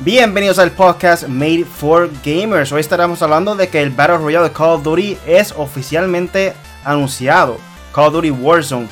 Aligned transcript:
Bienvenidos 0.00 0.60
al 0.60 0.70
podcast 0.70 1.26
Made 1.26 1.64
for 1.64 2.08
Gamers. 2.24 2.70
Hoy 2.70 2.80
estaremos 2.80 3.20
hablando 3.20 3.56
de 3.56 3.66
que 3.66 3.82
el 3.82 3.90
Battle 3.90 4.18
Royale 4.18 4.48
de 4.48 4.54
Call 4.54 4.76
of 4.76 4.84
Duty 4.84 5.18
es 5.26 5.52
oficialmente 5.56 6.52
anunciado. 6.84 7.58
Call 7.92 8.06
of 8.06 8.12
Duty 8.12 8.30
Warzone. 8.30 8.88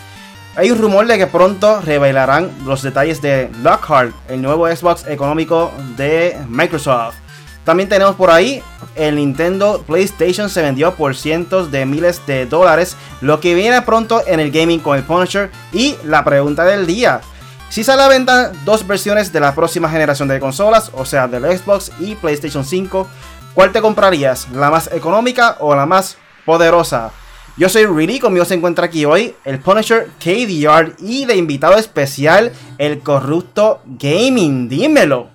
Hay 0.57 0.73
un 0.73 0.79
rumor 0.79 1.07
de 1.07 1.17
que 1.17 1.29
pronto 1.29 1.81
revelarán 1.81 2.51
los 2.65 2.83
detalles 2.83 3.23
de 3.23 3.49
Lockhart, 3.63 4.17
el 4.29 4.43
nuevo 4.43 4.67
Xbox 4.67 5.07
económico 5.07 5.71
de 5.97 6.37
Microsoft. 6.49 7.15
También 7.63 7.89
tenemos 7.89 8.17
por 8.17 8.31
ahí 8.31 8.61
el 8.97 9.15
Nintendo 9.15 9.85
PlayStation 9.87 10.51
se 10.51 10.63
vendió 10.63 10.95
por 10.97 11.15
cientos 11.15 11.71
de 11.71 11.87
miles 11.87 12.21
de 12.27 12.47
dólares, 12.47 12.97
lo 13.21 13.39
que 13.39 13.55
viene 13.55 13.81
pronto 13.83 14.23
en 14.27 14.41
el 14.41 14.51
gaming 14.51 14.81
con 14.81 14.97
el 14.97 15.05
Punisher 15.05 15.51
y 15.73 15.95
la 16.03 16.25
pregunta 16.25 16.65
del 16.65 16.85
día. 16.85 17.21
Si 17.69 17.85
sale 17.85 18.03
a 18.03 18.09
venta 18.09 18.53
dos 18.65 18.87
versiones 18.87 19.33
de 19.33 19.41
la 19.41 19.55
próxima 19.55 19.89
generación 19.91 20.29
de 20.29 20.41
consolas, 20.41 20.91
o 20.95 21.05
sea, 21.05 21.29
del 21.29 21.45
Xbox 21.45 21.93
y 21.99 22.15
PlayStation 22.15 22.65
5, 22.65 23.07
¿cuál 23.55 23.73
te 23.73 23.83
comprarías? 23.83 24.49
¿La 24.53 24.71
más 24.71 24.91
económica 24.93 25.57
o 25.61 25.75
la 25.75 25.85
más 25.85 26.17
poderosa? 26.45 27.11
Yo 27.59 27.69
soy 27.69 27.87
Really, 27.87 28.19
conmigo 28.19 28.45
se 28.45 28.55
encuentra 28.55 28.87
aquí 28.87 29.05
hoy 29.05 29.35
el 29.45 29.59
Punisher 29.61 30.09
KDR 30.19 30.95
y 30.99 31.25
de 31.25 31.37
invitado 31.37 31.77
especial 31.77 32.53
el 32.79 33.01
Corrupto 33.01 33.81
Gaming. 33.85 34.69
Dímelo. 34.69 35.31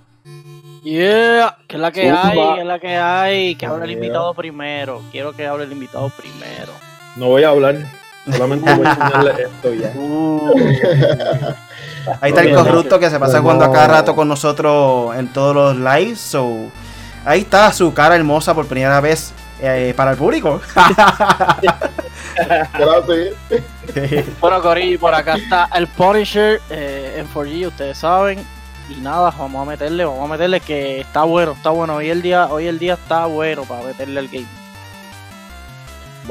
Yeah, 0.84 1.58
que 1.68 1.76
es 1.76 1.82
la 1.82 1.92
que 1.92 2.10
hay, 2.10 2.38
que 2.38 2.62
es 2.62 2.66
la 2.66 2.80
que 2.80 2.98
hay. 2.98 3.56
Que 3.56 3.66
hable 3.66 3.86
el 3.86 3.92
invitado 3.92 4.34
primero. 4.34 5.02
Quiero 5.12 5.34
que 5.34 5.46
hable 5.46 5.66
el 5.66 5.72
invitado 5.72 6.10
primero. 6.10 6.72
No 7.18 7.28
voy 7.28 7.44
a 7.44 7.50
hablar, 7.50 7.78
solamente 8.32 8.74
voy 8.74 8.86
a 8.86 8.90
enseñarle 8.90 9.44
esto 9.44 9.74
ya. 9.74 9.94
Uh, 9.96 10.52
Ahí 12.20 12.32
está 12.32 12.42
el 12.42 12.56
corrupto 12.56 13.00
que 13.00 13.10
se 13.10 13.20
pasa 13.20 13.42
jugando 13.42 13.66
a 13.66 13.72
cada 13.72 13.88
rato 13.88 14.16
con 14.16 14.28
nosotros 14.28 15.16
en 15.16 15.28
todos 15.32 15.56
los 15.56 15.76
lives. 15.78 16.20
So, 16.20 16.72
ahí 17.26 17.42
está 17.42 17.72
su 17.74 17.94
cara 17.94 18.16
hermosa 18.16 18.54
por 18.54 18.68
primera 18.68 19.00
vez 19.02 19.34
eh, 19.62 19.94
para 19.96 20.12
el 20.12 20.18
público. 20.18 20.62
Gracias. 22.36 23.36
bueno, 24.40 24.62
Corillo, 24.62 25.00
por 25.00 25.14
acá 25.14 25.36
está 25.36 25.70
el 25.76 25.88
Punisher 25.88 26.62
eh, 26.70 27.18
en 27.18 27.28
4G, 27.32 27.68
ustedes 27.68 27.98
saben. 27.98 28.40
Y 28.90 28.96
nada, 28.96 29.34
vamos 29.38 29.62
a 29.66 29.70
meterle, 29.70 30.04
vamos 30.04 30.26
a 30.26 30.28
meterle 30.34 30.60
que 30.60 31.02
está 31.02 31.24
bueno, 31.24 31.52
está 31.54 31.70
bueno. 31.70 31.96
Hoy 31.96 32.10
el 32.10 32.22
día, 32.22 32.48
hoy 32.48 32.68
el 32.68 32.78
día 32.80 32.96
está 32.96 33.26
bueno 33.26 33.64
para 33.64 33.84
meterle 33.84 34.20
al 34.20 34.28
game. 34.28 34.61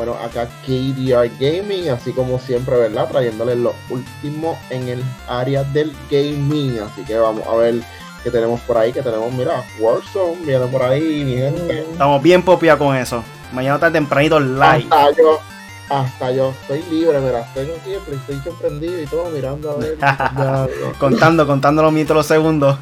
Bueno, 0.01 0.15
acá 0.15 0.49
KDR 0.65 1.29
Gaming, 1.39 1.91
así 1.91 2.15
como 2.15 2.39
siempre, 2.39 2.75
¿verdad? 2.75 3.07
Trayéndoles 3.11 3.59
lo 3.59 3.75
último 3.91 4.59
en 4.71 4.89
el 4.89 5.05
área 5.29 5.63
del 5.63 5.95
gaming. 6.11 6.79
Así 6.81 7.05
que 7.05 7.19
vamos 7.19 7.47
a 7.47 7.55
ver 7.57 7.83
qué 8.25 8.31
tenemos 8.31 8.63
por 8.63 8.79
ahí. 8.79 8.95
Que 8.95 9.03
tenemos, 9.03 9.31
mira, 9.35 9.63
Warzone 9.79 10.41
viene 10.47 10.65
por 10.69 10.83
ahí, 10.83 11.23
mi 11.23 11.35
gente. 11.35 11.81
Estamos 11.81 12.23
bien 12.23 12.43
popia 12.43 12.79
con 12.79 12.97
eso. 12.97 13.23
Mañana 13.53 13.75
está 13.75 13.93
tempranito 13.93 14.41
live. 14.41 14.87
Hasta 14.89 15.11
yo, 15.11 15.39
hasta 15.91 16.31
yo 16.31 16.55
estoy 16.63 16.83
libre, 16.91 17.21
mira, 17.21 17.47
tengo 17.53 17.75
aquí 17.79 17.93
el 17.93 18.01
PlayStation 18.01 18.57
prendido 18.59 19.03
y 19.03 19.07
todo, 19.07 19.29
mirando 19.29 19.71
a 19.73 19.77
ver. 19.77 19.99
Ya, 20.01 20.67
contando, 20.99 21.47
contando 21.47 21.83
los 21.83 21.93
minutos, 21.93 22.17
los 22.17 22.27
segundos. 22.27 22.79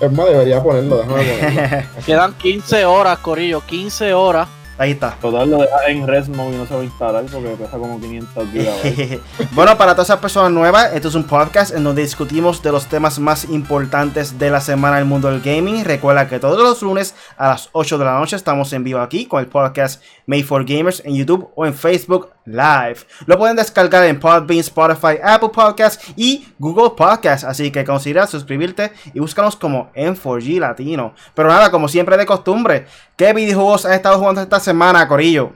Es 0.00 0.10
más, 0.10 0.26
debería 0.26 0.60
ponerlo, 0.60 0.96
déjame 0.96 1.22
ponerlo. 1.22 1.88
Quedan 2.04 2.34
15 2.34 2.84
horas, 2.84 3.18
Corillo, 3.20 3.60
15 3.64 4.12
horas. 4.12 4.48
Ahí 4.78 4.90
está. 4.90 5.12
Total 5.20 5.50
lo 5.50 5.58
deja 5.58 5.86
en 5.86 6.06
Resmo 6.06 6.50
y 6.52 6.56
no 6.56 6.66
se 6.66 6.74
va 6.74 6.80
a 6.80 6.84
instalar 6.84 7.24
porque 7.24 7.48
pesa 7.48 7.78
como 7.78 7.98
500 7.98 8.48
gigabytes. 8.50 9.20
bueno, 9.52 9.78
para 9.78 9.92
todas 9.92 10.08
esas 10.08 10.20
personas 10.20 10.52
nuevas, 10.52 10.92
esto 10.92 11.08
es 11.08 11.14
un 11.14 11.24
podcast 11.24 11.74
en 11.74 11.82
donde 11.82 12.02
discutimos 12.02 12.62
de 12.62 12.72
los 12.72 12.86
temas 12.86 13.18
más 13.18 13.44
importantes 13.46 14.38
de 14.38 14.50
la 14.50 14.60
semana 14.60 14.96
del 14.96 15.06
mundo 15.06 15.30
del 15.30 15.40
gaming. 15.40 15.84
Recuerda 15.84 16.28
que 16.28 16.38
todos 16.38 16.62
los 16.62 16.82
lunes 16.82 17.14
a 17.38 17.48
las 17.48 17.70
8 17.72 17.96
de 17.96 18.04
la 18.04 18.18
noche 18.18 18.36
estamos 18.36 18.72
en 18.74 18.84
vivo 18.84 19.00
aquí 19.00 19.24
con 19.24 19.40
el 19.40 19.46
podcast 19.46 20.02
Made 20.26 20.44
for 20.44 20.64
Gamers 20.66 21.02
en 21.06 21.14
YouTube 21.14 21.50
o 21.54 21.64
en 21.64 21.72
Facebook 21.72 22.35
Live. 22.46 23.00
Lo 23.26 23.36
pueden 23.36 23.56
descargar 23.56 24.04
en 24.04 24.18
Podbean, 24.18 24.60
Spotify, 24.60 25.18
Apple 25.22 25.50
Podcasts 25.50 26.12
y 26.16 26.46
Google 26.58 26.90
Podcasts. 26.96 27.44
Así 27.44 27.70
que 27.70 27.84
considera 27.84 28.26
suscribirte 28.26 28.92
y 29.12 29.20
búscanos 29.20 29.56
como 29.56 29.92
M4G 29.92 30.60
Latino. 30.60 31.14
Pero 31.34 31.48
nada, 31.48 31.70
como 31.70 31.88
siempre 31.88 32.16
de 32.16 32.24
costumbre, 32.26 32.86
¿qué 33.16 33.32
videojuegos 33.32 33.84
has 33.84 33.92
estado 33.92 34.18
jugando 34.18 34.40
esta 34.40 34.60
semana, 34.60 35.06
Corillo? 35.06 35.52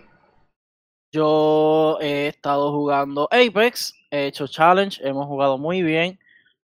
Yo 1.12 1.98
he 2.00 2.28
estado 2.28 2.72
jugando 2.72 3.28
Apex, 3.32 3.94
he 4.10 4.26
hecho 4.26 4.46
challenge, 4.46 5.00
hemos 5.02 5.26
jugado 5.26 5.58
muy 5.58 5.82
bien. 5.82 6.18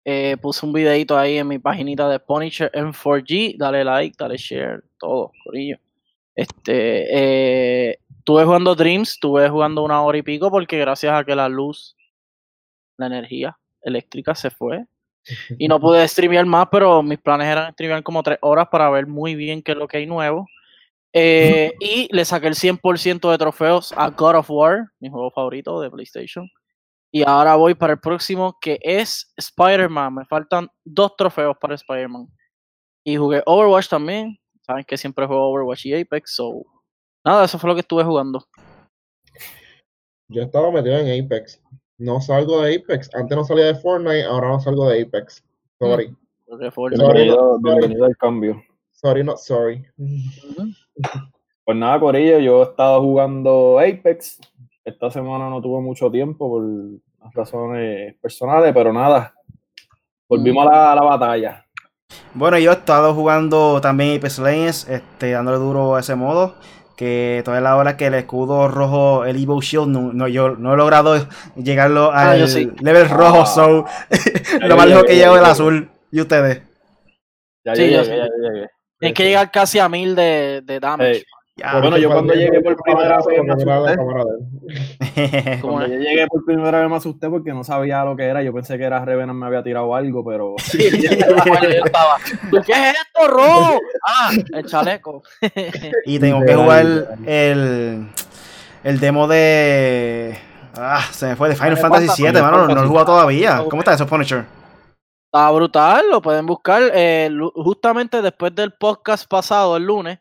Eh, 0.05 0.37
puse 0.43 0.67
un 0.67 0.73
videito 0.73 1.17
ahí 1.17 1.39
en 1.39 1.47
mi 1.47 1.61
paginita 1.61 2.09
de 2.09 2.19
Punisher 2.19 2.71
en 2.75 2.93
4G. 2.93 3.57
Dale 3.57 3.85
like, 3.85 4.17
dale 4.19 4.37
share, 4.37 4.83
todo, 4.99 5.31
corillo. 5.45 5.79
Este, 6.35 7.91
eh, 7.91 7.99
estuve 8.23 8.45
jugando 8.45 8.77
Dreams, 8.77 9.15
estuve 9.15 9.49
jugando 9.49 9.83
una 9.83 10.01
hora 10.01 10.17
y 10.17 10.23
pico 10.23 10.49
porque 10.49 10.79
gracias 10.79 11.13
a 11.13 11.25
que 11.25 11.35
la 11.35 11.49
luz, 11.49 11.97
la 12.97 13.07
energía 13.07 13.59
eléctrica 13.83 14.37
se 14.37 14.49
fue. 14.49 14.87
Y 15.59 15.67
no 15.67 15.81
pude 15.81 16.07
streamear 16.09 16.47
más, 16.47 16.69
pero 16.71 17.03
mis 17.03 17.19
planes 17.19 17.49
eran 17.49 17.73
streamear 17.73 18.05
como 18.05 18.23
tres 18.23 18.39
horas 18.41 18.69
para 18.71 18.89
ver 18.91 19.09
muy 19.09 19.35
bien 19.35 19.61
qué 19.61 19.73
es 19.73 19.79
lo 19.79 19.89
que 19.89 19.97
hay 19.97 20.07
nuevo. 20.07 20.47
Eh, 21.13 21.73
y 21.81 22.09
le 22.15 22.25
saqué 22.25 22.47
el 22.47 22.55
100% 22.55 23.29
de 23.29 23.39
trofeos 23.39 23.93
a 23.97 24.11
God 24.11 24.37
of 24.37 24.51
War, 24.51 24.87
mi 25.01 25.11
juego 25.11 25.33
favorito 25.33 25.81
de 25.81 25.91
PlayStation. 25.91 26.49
Y 27.11 27.25
ahora 27.25 27.57
voy 27.57 27.75
para 27.75 27.95
el 27.95 27.99
próximo 27.99 28.57
que 28.61 28.79
es 28.83 29.33
Spider-Man. 29.37 30.15
Me 30.15 30.25
faltan 30.27 30.69
dos 30.85 31.17
trofeos 31.17 31.57
para 31.61 31.75
Spider-Man. 31.75 32.29
Y 33.03 33.17
jugué 33.17 33.43
Overwatch 33.47 33.89
también. 33.89 34.39
Saben 34.61 34.85
que 34.85 34.97
siempre 34.97 35.27
juego 35.27 35.51
Overwatch 35.51 35.87
y 35.87 35.95
Apex. 36.01 36.37
So, 36.37 36.65
nada, 37.25 37.45
eso 37.45 37.59
fue 37.59 37.69
lo 37.69 37.75
que 37.75 37.81
estuve 37.81 38.05
jugando. 38.05 38.45
Yo 40.29 40.43
estaba 40.43 40.71
metido 40.71 40.97
en 40.99 41.25
Apex. 41.25 41.61
No 41.99 42.21
salgo 42.21 42.63
de 42.63 42.77
Apex. 42.77 43.15
Antes 43.15 43.37
no 43.37 43.45
salía 43.45 43.67
de 43.67 43.75
Fortnite, 43.75 44.25
ahora 44.25 44.49
no 44.49 44.61
salgo 44.61 44.89
de 44.89 45.03
Apex. 45.03 45.45
Sorry. 45.79 46.15
Porque 46.47 46.71
fue- 46.71 46.91
Bienvenido, 46.91 47.59
bienvenido 47.61 48.05
al 48.07 48.17
cambio. 48.17 48.63
Sorry, 48.93 49.25
not 49.25 49.39
sorry. 49.39 49.85
Pues 51.65 51.77
nada, 51.77 52.01
Corillo, 52.01 52.39
yo 52.39 52.61
he 52.61 52.65
estado 52.65 53.01
jugando 53.03 53.79
Apex. 53.79 54.41
Esta 54.85 55.11
semana 55.11 55.49
no 55.49 55.61
tuve 55.63 55.81
mucho 55.81 56.11
tiempo 56.11 56.49
por 56.49 56.65
razones 57.35 58.15
personales, 58.21 58.73
pero 58.75 58.93
nada. 58.93 59.35
Volvimos 60.29 60.67
a 60.67 60.71
la, 60.71 60.93
a 60.93 60.95
la 60.97 61.03
batalla. 61.03 61.67
Bueno, 62.35 62.59
yo 62.59 62.71
he 62.71 62.75
estado 62.75 63.15
jugando 63.15 63.81
también 63.81 64.17
Apex 64.19 64.39
Legends, 64.39 64.89
este, 64.89 65.31
dándole 65.33 65.59
duro 65.59 65.95
a 65.95 66.01
ese 66.01 66.15
modo. 66.15 66.55
Que 66.97 67.39
es 67.39 67.47
la 67.47 67.77
hora 67.77 67.97
que 67.97 68.07
el 68.07 68.15
escudo 68.15 68.69
rojo, 68.69 69.25
el 69.25 69.43
Evo 69.43 69.61
Shield, 69.61 69.89
no, 69.89 70.13
no, 70.13 70.29
yo 70.29 70.51
no 70.51 70.75
he 70.75 70.77
logrado 70.77 71.27
llegarlo 71.57 72.11
Ah, 72.13 72.33
al 72.33 72.49
sí. 72.49 72.71
level 72.81 73.09
rojo, 73.09 73.43
Ah. 73.43 73.47
so 73.47 73.87
lo 74.61 74.77
más 74.77 74.87
lejos 74.87 75.05
que 75.05 75.13
es 75.21 75.27
el 75.27 75.45
azul. 75.45 75.91
¿Y 76.11 76.21
ustedes? 76.21 76.63
Ya 77.65 77.75
Sí, 77.75 77.83
llegué, 77.83 77.93
yo 77.95 78.03
ya 78.03 78.05
sé. 78.05 78.15
llegué. 78.15 78.67
Tienes 78.99 79.17
que 79.17 79.25
llegar 79.25 79.51
casi 79.51 79.79
a 79.79 79.89
mil 79.89 80.15
de, 80.15 80.61
de 80.65 80.79
damage. 80.81 81.13
Hey, 81.19 81.25
Ya. 81.57 81.79
Bueno, 81.81 81.99
yo 81.99 82.11
cuando 82.11 82.33
llegué 82.33 82.61
por 82.63 82.77
primera 82.83 83.19
vez 83.19 83.27
me 83.45 83.53
asusté. 83.53 83.67
cámara 83.67 84.25
de 84.25 85.53
él. 85.55 85.59
¿Cómo 85.61 85.75
Cuando 85.75 85.95
yo 85.95 86.01
llegué 86.01 86.27
por 86.27 86.45
primera 86.47 86.81
vez 86.81 86.89
me 86.89 86.97
asusté 86.97 87.29
porque 87.29 87.53
no 87.53 87.63
sabía 87.63 88.03
lo 88.05 88.17
que 88.17 88.25
era. 88.25 88.43
Yo 88.43 88.55
pensé 88.55 88.79
que 88.79 88.85
era 88.85 89.05
Revenant 89.05 89.39
me 89.39 89.47
había 89.47 89.63
tirado 89.63 89.95
algo, 89.95 90.25
pero 90.25 90.55
Sí, 90.63 90.79
yo 91.03 91.11
estaba. 91.85 92.17
¿Tú 92.51 92.57
¿Qué 92.65 92.73
es 92.73 92.95
esto, 92.95 93.29
rojo? 93.29 93.79
Ah, 94.09 94.31
el 94.55 94.65
chaleco. 94.67 95.23
Y 96.07 96.19
tengo 96.19 96.41
que 96.43 96.55
jugar 96.55 96.87
el, 97.27 98.09
el 98.83 99.01
demo 99.01 99.29
de. 99.29 100.39
Ah, 100.75 101.03
se 101.11 101.27
me 101.27 101.37
fue 101.37 101.51
de 101.51 101.57
Final 101.57 101.77
Fantasy 101.77 102.23
VII, 102.23 102.33
mano. 102.41 102.67
No 102.67 102.75
lo 102.77 102.85
he 102.85 102.87
jugado 102.87 103.07
todavía. 103.07 103.63
¿Cómo 103.69 103.83
está 103.83 103.93
eso, 103.93 104.07
Punisher? 104.07 104.47
Está 105.27 105.51
brutal, 105.51 106.05
lo 106.11 106.23
pueden 106.23 106.47
buscar. 106.47 106.83
eh, 106.95 107.31
justamente 107.55 108.23
después 108.23 108.55
del 108.55 108.73
podcast 108.73 109.29
pasado, 109.29 109.77
el 109.77 109.85
lunes, 109.85 110.19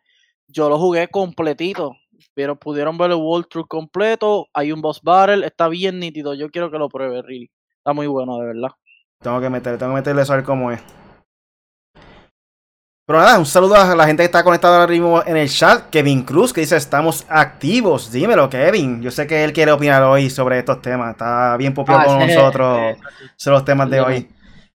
yo 0.52 0.70
lo 0.70 0.78
jugué 0.80 1.08
completito. 1.10 1.96
Pero 2.34 2.58
pudieron 2.58 2.98
ver 2.98 3.12
el 3.12 3.18
walkthrough 3.18 3.68
completo. 3.68 4.48
Hay 4.54 4.72
un 4.72 4.82
boss 4.82 5.02
battle, 5.04 5.46
está 5.46 5.68
bien 5.68 6.00
nítido. 6.00 6.34
Yo 6.36 6.50
quiero 6.50 6.72
que 6.72 6.78
lo 6.78 6.90
pruebe, 6.90 7.22
really. 7.24 7.52
Está 7.78 7.94
muy 7.94 8.08
bueno, 8.08 8.38
de 8.40 8.48
verdad. 8.48 8.70
Tengo 9.22 9.42
que 9.42 9.50
meterle, 9.50 9.78
tengo 9.80 9.92
que 9.94 9.98
meterle 10.00 10.22
a 10.22 10.36
ver 10.36 10.44
cómo 10.44 10.72
es. 10.72 10.82
Pero 13.08 13.20
nada, 13.20 13.40
un 13.40 13.46
saludo 13.46 13.76
a 13.76 13.96
la 13.96 14.06
gente 14.08 14.22
que 14.22 14.26
está 14.26 14.44
conectada 14.44 14.80
ahora 14.80 14.92
mismo 14.92 15.22
en 15.26 15.36
el 15.38 15.50
chat. 15.50 15.90
Kevin 15.90 16.24
Cruz 16.24 16.54
que 16.54 16.62
dice 16.62 16.78
estamos 16.78 17.26
activos. 17.30 18.12
Dímelo, 18.12 18.50
Kevin. 18.50 19.02
Yo 19.02 19.12
sé 19.12 19.28
que 19.28 19.44
él 19.44 19.54
quiere 19.54 19.72
opinar 19.74 20.04
hoy 20.04 20.30
sobre 20.30 20.60
estos 20.60 20.82
temas. 20.82 21.12
Está 21.12 21.58
bien 21.58 21.74
popular 21.74 22.02
Ah, 22.02 22.06
con 22.06 22.22
sí, 22.22 22.28
nosotros 22.28 22.98
sí, 22.98 23.04
sobre 23.36 23.56
los 23.58 23.66
temas 23.66 23.90
de 23.90 24.00
Sí, 24.00 24.04
hoy. 24.04 24.30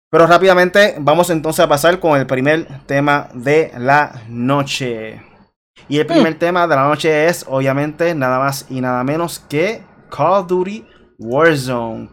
Pero 0.09 0.27
rápidamente 0.27 0.95
vamos 0.99 1.29
entonces 1.29 1.63
a 1.63 1.69
pasar 1.69 1.99
con 1.99 2.19
el 2.19 2.25
primer 2.27 2.67
tema 2.85 3.29
de 3.33 3.71
la 3.77 4.23
noche. 4.29 5.21
Y 5.87 5.99
el 5.99 6.05
primer 6.05 6.37
tema 6.39 6.67
de 6.67 6.75
la 6.75 6.87
noche 6.87 7.27
es 7.27 7.45
obviamente 7.47 8.15
nada 8.15 8.39
más 8.39 8.65
y 8.69 8.81
nada 8.81 9.03
menos 9.03 9.39
que 9.39 9.83
Call 10.09 10.41
of 10.41 10.47
Duty 10.47 10.85
Warzone. 11.19 12.09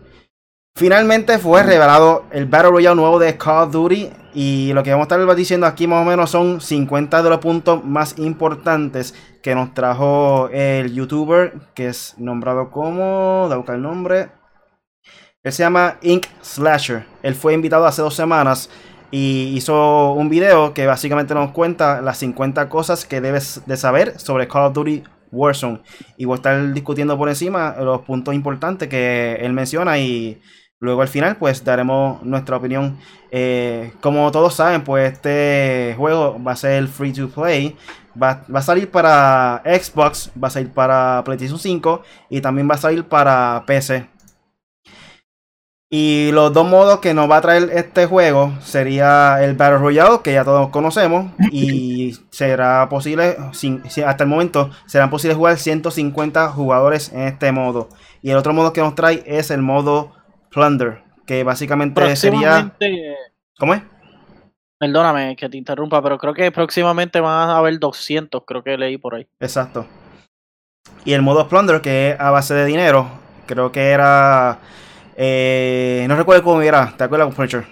Finalmente 0.77 1.39
fue 1.39 1.63
revelado 1.63 2.25
el 2.31 2.47
Battle 2.47 2.71
Royale 2.71 2.97
nuevo 2.97 3.19
de 3.19 3.37
Call 3.37 3.69
of 3.69 3.73
Duty 3.73 4.11
y 4.35 4.73
lo 4.73 4.83
que 4.83 4.91
vamos 4.91 5.11
a 5.11 5.15
estar 5.15 5.37
diciendo 5.37 5.67
aquí 5.67 5.87
más 5.87 6.07
o 6.07 6.09
menos 6.09 6.31
son 6.31 6.61
50 6.61 7.23
de 7.23 7.31
los 7.31 7.39
puntos 7.39 7.85
más 7.85 8.19
importantes 8.19 9.15
que 9.43 9.55
nos 9.55 9.75
trajo 9.75 10.49
el 10.53 10.95
youtuber 10.95 11.55
que 11.75 11.89
es 11.89 12.15
nombrado 12.19 12.71
como, 12.71 13.49
de 13.51 13.57
buscar 13.57 13.77
el 13.77 13.83
nombre, 13.83 14.31
él 15.43 15.53
se 15.53 15.63
llama 15.63 15.97
Ink 16.03 16.27
Slasher. 16.43 17.07
Él 17.23 17.35
fue 17.35 17.55
invitado 17.55 17.87
hace 17.87 18.03
dos 18.03 18.15
semanas 18.15 18.69
y 19.11 19.57
hizo 19.57 20.13
un 20.13 20.29
video 20.29 20.73
que 20.73 20.87
básicamente 20.87 21.35
nos 21.35 21.51
cuenta 21.51 22.01
las 22.01 22.19
50 22.19 22.69
cosas 22.69 23.05
que 23.05 23.21
debes 23.21 23.63
de 23.67 23.77
saber 23.77 24.19
sobre 24.19 24.47
Call 24.47 24.67
of 24.67 24.73
Duty 24.75 25.03
Warzone. 25.33 25.81
Y 26.17 26.25
voy 26.25 26.35
a 26.35 26.37
estar 26.37 26.73
discutiendo 26.73 27.17
por 27.19 27.29
encima 27.29 27.77
los 27.81 28.03
puntos 28.03 28.35
importantes 28.35 28.89
que 28.89 29.37
él 29.41 29.53
menciona 29.53 29.99
y 29.99 30.41
luego 30.79 31.03
al 31.03 31.09
final 31.09 31.37
pues 31.37 31.65
daremos 31.65 32.23
nuestra 32.23 32.57
opinión. 32.57 32.99
Eh, 33.31 33.93
como 34.01 34.31
todos 34.31 34.55
saben 34.55 34.83
pues 34.83 35.13
este 35.13 35.95
juego 35.97 36.43
va 36.43 36.53
a 36.53 36.57
ser 36.57 36.87
free 36.89 37.13
to 37.13 37.29
play. 37.29 37.77
Va, 38.21 38.45
va, 38.53 38.59
a 38.59 38.63
salir 38.63 38.91
para 38.91 39.63
Xbox, 39.65 40.33
va 40.43 40.49
a 40.49 40.51
salir 40.51 40.71
para 40.73 41.23
PlayStation 41.25 41.59
5 41.59 42.03
y 42.29 42.41
también 42.41 42.69
va 42.69 42.75
a 42.75 42.79
salir 42.79 43.05
para 43.05 43.63
PC. 43.67 44.09
Y 45.93 46.31
los 46.31 46.53
dos 46.53 46.69
modos 46.69 47.01
que 47.01 47.15
nos 47.15 47.29
va 47.29 47.39
a 47.39 47.41
traer 47.41 47.69
este 47.73 48.07
juego 48.07 48.53
sería 48.61 49.43
el 49.43 49.57
Battle 49.57 49.79
Royale, 49.79 50.21
que 50.23 50.33
ya 50.33 50.45
todos 50.45 50.69
conocemos, 50.69 51.33
y 51.51 52.17
será 52.31 52.89
posible, 52.89 53.37
sin, 53.53 53.83
hasta 54.07 54.23
el 54.23 54.31
momento, 54.31 54.71
serán 54.87 55.11
posibles 55.11 55.37
jugar 55.37 55.57
150 55.57 56.49
jugadores 56.51 57.13
en 57.13 57.23
este 57.23 57.51
modo. 57.51 57.89
Y 58.23 58.31
el 58.31 58.37
otro 58.37 58.53
modo 58.53 58.73
que 58.73 58.81
nos 58.81 58.95
trae 58.95 59.25
es 59.27 59.51
el 59.51 59.63
modo 59.63 60.13
Plunder, 60.53 61.03
que 61.27 61.43
básicamente 61.43 62.15
sería... 62.15 62.73
¿Cómo 63.59 63.75
es? 63.75 63.83
Perdóname 64.79 65.35
que 65.35 65.49
te 65.49 65.57
interrumpa, 65.57 66.01
pero 66.01 66.19
creo 66.19 66.35
que 66.35 66.53
próximamente 66.53 67.19
van 67.19 67.51
a 67.51 67.57
haber 67.57 67.81
200, 67.81 68.45
creo 68.47 68.63
que 68.63 68.79
leí 68.79 68.97
por 68.97 69.17
ahí. 69.17 69.27
Exacto. 69.41 69.87
Y 71.05 71.15
el 71.15 71.23
modo 71.23 71.49
Plunder, 71.49 71.81
que 71.81 72.11
es 72.11 72.21
a 72.21 72.31
base 72.31 72.55
de 72.55 72.65
dinero, 72.65 73.09
creo 73.47 73.73
que 73.73 73.91
era 73.91 74.61
eh, 75.17 76.05
no 76.09 76.17
recuerdo 76.17 76.43
cómo 76.43 76.63
era, 76.63 76.95
¿te 76.97 77.05
acuerdas, 77.05 77.35
Punisher? 77.35 77.65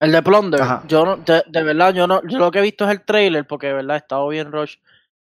El 0.00 0.12
de 0.12 0.22
Plunder. 0.22 0.60
Yo 0.88 1.04
no, 1.04 1.16
de, 1.18 1.62
verdad, 1.62 1.92
yo 1.92 2.06
no, 2.06 2.22
yo 2.26 2.38
lo 2.38 2.50
que 2.50 2.58
he 2.58 2.62
visto 2.62 2.86
es 2.86 2.90
el 2.90 3.04
trailer, 3.04 3.46
porque 3.46 3.66
de 3.66 3.74
verdad 3.74 3.96
he 3.96 3.98
estado 3.98 4.28
bien 4.28 4.50
rush. 4.50 4.76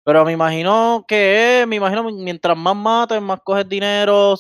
Pero 0.05 0.25
me 0.25 0.33
imagino 0.33 1.05
que 1.09 1.65
me 1.67 1.77
imagino 1.77 2.05
mientras 2.13 2.57
más 2.57 2.77
mates, 2.77 3.21
más 3.21 3.41
coges 3.43 3.69
dinero. 3.69 4.35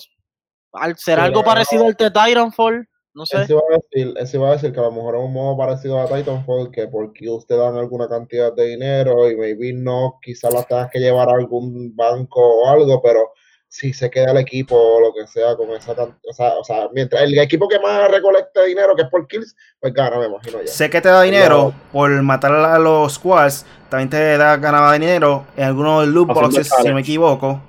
Al 0.73 0.97
ser 0.97 1.19
algo 1.19 1.43
parecido 1.43 1.87
al 1.87 1.94
de 1.94 2.11
Titanfall, 2.11 2.87
no 3.14 3.25
sé. 3.25 3.43
Ese 3.43 3.55
va, 3.55 3.61
a 3.61 3.79
decir, 3.91 4.43
a 4.44 4.50
decir 4.53 4.73
que 4.73 4.79
a 4.79 4.82
lo 4.82 4.93
mejor 4.93 5.17
es 5.17 5.23
un 5.23 5.32
modo 5.32 5.56
parecido 5.56 5.99
a 5.99 6.06
Titanfall, 6.06 6.70
que 6.70 6.87
porque 6.87 7.31
usted 7.31 7.56
dan 7.56 7.75
alguna 7.76 8.06
cantidad 8.08 8.53
de 8.53 8.67
dinero 8.67 9.31
y 9.31 9.37
maybe 9.37 9.73
no, 9.73 10.19
quizás 10.20 10.53
la 10.53 10.64
tengas 10.64 10.91
que 10.91 11.00
llevar 11.00 11.31
a 11.31 11.32
algún 11.32 11.97
banco 11.97 12.41
o 12.41 12.69
algo, 12.69 13.00
pero 13.00 13.32
si 13.68 13.92
se 13.92 14.10
queda 14.10 14.32
el 14.32 14.38
equipo 14.38 14.76
o 14.76 15.00
lo 15.00 15.12
que 15.12 15.26
sea 15.26 15.56
con 15.56 15.70
esa 15.70 15.92
o 15.92 16.32
sea, 16.32 16.54
o 16.58 16.64
sea, 16.64 16.88
mientras 16.92 17.22
el 17.22 17.38
equipo 17.38 17.68
que 17.68 17.78
más 17.78 18.10
recolecte 18.10 18.64
dinero, 18.66 18.94
que 18.94 19.02
es 19.02 19.08
por 19.08 19.26
kills, 19.26 19.54
pues 19.80 19.92
gana, 19.92 20.18
me 20.18 20.26
imagino 20.26 20.62
ya. 20.62 20.68
Sé 20.68 20.88
que 20.88 21.00
te 21.00 21.08
da 21.08 21.22
dinero 21.22 21.74
por 21.92 22.10
matar 22.22 22.52
a 22.52 22.78
los 22.78 23.14
squads, 23.14 23.66
también 23.88 24.10
te 24.10 24.36
da 24.36 24.56
ganaba 24.56 24.92
dinero 24.92 25.46
en 25.56 25.64
algunos 25.64 26.06
loot 26.08 26.28
boxes, 26.28 26.68
si 26.68 26.88
no 26.88 26.94
me 26.94 27.00
equivoco. 27.00 27.60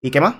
¿Y 0.00 0.10
qué 0.10 0.20
más? 0.20 0.36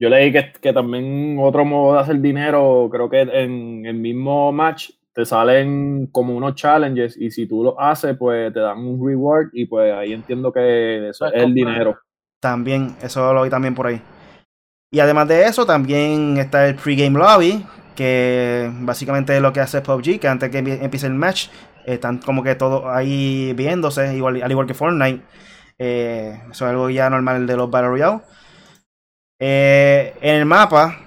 Yo 0.00 0.08
leí 0.08 0.32
que, 0.32 0.52
que 0.60 0.72
también 0.72 1.38
otro 1.40 1.64
modo 1.64 1.94
de 1.94 2.00
hacer 2.00 2.20
dinero, 2.20 2.88
creo 2.90 3.08
que 3.08 3.20
en 3.20 3.86
el 3.86 3.94
mismo 3.94 4.50
match 4.50 4.90
te 5.12 5.24
salen 5.24 6.06
como 6.06 6.34
unos 6.34 6.54
challenges 6.54 7.16
y 7.16 7.30
si 7.30 7.46
tú 7.46 7.62
lo 7.62 7.80
haces, 7.80 8.16
pues 8.16 8.52
te 8.52 8.60
dan 8.60 8.78
un 8.78 9.06
reward 9.06 9.50
y 9.52 9.66
pues 9.66 9.92
ahí 9.92 10.12
entiendo 10.12 10.52
que 10.52 11.10
eso 11.10 11.26
es 11.26 11.34
el 11.34 11.54
dinero. 11.54 11.98
También, 12.42 12.96
eso 13.00 13.32
lo 13.32 13.44
vi 13.44 13.50
también 13.50 13.72
por 13.72 13.86
ahí. 13.86 14.02
Y 14.90 14.98
además 14.98 15.28
de 15.28 15.44
eso, 15.44 15.64
también 15.64 16.36
está 16.38 16.66
el 16.66 16.74
pregame 16.74 17.16
lobby, 17.16 17.64
que 17.94 18.68
básicamente 18.80 19.36
es 19.36 19.40
lo 19.40 19.52
que 19.52 19.60
hace 19.60 19.80
PUBG, 19.80 20.18
que 20.18 20.26
antes 20.26 20.50
que 20.50 20.58
empiece 20.58 21.06
el 21.06 21.14
match, 21.14 21.46
están 21.86 22.18
como 22.18 22.42
que 22.42 22.56
todos 22.56 22.84
ahí 22.86 23.52
viéndose, 23.54 24.16
igual, 24.16 24.42
al 24.42 24.50
igual 24.50 24.66
que 24.66 24.74
Fortnite. 24.74 25.22
Eh, 25.78 26.40
eso 26.50 26.64
es 26.64 26.70
algo 26.70 26.90
ya 26.90 27.08
normal 27.08 27.46
de 27.46 27.56
los 27.56 27.70
Battle 27.70 27.90
Royale. 27.90 28.20
Eh, 29.40 30.14
en 30.20 30.34
el 30.34 30.44
mapa 30.44 30.98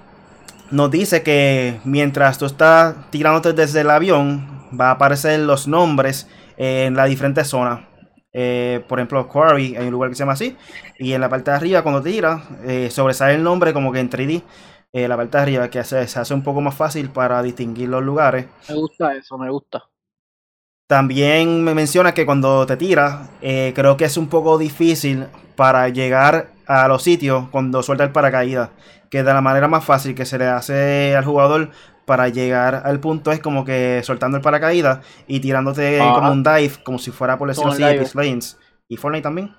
nos 0.70 0.90
dice 0.90 1.22
que 1.22 1.80
mientras 1.84 2.38
tú 2.38 2.46
estás 2.46 2.94
tirándote 3.10 3.52
desde 3.52 3.82
el 3.82 3.90
avión, 3.90 4.66
va 4.78 4.88
a 4.88 4.92
aparecer 4.92 5.38
los 5.40 5.68
nombres 5.68 6.28
en 6.56 6.96
las 6.96 7.10
diferentes 7.10 7.46
zonas. 7.48 7.80
Eh, 8.38 8.84
por 8.86 8.98
ejemplo, 8.98 9.26
Quarry, 9.26 9.76
hay 9.76 9.86
un 9.86 9.92
lugar 9.92 10.10
que 10.10 10.14
se 10.14 10.18
llama 10.18 10.34
así. 10.34 10.54
Y 10.98 11.14
en 11.14 11.22
la 11.22 11.30
parte 11.30 11.50
de 11.50 11.56
arriba, 11.56 11.82
cuando 11.82 12.02
tira, 12.02 12.42
eh, 12.64 12.90
sobresale 12.90 13.34
el 13.34 13.42
nombre 13.42 13.72
como 13.72 13.90
que 13.90 14.00
en 14.00 14.10
3D. 14.10 14.42
Eh, 14.92 15.08
la 15.08 15.16
parte 15.16 15.38
de 15.38 15.42
arriba, 15.42 15.70
que 15.70 15.82
se, 15.84 16.00
hace 16.00 16.34
un 16.34 16.42
poco 16.42 16.60
más 16.60 16.74
fácil 16.74 17.08
para 17.08 17.42
distinguir 17.42 17.88
los 17.88 18.02
lugares. 18.02 18.44
Me 18.68 18.74
gusta 18.74 19.14
eso, 19.16 19.38
me 19.38 19.50
gusta. 19.50 19.84
También 20.86 21.64
me 21.64 21.74
menciona 21.74 22.12
que 22.12 22.26
cuando 22.26 22.66
te 22.66 22.76
tiras, 22.76 23.30
creo 23.40 23.96
que 23.96 24.04
es 24.04 24.16
un 24.18 24.28
poco 24.28 24.58
difícil 24.58 25.26
para 25.56 25.88
llegar 25.88 26.50
a 26.66 26.86
los 26.88 27.02
sitios 27.02 27.48
cuando 27.48 27.82
suelta 27.82 28.04
el 28.04 28.12
paracaídas. 28.12 28.68
Que 29.10 29.22
de 29.22 29.32
la 29.32 29.40
manera 29.40 29.66
más 29.66 29.82
fácil 29.82 30.14
que 30.14 30.26
se 30.26 30.36
le 30.36 30.46
hace 30.46 31.16
al 31.16 31.24
jugador 31.24 31.70
para 32.06 32.28
llegar 32.28 32.82
al 32.84 33.00
punto 33.00 33.32
es 33.32 33.40
como 33.40 33.64
que 33.64 34.00
soltando 34.02 34.38
el 34.38 34.42
paracaídas 34.42 35.04
y 35.26 35.40
tirándote 35.40 35.98
como 35.98 36.30
un 36.30 36.42
dive, 36.42 36.72
como 36.84 36.98
si 36.98 37.10
fuera 37.10 37.36
por 37.36 37.48
decirlo 37.48 37.72
así, 37.72 37.82
Lanes. 38.14 38.56
¿Y 38.88 38.96
Fortnite 38.96 39.24
también? 39.24 39.54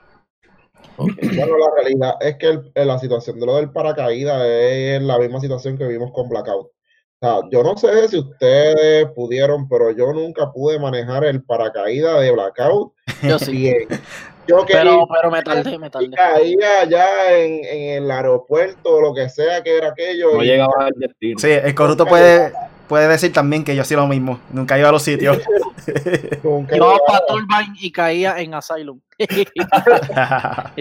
Bueno, 0.98 1.58
la 1.58 1.82
realidad 1.82 2.16
es 2.22 2.38
que 2.38 2.60
la 2.74 2.98
situación 2.98 3.40
de 3.40 3.46
lo 3.46 3.58
del 3.58 3.72
paracaídas 3.72 4.42
es 4.46 5.02
la 5.02 5.20
misma 5.20 5.40
situación 5.40 5.78
que 5.78 5.86
vimos 5.86 6.12
con 6.14 6.30
Blackout. 6.30 6.68
O 6.68 6.72
sea, 7.20 7.42
yo 7.52 7.64
no 7.64 7.76
sé 7.78 8.08
si 8.08 8.18
ustedes 8.18 9.08
pudieron, 9.16 9.68
pero 9.68 9.92
yo 9.92 10.14
nunca 10.14 10.52
pude 10.52 10.80
manejar 10.80 11.26
el 11.26 11.44
paracaídas 11.44 12.22
de 12.22 12.32
Blackout. 12.32 12.94
Yo 13.24 13.38
sí. 13.38 13.74
Yo 14.48 14.66
pero, 14.66 15.08
pero 15.14 15.32
me 15.32 15.42
tardé, 15.42 15.78
me 15.78 15.90
tardé. 15.90 16.10
Caía 16.12 16.82
allá 16.82 17.38
en, 17.38 17.66
en, 17.66 18.04
el 18.04 18.12
aeropuerto 18.12 18.96
o 18.96 19.02
lo 19.02 19.14
que 19.14 19.30
sea 19.30 19.62
que 19.62 19.78
era 19.78 19.90
aquello. 19.90 20.34
No 20.34 20.42
llegaba 20.42 20.86
al 20.86 20.94
destino. 20.96 21.40
Sí, 21.40 21.50
el 21.50 21.76
corrupto 21.76 22.06
puede, 22.06 22.54
puede 22.88 23.08
decir 23.08 23.34
también 23.34 23.64
que 23.64 23.76
yo 23.76 23.82
hacía 23.82 23.98
lo 23.98 24.08
mismo. 24.08 24.40
Nunca 24.52 24.78
iba 24.78 24.90
a 24.90 24.92
los 24.92 25.04
sitios. 25.04 25.38
Iba 25.88 26.98
a 27.08 27.26
Turbine 27.28 27.78
y 27.80 27.92
caía 27.92 28.40
en 28.40 28.54
Asylum. 28.54 29.00
ya 29.18 30.74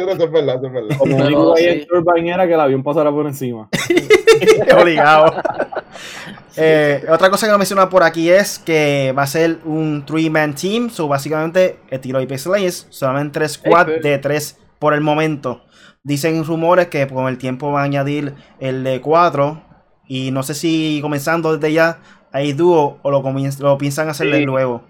no, 0.00 0.12
es 0.12 0.18
verdad, 0.18 0.64
es 0.64 0.72
verdad. 0.72 0.96
Como 0.98 1.16
único 1.16 1.54
que 1.54 1.72
en 1.72 1.86
Turbine 1.86 2.32
era 2.32 2.46
que 2.46 2.54
el 2.54 2.60
avión 2.60 2.82
pasara 2.82 3.10
por 3.10 3.26
encima. 3.26 3.68
Obligado. 4.80 5.42
Eh, 6.56 7.04
otra 7.10 7.30
cosa 7.30 7.46
que 7.46 7.52
no 7.52 7.58
menciona 7.58 7.88
por 7.90 8.02
aquí 8.02 8.30
es 8.30 8.58
que 8.58 9.12
va 9.16 9.24
a 9.24 9.26
ser 9.26 9.58
un 9.64 10.04
three-man 10.06 10.54
team. 10.54 10.88
So, 10.90 11.06
básicamente, 11.06 11.78
el 11.90 12.00
tiro 12.00 12.24
de 12.24 12.38
Slays, 12.38 12.86
solamente 12.90 13.40
tres 13.40 13.52
squad 13.52 13.86
de 14.02 14.18
tres 14.18 14.58
por 14.78 14.94
el 14.94 15.00
momento. 15.00 15.64
Dicen 16.02 16.44
rumores 16.44 16.88
que 16.88 17.06
con 17.06 17.28
el 17.28 17.38
tiempo 17.38 17.72
va 17.72 17.80
a 17.80 17.84
añadir 17.84 18.34
el 18.60 18.84
de 18.84 19.00
cuatro. 19.00 19.62
Y 20.06 20.30
no 20.30 20.42
sé 20.42 20.54
si 20.54 21.00
comenzando 21.00 21.56
desde 21.56 21.72
ya 21.72 21.98
hay 22.32 22.52
dúo 22.52 22.98
o 23.02 23.10
lo, 23.10 23.22
lo 23.60 23.78
piensan 23.78 24.08
hacer 24.08 24.30
de 24.30 24.40
luego. 24.40 24.82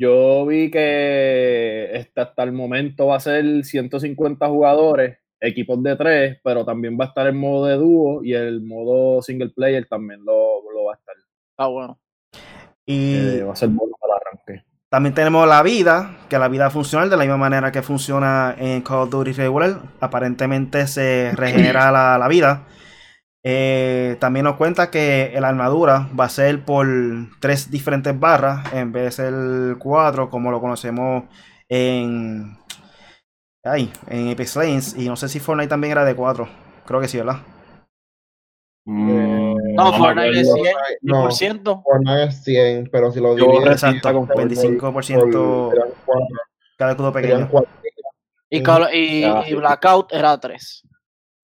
Yo 0.00 0.46
vi 0.46 0.70
que 0.70 2.08
hasta 2.16 2.42
el 2.42 2.52
momento 2.52 3.08
va 3.08 3.16
a 3.16 3.20
ser 3.20 3.64
150 3.64 4.48
jugadores, 4.48 5.18
equipos 5.40 5.82
de 5.82 5.96
tres, 5.96 6.38
pero 6.42 6.64
también 6.64 6.98
va 6.98 7.04
a 7.04 7.08
estar 7.08 7.26
el 7.26 7.34
modo 7.34 7.66
de 7.66 7.74
dúo 7.76 8.24
y 8.24 8.32
el 8.32 8.62
modo 8.62 9.20
single 9.20 9.50
player 9.50 9.86
también 9.88 10.24
lo, 10.24 10.62
va 10.86 10.92
a 10.92 10.96
estar. 10.96 11.14
Ah, 11.58 11.66
bueno. 11.66 11.98
Y 12.86 13.14
eh, 13.14 13.42
va 13.42 13.52
a 13.52 13.56
ser 13.56 13.68
bueno 13.68 13.94
para 14.00 14.14
arranque. 14.14 14.64
También 14.88 15.14
tenemos 15.14 15.46
la 15.46 15.62
vida, 15.62 16.16
que 16.28 16.38
la 16.38 16.48
vida 16.48 16.70
funcional 16.70 17.10
de 17.10 17.16
la 17.16 17.24
misma 17.24 17.36
manera 17.36 17.70
que 17.70 17.82
funciona 17.82 18.56
en 18.58 18.80
Call 18.80 19.00
of 19.00 19.10
Duty 19.10 19.32
regular. 19.32 19.82
Aparentemente 20.00 20.86
se 20.86 21.32
regenera 21.36 21.92
la, 21.92 22.16
la 22.18 22.26
vida. 22.28 22.66
Eh, 23.42 24.16
también 24.20 24.44
nos 24.44 24.56
cuenta 24.56 24.90
que 24.90 25.34
la 25.40 25.48
armadura 25.48 26.10
va 26.18 26.26
a 26.26 26.28
ser 26.28 26.62
por 26.62 26.86
tres 27.40 27.70
diferentes 27.70 28.18
barras 28.18 28.70
en 28.74 28.92
vez 28.92 29.04
de 29.04 29.10
ser 29.12 29.78
cuatro 29.78 30.28
como 30.28 30.50
lo 30.50 30.60
conocemos 30.60 31.24
en 31.66 32.58
ay, 33.64 33.90
en 34.08 34.28
Epic 34.28 34.54
Lanes 34.56 34.94
y 34.94 35.08
no 35.08 35.16
sé 35.16 35.30
si 35.30 35.40
Fortnite 35.40 35.70
también 35.70 35.92
era 35.92 36.04
de 36.04 36.14
cuatro 36.14 36.50
creo 36.84 37.00
que 37.00 37.08
sí 37.08 37.16
verdad 37.16 37.38
mm, 38.84 39.74
no, 39.74 39.92
Fortnite 39.94 40.40
es 40.40 40.48
100%. 40.52 41.62
No, 41.62 41.82
Fortnite 41.82 42.24
es 42.24 42.44
100, 42.44 42.90
pero 42.92 43.10
si 43.10 43.20
lo 43.20 43.34
divides 43.34 43.80
con 44.02 44.28
25% 44.28 45.72
cada 46.76 46.90
escudo 46.92 47.12
pequeño. 47.12 47.48
Y, 48.50 48.58
y, 48.58 49.24
y, 49.24 49.54
Blackout 49.54 50.12
era 50.12 50.38
3. 50.38 50.82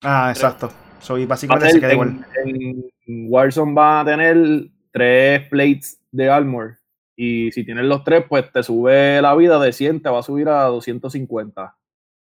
Ah, 0.03 0.29
exacto. 0.29 0.71
Soy 0.99 1.25
básicamente 1.25 1.71
se 1.71 1.79
queda 1.79 1.93
igual. 1.93 2.25
en, 2.45 2.85
en 3.05 3.25
Warzone 3.29 3.73
va 3.73 4.01
a 4.01 4.05
tener 4.05 4.69
tres 4.91 5.47
plates 5.49 5.99
de 6.11 6.29
armor. 6.29 6.77
Y 7.15 7.51
si 7.51 7.65
tienes 7.65 7.85
los 7.85 8.03
tres, 8.03 8.25
pues 8.29 8.51
te 8.51 8.61
sube 8.61 9.21
la 9.21 9.33
vida 9.35 9.59
de 9.59 9.73
100, 9.73 10.01
te 10.01 10.09
va 10.09 10.19
a 10.19 10.23
subir 10.23 10.49
a 10.49 10.65
250. 10.65 11.75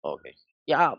Ok. 0.01 0.21
Ya. 0.67 0.95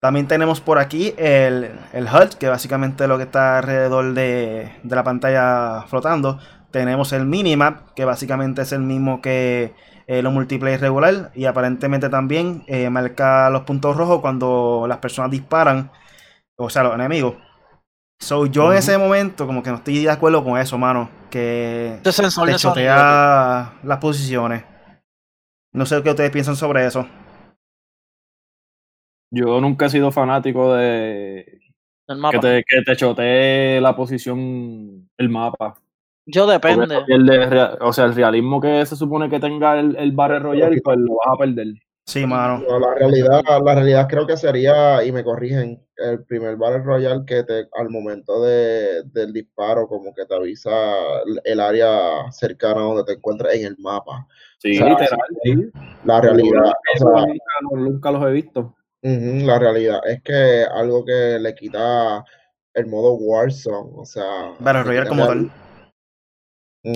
También 0.00 0.26
tenemos 0.26 0.60
por 0.60 0.80
aquí 0.80 1.14
el, 1.16 1.70
el 1.92 2.06
HUD, 2.06 2.34
que 2.34 2.48
básicamente 2.48 3.04
es 3.04 3.08
lo 3.08 3.18
que 3.18 3.24
está 3.24 3.58
alrededor 3.58 4.14
de, 4.14 4.72
de 4.82 4.96
la 4.96 5.04
pantalla 5.04 5.84
flotando. 5.86 6.40
Tenemos 6.72 7.12
el 7.12 7.24
minimap, 7.24 7.92
que 7.94 8.04
básicamente 8.04 8.62
es 8.62 8.72
el 8.72 8.80
mismo 8.80 9.22
que 9.22 9.74
eh, 10.08 10.22
los 10.22 10.32
multiplayer 10.32 10.80
regular. 10.80 11.30
Y 11.34 11.44
aparentemente 11.44 12.08
también 12.08 12.64
eh, 12.66 12.90
marca 12.90 13.48
los 13.50 13.62
puntos 13.62 13.96
rojos 13.96 14.20
cuando 14.20 14.86
las 14.88 14.98
personas 14.98 15.30
disparan, 15.30 15.92
o 16.66 16.70
sea, 16.70 16.82
los 16.82 16.94
enemigos. 16.94 17.36
So, 18.20 18.46
yo 18.46 18.70
en 18.70 18.78
ese 18.78 18.96
momento, 18.98 19.46
como 19.46 19.62
que 19.62 19.70
no 19.70 19.76
estoy 19.76 20.04
de 20.04 20.10
acuerdo 20.10 20.44
con 20.44 20.58
eso, 20.58 20.78
mano. 20.78 21.10
Que 21.30 21.98
te 22.02 22.54
chotea 22.56 23.74
las 23.82 23.98
posiciones. 23.98 24.64
No 25.72 25.86
sé 25.86 26.02
qué 26.02 26.10
ustedes 26.10 26.30
piensan 26.30 26.54
sobre 26.54 26.86
eso. 26.86 27.06
Yo 29.30 29.60
nunca 29.60 29.86
he 29.86 29.90
sido 29.90 30.12
fanático 30.12 30.74
de 30.74 31.60
El 32.06 32.22
que 32.30 32.38
te, 32.38 32.64
que 32.68 32.82
te 32.82 32.96
chotee 32.96 33.80
la 33.80 33.96
posición, 33.96 35.08
el 35.16 35.28
mapa. 35.30 35.74
Yo 36.26 36.46
depende. 36.46 36.96
o 37.80 37.92
sea, 37.92 38.04
el 38.04 38.14
realismo 38.14 38.60
que 38.60 38.86
se 38.86 38.94
supone 38.94 39.28
que 39.28 39.40
tenga 39.40 39.80
el, 39.80 39.96
el 39.96 40.12
Battle 40.12 40.38
Royale, 40.40 40.80
pues 40.82 40.98
lo 40.98 41.16
vas 41.16 41.34
a 41.34 41.38
perder. 41.38 41.74
Sí, 42.04 42.26
mano. 42.26 42.58
No, 42.68 42.78
la 42.78 42.94
realidad, 42.94 43.42
la 43.64 43.74
realidad 43.74 44.06
creo 44.08 44.26
que 44.26 44.36
sería, 44.36 45.04
y 45.04 45.12
me 45.12 45.22
corrigen, 45.24 45.86
el 45.96 46.24
primer 46.24 46.56
Battle 46.56 46.82
Royale 46.82 47.24
que 47.24 47.44
te, 47.44 47.68
al 47.78 47.90
momento 47.90 48.42
de, 48.42 49.02
del 49.04 49.32
disparo, 49.32 49.86
como 49.86 50.12
que 50.12 50.26
te 50.26 50.34
avisa 50.34 50.70
el- 51.44 51.60
área 51.60 52.30
cercana 52.32 52.80
donde 52.80 53.04
te 53.04 53.12
encuentres 53.12 53.54
en 53.54 53.66
el 53.66 53.76
mapa. 53.78 54.26
Sí, 54.58 54.72
O 54.72 54.78
sea, 54.78 54.88
literal, 54.88 55.20
sí. 55.44 55.70
La 56.04 56.20
realidad, 56.20 56.64
o 56.64 56.96
Eso 56.96 57.06
sea, 57.14 57.26
nunca, 57.26 57.44
nunca 57.70 58.10
los 58.10 58.26
he 58.26 58.32
visto. 58.32 58.74
la 59.02 59.58
realidad 59.58 60.00
es 60.06 60.22
que 60.22 60.64
algo 60.64 61.04
que 61.04 61.38
le 61.40 61.54
quita 61.54 62.24
el 62.74 62.86
modo 62.86 63.14
Warzone, 63.14 63.90
o 63.96 64.04
sea, 64.04 64.24
Battle 64.58 64.80
le 64.82 64.84
Royale 64.84 65.08
como 65.08 65.26
tal. 65.26 65.50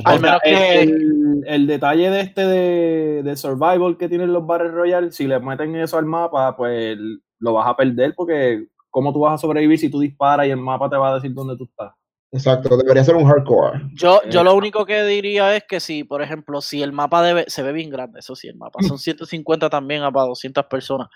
Al 0.05 0.21
menos 0.21 0.41
que- 0.43 0.83
el, 0.83 1.45
el 1.47 1.67
detalle 1.67 2.11
de 2.11 2.21
este 2.21 2.45
de, 2.47 3.23
de 3.23 3.37
survival 3.37 3.97
que 3.97 4.09
tienen 4.09 4.33
los 4.33 4.47
Battle 4.47 4.71
Royale, 4.71 5.13
si 5.13 5.27
le 5.27 5.39
meten 5.39 5.77
eso 5.77 5.97
al 5.97 6.07
mapa, 6.07 6.57
pues 6.57 6.99
lo 7.39 7.53
vas 7.53 7.69
a 7.69 7.77
perder 7.77 8.15
porque 8.17 8.67
¿cómo 8.91 9.13
tú 9.13 9.21
vas 9.21 9.35
a 9.35 9.39
sobrevivir 9.39 9.79
si 9.79 9.91
tú 9.91 10.01
disparas 10.01 10.47
y 10.47 10.51
el 10.51 10.57
mapa 10.57 10.91
te 10.91 10.97
va 10.97 11.11
a 11.11 11.15
decir 11.17 11.33
dónde 11.35 11.57
tú 11.57 11.65
estás? 11.65 11.93
Exacto, 12.33 12.77
debería 12.77 13.05
ser 13.05 13.15
un 13.15 13.25
hardcore. 13.25 13.81
Yo, 13.95 14.21
yo 14.29 14.43
lo 14.43 14.55
único 14.55 14.85
que 14.85 15.05
diría 15.05 15.55
es 15.57 15.65
que 15.69 15.79
si, 15.79 16.03
por 16.03 16.21
ejemplo, 16.21 16.61
si 16.61 16.83
el 16.83 16.93
mapa 16.93 17.23
debe, 17.23 17.45
se 17.47 17.63
ve 17.63 17.73
bien 17.73 17.89
grande, 17.89 18.19
eso 18.19 18.35
sí, 18.35 18.49
el 18.49 18.57
mapa 18.57 18.83
son 18.83 18.99
150 18.99 19.71
también 19.71 20.03
a 20.03 20.11
para 20.11 20.27
200 20.27 20.65
personas, 20.65 21.09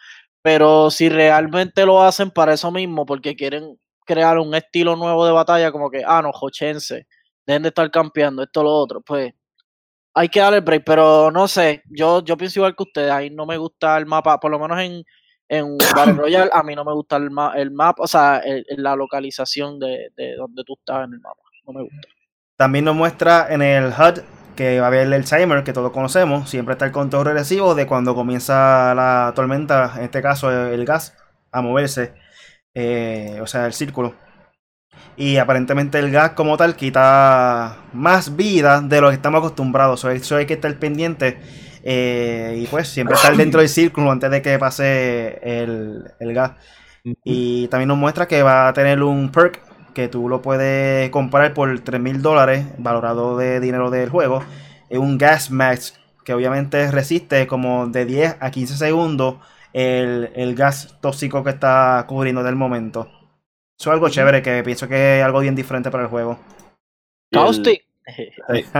pero 0.42 0.90
si 0.90 1.08
realmente 1.08 1.84
lo 1.84 2.00
hacen 2.02 2.30
para 2.30 2.54
eso 2.54 2.70
mismo, 2.70 3.04
porque 3.04 3.34
quieren 3.34 3.76
crear 4.06 4.38
un 4.38 4.54
estilo 4.54 4.94
nuevo 4.96 5.26
de 5.26 5.32
batalla, 5.32 5.72
como 5.72 5.90
que, 5.90 6.02
ah, 6.06 6.22
no, 6.22 6.32
jochense, 6.32 7.06
dejen 7.46 7.62
de 7.62 7.68
estar 7.68 7.90
campeando, 7.90 8.42
esto, 8.42 8.62
lo 8.62 8.70
otro, 8.72 9.00
pues 9.00 9.32
hay 10.14 10.28
que 10.28 10.40
darle 10.40 10.58
el 10.58 10.64
break, 10.64 10.82
pero 10.84 11.30
no 11.30 11.46
sé, 11.48 11.82
yo, 11.88 12.22
yo 12.24 12.36
pienso 12.36 12.58
igual 12.60 12.74
que 12.76 12.82
ustedes, 12.82 13.10
ahí 13.12 13.30
no 13.30 13.46
me 13.46 13.56
gusta 13.56 13.96
el 13.98 14.06
mapa, 14.06 14.38
por 14.40 14.50
lo 14.50 14.58
menos 14.58 14.78
en, 14.80 15.04
en 15.48 15.76
Battle 15.96 16.14
Royale, 16.14 16.50
a 16.52 16.62
mí 16.62 16.74
no 16.74 16.84
me 16.84 16.92
gusta 16.92 17.16
el, 17.16 17.30
ma- 17.30 17.54
el 17.56 17.70
mapa, 17.70 18.02
o 18.02 18.06
sea, 18.08 18.38
el- 18.38 18.64
la 18.76 18.96
localización 18.96 19.78
de, 19.78 20.10
de 20.16 20.34
donde 20.36 20.64
tú 20.64 20.74
estás 20.78 21.04
en 21.06 21.14
el 21.14 21.20
mapa, 21.20 21.40
no 21.66 21.72
me 21.72 21.82
gusta. 21.82 22.08
También 22.56 22.84
nos 22.84 22.94
muestra 22.96 23.46
en 23.50 23.62
el 23.62 23.86
HUD 23.92 24.20
que 24.56 24.78
va 24.80 24.86
a 24.86 24.88
haber 24.88 25.10
el 25.10 25.24
timer 25.24 25.64
que 25.64 25.72
todos 25.72 25.90
conocemos. 25.92 26.50
Siempre 26.50 26.72
está 26.74 26.84
el 26.84 26.92
conteo 26.92 27.24
regresivo 27.24 27.74
de 27.74 27.86
cuando 27.86 28.14
comienza 28.14 28.94
la 28.94 29.32
tormenta, 29.34 29.94
en 29.96 30.04
este 30.04 30.20
caso 30.20 30.50
el 30.50 30.84
gas, 30.84 31.16
a 31.52 31.62
moverse. 31.62 32.12
eh, 32.74 33.38
o 33.42 33.46
sea, 33.46 33.64
el 33.66 33.72
círculo. 33.72 34.14
Y 35.16 35.36
aparentemente 35.36 35.98
el 35.98 36.10
gas 36.10 36.30
como 36.32 36.56
tal 36.56 36.76
quita 36.76 37.76
más 37.92 38.36
vida 38.36 38.80
de 38.80 39.00
lo 39.00 39.08
que 39.08 39.14
estamos 39.14 39.38
acostumbrados. 39.38 40.00
So, 40.00 40.10
Eso 40.10 40.36
hay 40.36 40.46
que 40.46 40.54
estar 40.54 40.74
pendiente. 40.78 41.38
eh, 41.82 42.58
y 42.62 42.66
pues 42.66 42.88
siempre 42.88 43.16
estar 43.16 43.36
dentro 43.36 43.60
del 43.60 43.68
círculo 43.70 44.10
antes 44.10 44.30
de 44.30 44.42
que 44.42 44.58
pase 44.58 45.38
el, 45.42 46.04
el 46.18 46.34
gas. 46.34 46.52
Y 47.24 47.68
también 47.68 47.88
nos 47.88 47.98
muestra 47.98 48.28
que 48.28 48.42
va 48.42 48.68
a 48.68 48.72
tener 48.74 49.02
un 49.02 49.30
perk 49.32 49.60
que 49.94 50.08
tú 50.08 50.28
lo 50.28 50.42
puedes 50.42 51.10
comprar 51.10 51.54
por 51.54 51.80
3 51.80 52.00
mil 52.00 52.22
dólares, 52.22 52.66
valorado 52.78 53.36
de 53.38 53.60
dinero 53.60 53.90
del 53.90 54.08
juego. 54.10 54.44
Es 54.90 54.98
un 54.98 55.18
gas 55.18 55.50
max 55.50 55.94
que 56.24 56.34
obviamente 56.34 56.90
resiste 56.90 57.46
como 57.46 57.88
de 57.88 58.04
10 58.06 58.36
a 58.40 58.50
15 58.50 58.76
segundos 58.76 59.36
el, 59.72 60.30
el 60.34 60.54
gas 60.54 60.96
tóxico 61.00 61.44
que 61.44 61.50
está 61.50 62.04
cubriendo 62.08 62.42
del 62.42 62.56
momento. 62.56 63.10
Eso 63.80 63.88
es 63.88 63.94
algo 63.94 64.10
chévere 64.10 64.42
que 64.42 64.62
pienso 64.62 64.86
que 64.86 65.20
es 65.20 65.24
algo 65.24 65.40
bien 65.40 65.54
diferente 65.54 65.90
para 65.90 66.02
el 66.02 66.10
juego. 66.10 66.38
Caustic. 67.32 67.86
Sí, 68.06 68.28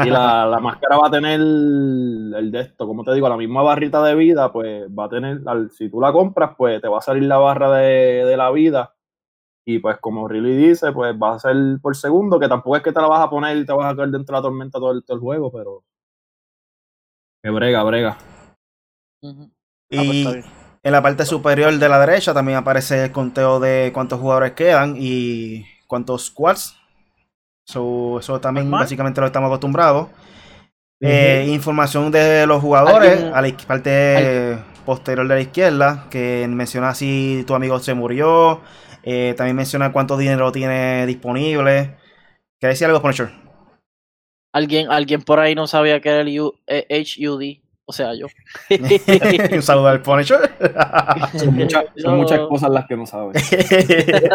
y 0.04 0.11
la, 0.11 0.45
la 0.45 0.61
máscara 0.61 0.99
va 0.99 1.07
a 1.07 1.11
tener 1.11 1.40
el 1.40 2.50
de 2.52 2.61
esto, 2.61 2.87
como 2.87 3.02
te 3.02 3.14
digo, 3.14 3.26
la 3.26 3.38
misma 3.38 3.62
barrita 3.62 4.02
de 4.04 4.14
vida, 4.14 4.52
pues 4.52 4.87
va 4.90 5.04
a 5.04 5.09
tener, 5.09 5.40
al- 5.47 5.71
si 5.71 5.88
tú 5.88 6.02
la 6.02 6.12
compras, 6.12 6.50
pues 6.59 6.83
te 6.83 6.88
va 6.88 6.99
a 6.99 7.00
salir 7.02 7.23
la 7.23 7.38
barra 7.38 7.78
de, 7.78 8.26
de 8.26 8.37
la 8.37 8.50
vida. 8.50 8.95
Y 9.64 9.78
pues 9.78 9.97
como 10.00 10.28
Riley 10.28 10.69
dice, 10.69 10.92
pues 10.92 11.14
va 11.14 11.37
a 11.37 11.38
ser 11.38 11.57
por 11.80 11.97
segundo, 11.97 12.38
que 12.38 12.49
tampoco 12.49 12.76
es 12.76 12.83
que 12.83 12.92
te 12.92 13.00
la 13.00 13.07
vas 13.07 13.25
a 13.25 13.30
poner 13.30 13.57
y 13.57 13.64
te 13.64 13.73
vas 13.73 13.90
a 13.90 13.97
caer 13.97 14.11
dentro 14.11 14.37
de 14.37 14.38
la 14.38 14.42
tormenta 14.42 14.78
todo 14.78 14.92
el, 14.92 15.02
todo 15.02 15.16
el 15.16 15.23
juego, 15.23 15.50
pero... 15.50 15.83
Que 17.42 17.49
brega, 17.49 17.83
brega. 17.85 18.19
Ujú. 19.23 19.45
Ah, 19.92 20.02
pues 20.04 20.45
Y. 20.47 20.60
en 20.83 20.93
la 20.93 21.03
parte 21.03 21.25
superior 21.27 21.77
de 21.77 21.89
la 21.89 21.99
derecha 22.05 22.33
también 22.35 22.59
aparece 22.59 23.05
el 23.05 23.13
conteo 23.13 23.61
de 23.61 23.91
cuántos 23.93 24.21
jugadores 24.21 24.53
quedan 24.53 24.95
y 24.99 25.67
cuántos 25.87 26.27
squads. 26.27 26.77
So, 27.67 28.19
eso 28.21 28.41
también 28.41 28.67
Normal. 28.67 28.85
básicamente 28.85 29.21
lo 29.21 29.27
estamos 29.27 29.49
acostumbrados. 29.49 30.09
Eh, 31.03 31.47
información 31.49 32.11
de 32.11 32.47
los 32.47 32.61
jugadores 32.61 33.13
Alguien- 33.13 33.35
a 33.35 33.41
la 33.41 33.57
parte 33.67 34.59
posterior 34.85 35.27
de 35.29 35.35
la 35.35 35.41
izquierda 35.41 36.07
que 36.11 36.47
menciona 36.49 36.95
si 36.95 37.45
tu 37.47 37.55
amigo 37.55 37.79
se 37.79 37.95
murió. 37.95 38.61
eh, 39.03 39.33
también 39.35 39.57
menciona 39.57 39.93
cuánto 39.93 40.19
dinero 40.19 40.53
tiene 40.53 41.07
disponible. 41.07 41.97
¿Quieres 42.59 42.79
decir 42.79 42.87
algo, 42.87 43.01
Punisher? 43.01 43.31
Alguien, 44.53 44.91
alguien 44.91 45.23
por 45.23 45.39
ahí 45.41 45.55
no 45.55 45.67
sabía 45.67 46.01
que 46.03 46.11
era 46.11 46.21
el 46.21 46.39
U- 46.41 46.55
eh, 46.67 46.87
HUD. 47.19 47.63
O 47.90 47.92
sea, 47.92 48.14
yo. 48.14 48.26
Un 49.52 49.62
saludo 49.62 49.88
al 49.88 50.00
Punisher. 50.00 50.49
Son, 51.37 51.52
muchas- 51.56 51.87
son 51.97 52.12
No. 52.12 52.18
muchas 52.18 52.38
cosas 52.49 52.70
las 52.70 52.87
que 52.87 52.97
no 52.97 53.04
sabes. 53.04 53.50
Tirado 53.50 54.30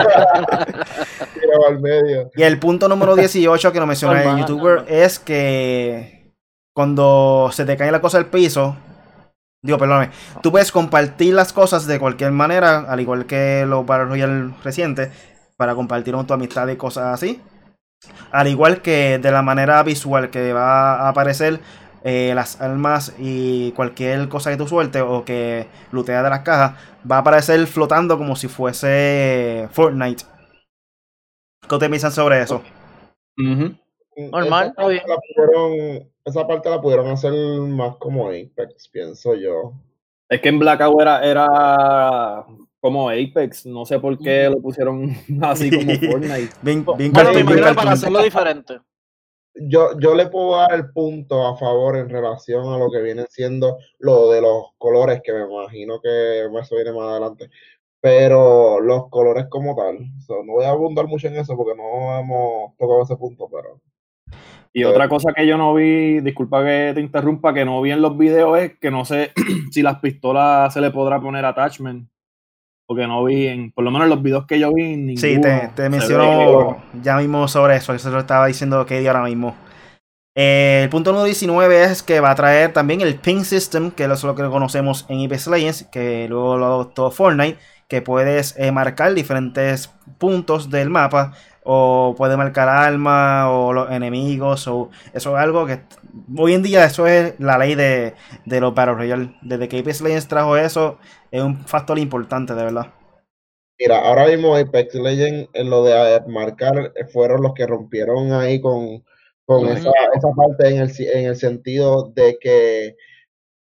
al 1.69 1.79
medio. 1.79 2.29
Y 2.35 2.43
el 2.43 2.59
punto 2.59 2.89
número 2.89 3.15
18 3.15 3.71
que 3.71 3.79
nos 3.79 3.88
menciona 3.88 4.21
el 4.24 4.39
youtuber 4.39 4.83
es 4.89 5.19
que 5.19 6.33
cuando 6.74 7.50
se 7.53 7.63
te 7.63 7.77
cae 7.77 7.93
la 7.93 8.01
cosa 8.01 8.17
al 8.17 8.25
piso, 8.25 8.75
digo, 9.63 9.77
perdóname, 9.77 10.09
tú 10.43 10.51
puedes 10.51 10.74
compartir 10.74 11.33
las 11.33 11.53
cosas 11.53 11.88
de 11.88 11.97
cualquier 11.97 12.31
manera, 12.31 12.79
al 12.89 13.00
igual 13.00 13.25
que 13.25 13.63
los 13.65 13.85
Battle 13.85 14.07
Royale 14.07 14.53
recientes, 14.65 15.12
para 15.55 15.75
compartir 15.75 16.13
con 16.13 16.27
tu 16.27 16.33
amistad 16.33 16.67
y 16.67 16.75
cosas 16.75 17.05
así. 17.13 17.41
Al 18.31 18.50
igual 18.50 18.81
que 18.81 19.17
de 19.17 19.31
la 19.31 19.41
manera 19.41 19.81
visual 19.83 20.29
que 20.29 20.51
va 20.51 20.95
a 21.05 21.09
aparecer 21.09 21.62
eh, 22.07 22.33
las 22.35 22.62
armas 22.62 23.13
y 23.17 23.71
cualquier 23.71 24.29
cosa 24.29 24.51
que 24.51 24.57
tú 24.57 24.67
sueltes 24.67 25.01
o 25.05 25.25
que 25.25 25.65
looteas 25.91 26.24
de 26.24 26.29
las 26.29 26.41
cajas, 26.41 26.79
va 27.09 27.17
a 27.17 27.19
aparecer 27.19 27.65
flotando 27.65 28.15
como 28.17 28.35
si 28.35 28.47
fuese 28.47 29.67
Fortnite. 29.71 30.24
¿Qué 31.67 31.74
ustedes 31.75 31.89
piensan 31.89 32.12
sobre 32.12 32.41
eso? 32.41 32.62
Normal, 34.31 34.67
Esa 34.67 34.74
parte 34.75 35.03
la 35.07 35.17
pudieron- 35.17 36.09
esa 36.24 36.47
parte 36.47 36.69
la 36.69 36.81
pudieron 36.81 37.07
hacer 37.07 37.33
más 37.33 37.95
como 37.97 38.27
Apex, 38.29 38.88
pienso 38.88 39.33
yo. 39.35 39.74
Es 40.29 40.41
que 40.41 40.50
en 40.50 40.59
Blackout 40.59 41.01
era, 41.01 41.24
era 41.25 42.45
como 42.79 43.09
Apex, 43.09 43.65
no 43.65 43.83
sé 43.85 44.00
por 44.00 44.17
qué 44.19 44.47
lo 44.50 44.59
pusieron 44.62 45.09
así 45.41 45.69
como 45.75 45.91
Fortnite. 46.12 46.53
Bien, 46.62 46.85
bien 46.97 47.12
Bueno, 47.12 47.31
bien 47.33 47.75
para 47.75 47.91
hacerlo 47.91 48.21
diferente. 48.21 48.79
Yo, 49.55 49.97
yo 50.00 50.15
le 50.15 50.27
puedo 50.27 50.57
dar 50.57 50.74
el 50.74 50.91
punto 50.91 51.47
a 51.47 51.55
favor 51.55 51.95
en 51.95 52.09
relación 52.09 52.67
a 52.67 52.77
lo 52.77 52.91
que 52.91 53.01
viene 53.01 53.25
siendo 53.29 53.77
lo 54.00 54.29
de 54.29 54.41
los 54.41 54.71
colores, 54.77 55.21
que 55.24 55.31
me 55.31 55.45
imagino 55.45 56.01
que 56.01 56.45
eso 56.45 56.75
viene 56.75 56.91
más 56.91 57.09
adelante. 57.09 57.50
Pero 58.01 58.79
los 58.81 59.09
colores 59.09 59.47
como 59.50 59.75
tal, 59.75 59.97
so, 60.25 60.43
no 60.43 60.53
voy 60.53 60.65
a 60.65 60.69
abundar 60.69 61.07
mucho 61.07 61.27
en 61.27 61.38
eso 61.38 61.55
porque 61.55 61.75
no 61.75 62.19
hemos 62.19 62.75
tocado 62.77 63.03
ese 63.03 63.15
punto, 63.15 63.50
pero 63.50 63.81
Y 64.74 64.83
otra 64.83 65.07
cosa 65.07 65.33
que 65.33 65.47
yo 65.47 65.57
no 65.57 65.74
vi, 65.74 66.19
disculpa 66.19 66.63
que 66.63 66.91
te 66.93 67.01
interrumpa, 67.01 67.53
que 67.53 67.65
no 67.65 67.81
vi 67.81 67.91
en 67.91 68.01
los 68.01 68.17
videos 68.17 68.59
es 68.59 68.77
que 68.77 68.91
no 68.91 69.05
sé 69.05 69.31
si 69.71 69.81
las 69.81 70.00
pistolas 70.01 70.74
se 70.74 70.81
le 70.81 70.91
podrá 70.91 71.19
poner 71.19 71.45
attachment. 71.45 72.07
Porque 72.86 73.08
no 73.08 73.24
vi, 73.24 73.48
en, 73.48 73.72
por 73.72 73.84
lo 73.84 73.92
menos 73.92 74.08
los 74.08 74.22
videos 74.22 74.46
que 74.46 74.60
yo 74.60 74.74
vi, 74.74 74.96
ninguno 74.96 75.20
Sí, 75.20 75.42
te, 75.42 75.72
te 75.75 75.89
menciono 75.89 76.84
ya 77.01 77.18
mismo 77.18 77.48
sobre 77.48 77.77
eso, 77.77 77.94
eso 77.94 78.10
lo 78.12 78.20
estaba 78.20 78.48
diciendo 78.48 78.86
Katie 78.86 79.08
ahora 79.08 79.24
mismo. 79.24 79.56
Eh, 80.38 80.82
el 80.84 80.89
punto 80.89 81.12
número 81.12 81.25
19 81.25 81.84
es 81.84 82.04
que 82.04 82.20
va 82.20 82.32
a 82.32 82.36
traer 82.36 82.74
también 82.74 83.00
el 83.00 83.15
ping 83.15 83.44
system, 83.44 83.89
que 83.92 84.04
es 84.04 84.24
lo 84.24 84.36
que 84.36 84.44
conocemos 84.44 85.06
en 85.08 85.25
Apex 85.25 85.48
Legends, 85.48 85.84
que 85.86 86.27
luego 86.27 86.58
lo 86.58 86.65
adoptó 86.65 87.10
Fortnite, 87.10 87.58
que 87.88 88.01
puedes 88.01 88.56
eh, 88.58 88.72
marcar 88.72 89.13
diferentes 89.13 89.94
puntos 90.18 90.70
del 90.70 90.89
mapa, 90.89 91.34
o 91.63 92.15
puedes 92.18 92.38
marcar 92.38 92.68
armas, 92.68 93.48
o 93.50 93.72
los 93.72 93.89
enemigos, 93.92 94.68
o 94.68 94.89
eso 95.13 95.38
es 95.38 95.42
algo 95.42 95.65
que 95.65 95.80
hoy 96.38 96.54
en 96.54 96.63
día 96.63 96.84
eso 96.86 97.08
es 97.08 97.34
la 97.39 97.58
ley 97.58 97.75
de, 97.75 98.13
de 98.46 98.60
los 98.60 98.75
Battle 98.75 98.96
Royale. 98.96 99.36
Desde 99.42 99.70
que 99.70 99.80
Apex 99.80 100.01
Legends 100.01 100.27
trajo 100.27 100.58
eso, 100.58 101.00
es 101.36 101.44
un 101.44 101.65
factor 101.65 102.00
importante, 102.00 102.54
de 102.54 102.63
verdad. 102.63 102.94
Mira, 103.77 104.00
ahora 104.00 104.27
mismo 104.27 104.56
Apex 104.56 104.96
Legends 104.96 105.50
en 105.54 105.70
lo 105.70 105.84
de 105.84 105.92
eh, 106.15 106.22
marcar 106.27 106.94
eh, 106.96 107.06
fueron 107.06 107.42
los 107.42 107.54
que 107.54 107.68
rompieron 107.68 108.32
ahí 108.32 108.62
con, 108.62 109.04
con 109.46 109.68
esa, 109.68 109.92
esa 110.13 110.30
parte 110.36 110.70
en 110.70 110.77
el, 110.77 110.92
en 110.98 111.25
el 111.25 111.36
sentido 111.36 112.12
de 112.15 112.38
que 112.39 112.96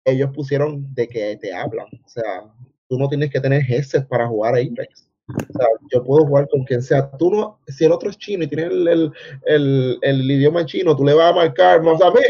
ellos 0.05 0.29
pusieron 0.35 0.93
de 0.93 1.07
que 1.07 1.37
te 1.37 1.53
hablan. 1.53 1.87
O 2.05 2.09
sea, 2.09 2.43
tú 2.87 2.99
no 2.99 3.09
tienes 3.09 3.31
que 3.31 3.39
tener 3.39 3.63
headset 3.67 4.07
para 4.07 4.27
jugar 4.27 4.53
a 4.53 4.59
Apex. 4.59 5.09
O 5.27 5.57
sea, 5.57 5.67
yo 5.91 6.03
puedo 6.03 6.27
jugar 6.27 6.47
con 6.49 6.63
quien 6.65 6.83
sea. 6.83 7.09
Tú 7.17 7.31
no, 7.31 7.59
si 7.67 7.85
el 7.85 7.91
otro 7.91 8.09
es 8.09 8.17
chino 8.17 8.43
y 8.43 8.47
tiene 8.47 8.65
el, 8.65 8.87
el, 8.87 9.11
el, 9.45 9.99
el 10.01 10.31
idioma 10.31 10.65
chino, 10.65 10.95
tú 10.95 11.05
le 11.05 11.13
vas 11.13 11.31
a 11.31 11.35
marcar, 11.35 11.81
no 11.81 11.97
sabes, 11.97 12.27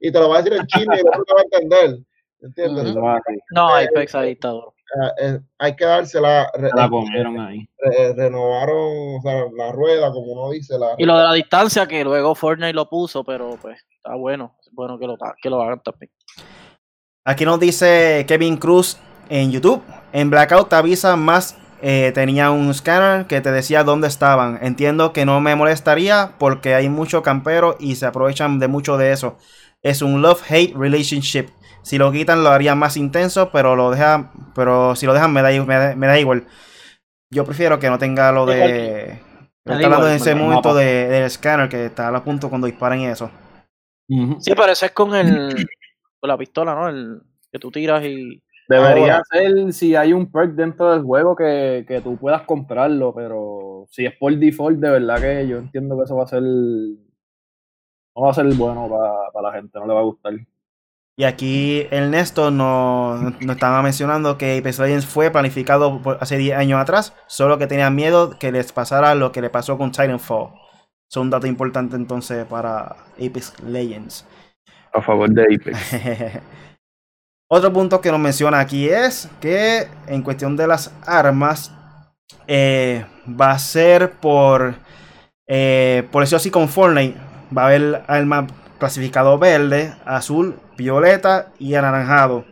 y 0.00 0.10
te 0.10 0.18
lo 0.18 0.30
va 0.30 0.38
a 0.38 0.42
decir 0.42 0.58
en 0.58 0.66
chino 0.66 0.94
y 0.94 1.00
el 1.00 1.08
otro 1.08 1.24
te 1.24 1.34
va 1.34 1.40
a 1.40 1.44
entender. 1.44 2.06
No, 2.42 3.18
No, 3.52 3.74
Apex 3.74 4.14
ahí 4.14 4.32
está 4.32 4.48
duro. 4.48 4.74
Ah, 5.00 5.10
eh, 5.22 5.38
hay 5.58 5.74
que 5.74 5.84
dársela. 5.86 6.50
la 6.74 6.88
comieron 6.90 7.40
ahí. 7.40 7.66
re- 7.78 8.12
renovaron 8.14 9.16
o 9.18 9.20
sea, 9.22 9.44
la 9.56 9.72
rueda, 9.72 10.10
como 10.12 10.32
uno 10.32 10.50
dice. 10.50 10.78
La, 10.78 10.94
Y 10.98 11.06
lo 11.06 11.16
de 11.16 11.22
la 11.24 11.32
distancia, 11.32 11.86
que 11.86 12.04
luego 12.04 12.34
Fortnite 12.34 12.74
lo 12.74 12.88
puso, 12.90 13.24
pero 13.24 13.56
pues 13.62 13.78
está 13.96 14.14
bueno. 14.16 14.54
Es 14.60 14.68
bueno 14.72 14.98
que 14.98 15.06
lo, 15.06 15.16
que 15.42 15.48
lo 15.48 15.62
hagan 15.62 15.80
también. 15.82 16.10
Aquí 17.24 17.44
nos 17.44 17.60
dice 17.60 18.24
Kevin 18.28 18.56
Cruz 18.56 18.98
en 19.28 19.50
YouTube. 19.50 19.82
En 20.12 20.28
Blackout 20.30 20.68
te 20.68 20.76
avisa 20.76 21.16
más. 21.16 21.56
eh, 21.80 22.12
tenía 22.14 22.50
un 22.50 22.72
scanner 22.74 23.26
que 23.26 23.40
te 23.40 23.50
decía 23.50 23.82
dónde 23.84 24.08
estaban. 24.08 24.58
Entiendo 24.62 25.12
que 25.12 25.24
no 25.24 25.40
me 25.40 25.56
molestaría 25.56 26.32
porque 26.38 26.74
hay 26.74 26.88
mucho 26.88 27.22
campero 27.22 27.76
y 27.80 27.96
se 27.96 28.06
aprovechan 28.06 28.58
de 28.58 28.68
mucho 28.68 28.96
de 28.98 29.12
eso. 29.12 29.36
Es 29.82 30.00
un 30.02 30.20
love-hate 30.22 30.74
relationship. 30.76 31.46
Si 31.82 31.98
lo 31.98 32.12
quitan 32.12 32.42
lo 32.44 32.50
haría 32.50 32.74
más 32.74 32.96
intenso, 32.96 33.50
pero 33.52 33.74
lo 33.76 33.90
deja, 33.90 34.30
pero 34.54 34.94
si 34.96 35.06
lo 35.06 35.14
dejan 35.14 35.32
me 35.32 35.42
da, 35.42 35.52
i- 35.52 35.60
me 35.64 35.74
da, 35.74 35.96
me 35.96 36.06
da 36.06 36.18
igual. 36.18 36.46
Yo 37.30 37.44
prefiero 37.44 37.78
que 37.78 37.88
no 37.90 37.98
tenga 37.98 38.30
lo 38.32 38.46
de... 38.46 39.20
Me 39.64 39.74
Está 39.74 39.86
hablando 39.86 40.08
en 40.08 40.14
ese 40.14 40.34
momento 40.34 40.74
de- 40.74 41.08
del 41.08 41.30
scanner 41.30 41.68
que 41.68 41.86
está 41.86 42.08
a 42.08 42.24
punto 42.24 42.48
cuando 42.48 42.66
disparan 42.66 43.00
y 43.00 43.06
eso. 43.06 43.30
Sí, 44.40 44.52
pero 44.56 44.72
eso 44.72 44.86
es 44.86 44.92
con 44.92 45.14
el 45.14 45.48
con 46.20 46.28
la 46.28 46.36
pistola, 46.36 46.74
¿no? 46.74 46.88
El 46.88 47.20
que 47.50 47.58
tú 47.58 47.70
tiras 47.70 48.04
y. 48.04 48.42
Debería 48.68 49.20
ser 49.30 49.72
si 49.72 49.94
hay 49.96 50.12
un 50.12 50.30
perk 50.30 50.52
dentro 50.52 50.90
del 50.92 51.02
juego 51.02 51.36
que, 51.36 51.84
que 51.86 52.00
tú 52.00 52.16
puedas 52.16 52.42
comprarlo, 52.42 53.12
pero 53.14 53.86
si 53.90 54.06
es 54.06 54.16
por 54.16 54.34
default, 54.36 54.78
de 54.78 54.90
verdad 54.90 55.20
que 55.20 55.46
yo 55.48 55.58
entiendo 55.58 55.96
que 55.96 56.04
eso 56.04 56.16
va 56.16 56.24
a 56.24 56.28
ser. 56.28 56.42
No 56.42 58.22
va 58.22 58.30
a 58.30 58.34
ser 58.34 58.46
bueno 58.54 58.88
para 59.32 59.48
la 59.48 59.54
gente, 59.54 59.78
no 59.78 59.86
le 59.86 59.94
va 59.94 60.00
a 60.00 60.04
gustar. 60.04 60.34
Y 61.16 61.24
aquí 61.24 61.86
Ernesto 61.90 62.50
nos, 62.50 63.20
nos 63.40 63.56
estaba 63.56 63.82
mencionando 63.82 64.38
que 64.38 64.58
Apex 64.58 64.78
Legends 64.78 65.06
fue 65.06 65.30
planificado 65.30 66.00
hace 66.20 66.38
10 66.38 66.56
años 66.56 66.80
atrás, 66.80 67.14
solo 67.26 67.58
que 67.58 67.66
tenían 67.66 67.94
miedo 67.94 68.38
que 68.38 68.50
les 68.50 68.72
pasara 68.72 69.14
lo 69.14 69.30
que 69.30 69.42
le 69.42 69.50
pasó 69.50 69.76
con 69.76 69.90
Titanfall. 69.90 70.54
Es 71.10 71.16
un 71.18 71.28
dato 71.28 71.46
importante 71.46 71.96
entonces 71.96 72.46
para 72.46 72.96
Apex 73.16 73.62
Legends. 73.62 74.26
A 74.94 75.02
favor 75.02 75.28
de 75.28 75.42
Apex. 75.42 75.78
Otro 77.50 77.70
punto 77.70 78.00
que 78.00 78.10
nos 78.10 78.20
menciona 78.20 78.60
aquí 78.60 78.88
es 78.88 79.28
que 79.38 79.86
en 80.06 80.22
cuestión 80.22 80.56
de 80.56 80.66
las 80.66 80.90
armas 81.04 81.70
eh, 82.46 83.04
va 83.28 83.50
a 83.50 83.58
ser 83.58 84.12
por 84.12 84.74
eh, 85.46 86.08
por 86.10 86.22
eso 86.22 86.36
así 86.36 86.50
con 86.50 86.66
Fortnite 86.66 87.18
va 87.54 87.64
a 87.64 87.66
haber 87.66 88.02
armas 88.06 88.50
clasificado 88.82 89.38
verde, 89.38 89.94
azul, 90.04 90.58
violeta 90.76 91.52
y 91.60 91.74
anaranjado. 91.74 92.44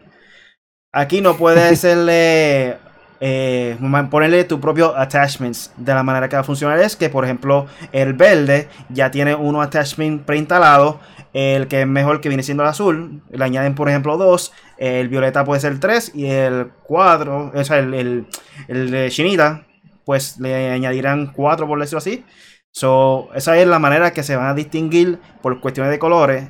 Aquí 0.92 1.20
no 1.20 1.36
puedes 1.36 1.72
hacerle 1.72 2.76
eh, 3.18 3.76
ponerle 4.08 4.44
tu 4.44 4.60
propio 4.60 4.96
attachments. 4.96 5.72
De 5.76 5.92
la 5.92 6.04
manera 6.04 6.28
que 6.28 6.36
va 6.36 6.42
a 6.42 6.44
funcionar 6.44 6.78
es 6.78 6.94
que, 6.94 7.08
por 7.10 7.24
ejemplo, 7.24 7.66
el 7.90 8.12
verde 8.12 8.68
ya 8.90 9.10
tiene 9.10 9.34
unos 9.34 9.66
attachments 9.66 10.24
preinstalados. 10.24 10.98
El 11.32 11.66
que 11.66 11.80
es 11.80 11.86
mejor 11.88 12.20
que 12.20 12.28
viene 12.28 12.44
siendo 12.44 12.62
el 12.62 12.68
azul, 12.68 13.24
le 13.28 13.44
añaden, 13.44 13.74
por 13.74 13.88
ejemplo, 13.88 14.16
dos. 14.16 14.52
El 14.78 15.08
violeta 15.08 15.44
puede 15.44 15.60
ser 15.60 15.80
tres. 15.80 16.12
Y 16.14 16.26
el 16.26 16.68
cuatro, 16.84 17.50
o 17.52 17.64
sea, 17.64 17.80
el, 17.80 17.92
el, 17.92 18.26
el 18.68 18.92
de 18.92 19.10
chinita, 19.10 19.64
pues 20.10 20.40
le 20.40 20.72
añadirán 20.72 21.32
cuatro, 21.32 21.68
por 21.68 21.78
decirlo 21.78 21.98
así. 21.98 22.24
So, 22.72 23.28
esa 23.32 23.56
es 23.56 23.64
la 23.68 23.78
manera 23.78 24.12
que 24.12 24.24
se 24.24 24.34
van 24.34 24.48
a 24.48 24.54
distinguir 24.54 25.20
por 25.40 25.60
cuestiones 25.60 25.92
de 25.92 26.00
colores. 26.00 26.48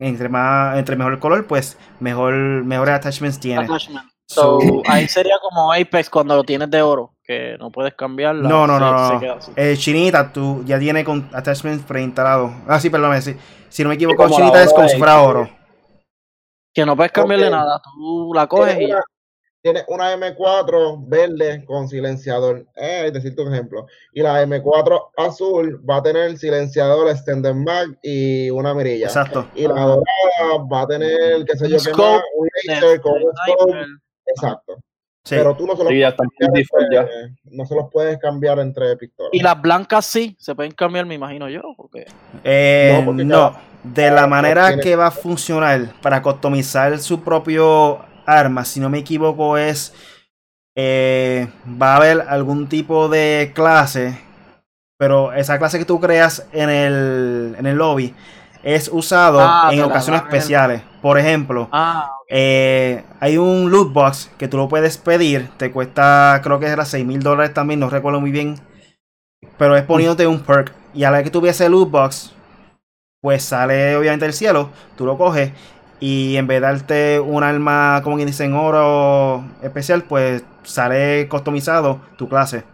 Entre 0.00 0.28
más, 0.28 0.76
entre 0.76 0.96
mejor 0.96 1.12
el 1.12 1.20
color, 1.20 1.46
pues 1.46 1.78
mejor, 2.00 2.34
mejores 2.34 2.96
attachments 2.96 3.38
tiene. 3.38 3.62
Attachment. 3.66 4.10
So, 4.26 4.58
ahí 4.88 5.06
sería 5.06 5.36
como 5.40 5.72
Apex 5.72 6.10
cuando 6.10 6.34
lo 6.34 6.42
tienes 6.42 6.68
de 6.72 6.82
oro, 6.82 7.14
que 7.22 7.56
no 7.60 7.70
puedes 7.70 7.94
cambiarla. 7.94 8.48
No, 8.48 8.66
no, 8.66 8.74
se- 8.74 8.80
no, 8.80 8.90
no. 9.20 9.38
El 9.54 9.78
chinita, 9.78 10.32
tú 10.32 10.64
ya 10.64 10.76
tiene 10.80 11.04
con 11.04 11.30
attachments 11.32 11.84
preinstalados. 11.84 12.50
Ah, 12.66 12.80
sí, 12.80 12.90
perdón. 12.90 13.22
Si, 13.22 13.36
si 13.68 13.84
no 13.84 13.90
me 13.90 13.94
equivoco, 13.94 14.24
chinita 14.28 14.60
es 14.64 14.72
como 14.72 14.88
si 14.88 14.98
fuera 14.98 15.20
oro. 15.22 15.48
Que 16.74 16.84
no 16.84 16.96
puedes 16.96 17.12
cambiarle 17.12 17.46
nada. 17.50 17.80
Tú 17.80 18.32
la 18.34 18.48
coges 18.48 18.80
y 18.80 18.88
ya. 18.88 19.00
Tiene 19.60 19.84
una 19.88 20.14
M4 20.16 21.04
verde 21.08 21.64
con 21.66 21.88
silenciador, 21.88 22.66
eh, 22.76 23.04
es 23.06 23.12
decirte 23.12 23.42
un 23.42 23.52
ejemplo. 23.52 23.86
Y 24.12 24.22
la 24.22 24.42
M4 24.44 25.10
azul 25.16 25.82
va 25.88 25.96
a 25.96 26.02
tener 26.02 26.36
silenciador, 26.38 27.08
extended 27.08 27.54
mag 27.54 27.88
y 28.02 28.50
una 28.50 28.72
mirilla. 28.74 29.06
Exacto. 29.06 29.46
Y 29.54 29.62
la 29.66 29.74
dorada 29.74 30.04
va 30.72 30.82
a 30.82 30.86
tener, 30.86 31.44
qué 31.44 31.56
sé 31.56 31.68
yo 31.68 31.78
qué 31.78 31.90
más, 31.92 32.22
un 32.36 32.48
laser 32.66 33.00
con 33.00 33.14
un 33.14 33.32
scope. 33.54 33.84
Exacto. 34.26 34.76
Sí. 35.24 35.34
Pero 35.36 35.54
tú 35.56 35.66
no 35.66 35.76
se 35.76 35.82
los 35.84 35.92
Sí, 35.92 35.98
ya 35.98 36.08
están 36.08 36.26
por 36.28 36.48
puedes 36.48 36.68
cambiar, 36.70 37.04
entre- 37.04 37.34
no 37.56 37.66
se 37.66 37.74
los 37.74 37.84
puedes 37.92 38.18
cambiar 38.18 38.58
entre 38.60 38.96
pistolas. 38.96 39.30
Y 39.34 39.40
las 39.40 39.60
blancas 39.60 40.06
sí, 40.06 40.34
se 40.38 40.54
pueden 40.54 40.72
cambiar, 40.72 41.04
me 41.04 41.14
imagino 41.16 41.48
yo. 41.50 41.60
Porque... 41.76 42.06
Eh, 42.44 42.94
No, 42.98 43.04
porque 43.04 43.24
no, 43.24 43.52
cada- 43.52 43.62
de 43.82 44.10
la 44.10 44.26
manera 44.26 44.68
tiene- 44.68 44.82
que 44.82 44.96
va 44.96 45.08
a 45.08 45.10
funcionar 45.10 45.92
para 46.00 46.22
customizar 46.22 46.98
su 46.98 47.20
propio 47.22 47.98
arma, 48.28 48.64
si 48.64 48.80
no 48.80 48.90
me 48.90 48.98
equivoco, 48.98 49.56
es 49.56 49.94
eh, 50.76 51.48
va 51.80 51.94
a 51.94 51.96
haber 51.96 52.20
algún 52.28 52.68
tipo 52.68 53.08
de 53.08 53.52
clase, 53.54 54.18
pero 54.98 55.32
esa 55.32 55.58
clase 55.58 55.78
que 55.78 55.84
tú 55.84 55.98
creas 56.00 56.46
en 56.52 56.70
el, 56.70 57.56
en 57.58 57.66
el 57.66 57.76
lobby 57.76 58.14
es 58.62 58.88
usado 58.92 59.40
Ah, 59.40 59.70
en 59.72 59.80
ocasiones 59.82 60.22
especiales. 60.22 60.82
Por 61.00 61.18
ejemplo, 61.18 61.68
Ah, 61.72 62.12
eh, 62.28 63.04
hay 63.20 63.38
un 63.38 63.70
loot 63.70 63.92
box 63.92 64.30
que 64.36 64.48
tú 64.48 64.56
lo 64.56 64.68
puedes 64.68 64.98
pedir. 64.98 65.48
Te 65.56 65.70
cuesta, 65.70 66.40
creo 66.42 66.58
que 66.60 66.66
era 66.66 66.84
6 66.84 67.06
mil 67.06 67.22
dólares 67.22 67.54
también, 67.54 67.80
no 67.80 67.88
recuerdo 67.88 68.20
muy 68.20 68.30
bien. 68.30 68.56
Pero 69.56 69.76
es 69.76 69.84
poniéndote 69.84 70.26
un 70.26 70.40
perk. 70.40 70.72
Y 70.94 71.04
a 71.04 71.10
la 71.10 71.18
vez 71.18 71.24
que 71.24 71.30
tú 71.30 71.40
ves 71.40 71.60
el 71.60 71.72
loot 71.72 71.90
box, 71.90 72.32
pues 73.20 73.42
sale 73.44 73.96
obviamente 73.96 74.24
del 74.26 74.34
cielo. 74.34 74.70
Tú 74.96 75.06
lo 75.06 75.16
coges. 75.16 75.52
Y 76.00 76.36
en 76.36 76.46
vez 76.46 76.60
de 76.60 76.66
darte 76.66 77.20
un 77.20 77.42
arma, 77.42 78.00
como 78.04 78.16
quien 78.16 78.28
dice, 78.28 78.44
en 78.44 78.54
oro 78.54 79.44
especial, 79.62 80.04
pues 80.04 80.44
sale 80.62 81.28
customizado 81.28 82.00
tu 82.16 82.28
clase. 82.28 82.64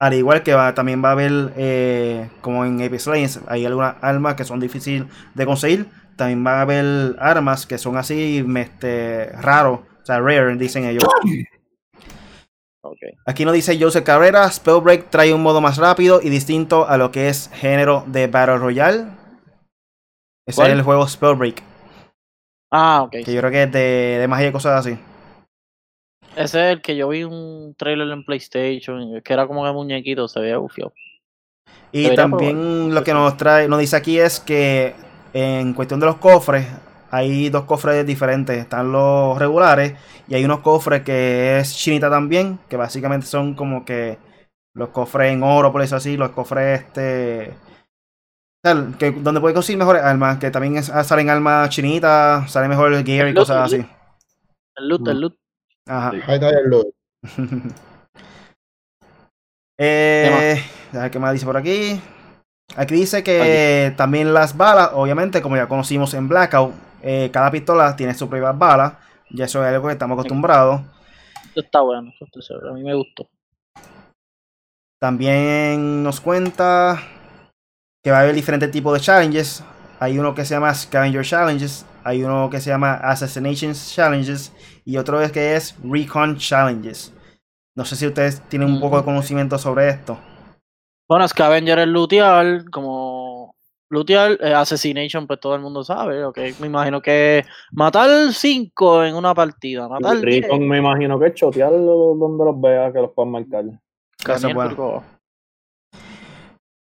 Al 0.00 0.14
igual 0.14 0.42
que 0.42 0.52
va, 0.52 0.74
también 0.74 1.02
va 1.04 1.10
a 1.10 1.12
haber, 1.12 1.52
eh, 1.56 2.28
como 2.40 2.64
en 2.64 2.82
Apex 2.82 3.06
Legends, 3.06 3.40
hay 3.46 3.64
algunas 3.64 3.94
armas 4.00 4.34
que 4.34 4.44
son 4.44 4.58
difíciles 4.58 5.04
de 5.34 5.46
conseguir. 5.46 5.86
También 6.16 6.44
va 6.44 6.58
a 6.58 6.62
haber 6.62 7.14
armas 7.20 7.66
que 7.66 7.78
son 7.78 7.96
así, 7.96 8.44
este, 8.56 9.26
raros, 9.40 9.80
o 9.80 10.04
sea, 10.04 10.18
rare, 10.18 10.56
dicen 10.56 10.84
ellos. 10.86 11.04
Aquí 13.24 13.44
nos 13.44 13.54
dice 13.54 13.78
Joseph 13.80 14.04
Carrera, 14.04 14.50
Spellbreak 14.50 15.08
trae 15.08 15.32
un 15.32 15.42
modo 15.42 15.60
más 15.60 15.76
rápido 15.76 16.20
y 16.20 16.30
distinto 16.30 16.88
a 16.88 16.96
lo 16.96 17.12
que 17.12 17.28
es 17.28 17.48
género 17.54 18.04
de 18.08 18.26
Battle 18.26 18.58
Royale. 18.58 19.06
Ese 20.46 20.56
¿Cuál? 20.56 20.70
es 20.72 20.76
el 20.78 20.82
juego 20.82 21.06
Spellbreak, 21.06 21.62
Ah, 22.72 23.02
ok. 23.02 23.10
que 23.10 23.32
yo 23.32 23.40
creo 23.40 23.50
que 23.50 23.62
es 23.64 23.72
de, 23.72 24.18
de 24.18 24.28
magia 24.28 24.48
y 24.48 24.52
cosas 24.52 24.80
así. 24.80 24.98
Ese 26.34 26.70
es 26.70 26.72
el 26.72 26.80
que 26.80 26.96
yo 26.96 27.08
vi 27.10 27.24
un 27.24 27.74
trailer 27.76 28.08
en 28.08 28.24
PlayStation, 28.24 29.20
que 29.20 29.32
era 29.32 29.46
como 29.46 29.64
que 29.64 29.72
muñequito, 29.72 30.26
se 30.26 30.40
veía 30.40 30.56
bufio. 30.56 30.94
Y 31.92 32.04
Debería 32.04 32.22
también 32.22 32.94
lo 32.94 33.04
que 33.04 33.12
nos 33.12 33.36
trae, 33.36 33.68
nos 33.68 33.78
dice 33.78 33.96
aquí 33.96 34.18
es 34.18 34.40
que 34.40 34.94
en 35.34 35.74
cuestión 35.74 36.00
de 36.00 36.06
los 36.06 36.16
cofres, 36.16 36.66
hay 37.10 37.50
dos 37.50 37.64
cofres 37.64 38.06
diferentes. 38.06 38.56
Están 38.56 38.90
los 38.90 39.38
regulares 39.38 39.94
y 40.26 40.34
hay 40.34 40.44
unos 40.46 40.60
cofres 40.60 41.02
que 41.02 41.58
es 41.58 41.76
chinita 41.76 42.08
también, 42.08 42.58
que 42.70 42.78
básicamente 42.78 43.26
son 43.26 43.54
como 43.54 43.84
que 43.84 44.16
los 44.74 44.88
cofres 44.88 45.34
en 45.34 45.42
oro, 45.42 45.70
por 45.70 45.82
eso 45.82 45.96
así, 45.96 46.16
los 46.16 46.30
cofres 46.30 46.80
este... 46.80 47.52
tal, 48.62 48.96
Que, 48.96 49.10
donde 49.10 49.40
puedes 49.40 49.54
conseguir 49.54 49.78
mejores 49.78 50.02
armas, 50.02 50.38
que 50.38 50.50
también 50.50 50.76
es- 50.76 50.90
ah, 50.90 51.04
salen 51.04 51.28
armas 51.30 51.68
chinitas, 51.70 52.50
sale 52.50 52.68
mejor 52.68 52.92
el 52.92 53.04
gear 53.04 53.28
y 53.28 53.34
cosas 53.34 53.72
así. 53.72 53.84
El 54.76 54.88
loot, 54.88 55.08
el 55.08 55.20
loot. 55.20 55.36
Ajá. 55.86 56.10
Ahí 56.10 56.34
está 56.34 56.50
el 56.50 56.70
loot. 56.70 56.86
eh, 59.78 60.62
a 60.92 60.98
ver 60.98 61.10
qué 61.10 61.18
más 61.18 61.32
dice 61.32 61.44
por 61.44 61.56
aquí. 61.56 62.00
Aquí 62.76 62.94
dice 62.94 63.22
que 63.22 63.92
también 63.96 64.32
las 64.32 64.56
balas, 64.56 64.90
obviamente, 64.94 65.42
como 65.42 65.56
ya 65.56 65.68
conocimos 65.68 66.14
en 66.14 66.28
Blackout, 66.28 66.72
eh, 67.02 67.30
cada 67.32 67.50
pistola 67.50 67.94
tiene 67.96 68.14
su 68.14 68.28
propia 68.28 68.52
bala. 68.52 68.98
Ya 69.30 69.44
eso 69.44 69.62
es 69.64 69.74
algo 69.74 69.88
que 69.88 69.92
estamos 69.92 70.14
acostumbrados. 70.14 70.80
Esto 71.48 71.60
está 71.60 71.80
bueno, 71.80 72.12
a 72.12 72.72
mí 72.72 72.82
me 72.82 72.94
gustó. 72.94 73.28
También 74.98 76.02
nos 76.02 76.20
cuenta 76.20 77.02
que 78.02 78.10
va 78.10 78.18
a 78.18 78.20
haber 78.22 78.34
diferentes 78.34 78.70
tipos 78.70 78.92
de 78.94 79.00
challenges. 79.00 79.64
Hay 80.00 80.18
uno 80.18 80.34
que 80.34 80.44
se 80.44 80.54
llama 80.54 80.74
Scavenger 80.74 81.24
Challenges, 81.24 81.86
hay 82.02 82.24
uno 82.24 82.50
que 82.50 82.60
se 82.60 82.70
llama 82.70 82.94
Assassination 82.94 83.72
Challenges 83.72 84.52
y 84.84 84.96
otro 84.96 85.20
es 85.20 85.30
que 85.30 85.54
es 85.54 85.76
Recon 85.84 86.36
Challenges. 86.36 87.14
No 87.76 87.84
sé 87.84 87.94
si 87.96 88.06
ustedes 88.06 88.40
tienen 88.48 88.68
un 88.68 88.80
poco 88.80 88.98
de 88.98 89.04
conocimiento 89.04 89.56
sobre 89.58 89.88
esto. 89.88 90.18
Bueno, 91.08 91.26
Scavenger 91.28 91.78
es 91.78 91.86
lootear, 91.86 92.64
como 92.70 93.54
lootear, 93.90 94.38
eh, 94.40 94.52
Assassination, 94.54 95.26
pues 95.26 95.38
todo 95.38 95.54
el 95.54 95.60
mundo 95.60 95.84
sabe, 95.84 96.24
ok. 96.24 96.38
Me 96.58 96.66
imagino 96.66 97.00
que 97.00 97.44
matar 97.70 98.32
5 98.32 99.04
en 99.04 99.14
una 99.14 99.34
partida, 99.34 99.88
matar 99.88 100.20
10. 100.20 100.42
Recon 100.42 100.66
me 100.66 100.78
imagino 100.78 101.18
que 101.18 101.26
es 101.26 101.34
chotear 101.34 101.70
donde 101.70 102.44
los 102.44 102.60
veas 102.60 102.92
que 102.92 102.98
los 103.00 103.12
puedan 103.12 103.30
marcar. 103.30 103.64
Es 104.28 104.54
bueno. 104.54 105.04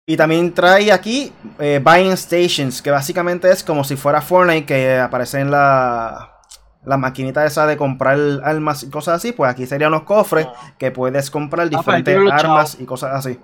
Y 0.06 0.18
también 0.18 0.54
trae 0.54 0.92
aquí 0.92 1.32
eh, 1.60 1.80
Buying 1.84 2.18
Stations, 2.18 2.82
que 2.82 2.92
básicamente 2.92 3.50
es 3.50 3.64
como 3.64 3.84
si 3.84 3.96
fuera 3.96 4.22
Fortnite, 4.22 4.66
que 4.66 4.98
aparece 4.98 5.40
en 5.40 5.52
la, 5.52 6.40
la 6.84 6.98
maquinita 6.98 7.46
esa 7.46 7.68
de 7.68 7.78
comprar 7.78 8.18
armas 8.44 8.84
y 8.84 8.90
cosas 8.90 9.16
así. 9.16 9.32
Pues 9.32 9.52
aquí 9.52 9.66
serían 9.66 9.92
los 9.92 10.04
cofres 10.04 10.48
que 10.78 10.92
puedes 10.92 11.30
comprar 11.30 11.70
pues, 11.70 11.80
diferentes 11.80 12.32
armas 12.32 12.78
y 12.80 12.86
cosas 12.86 13.14
así. 13.14 13.40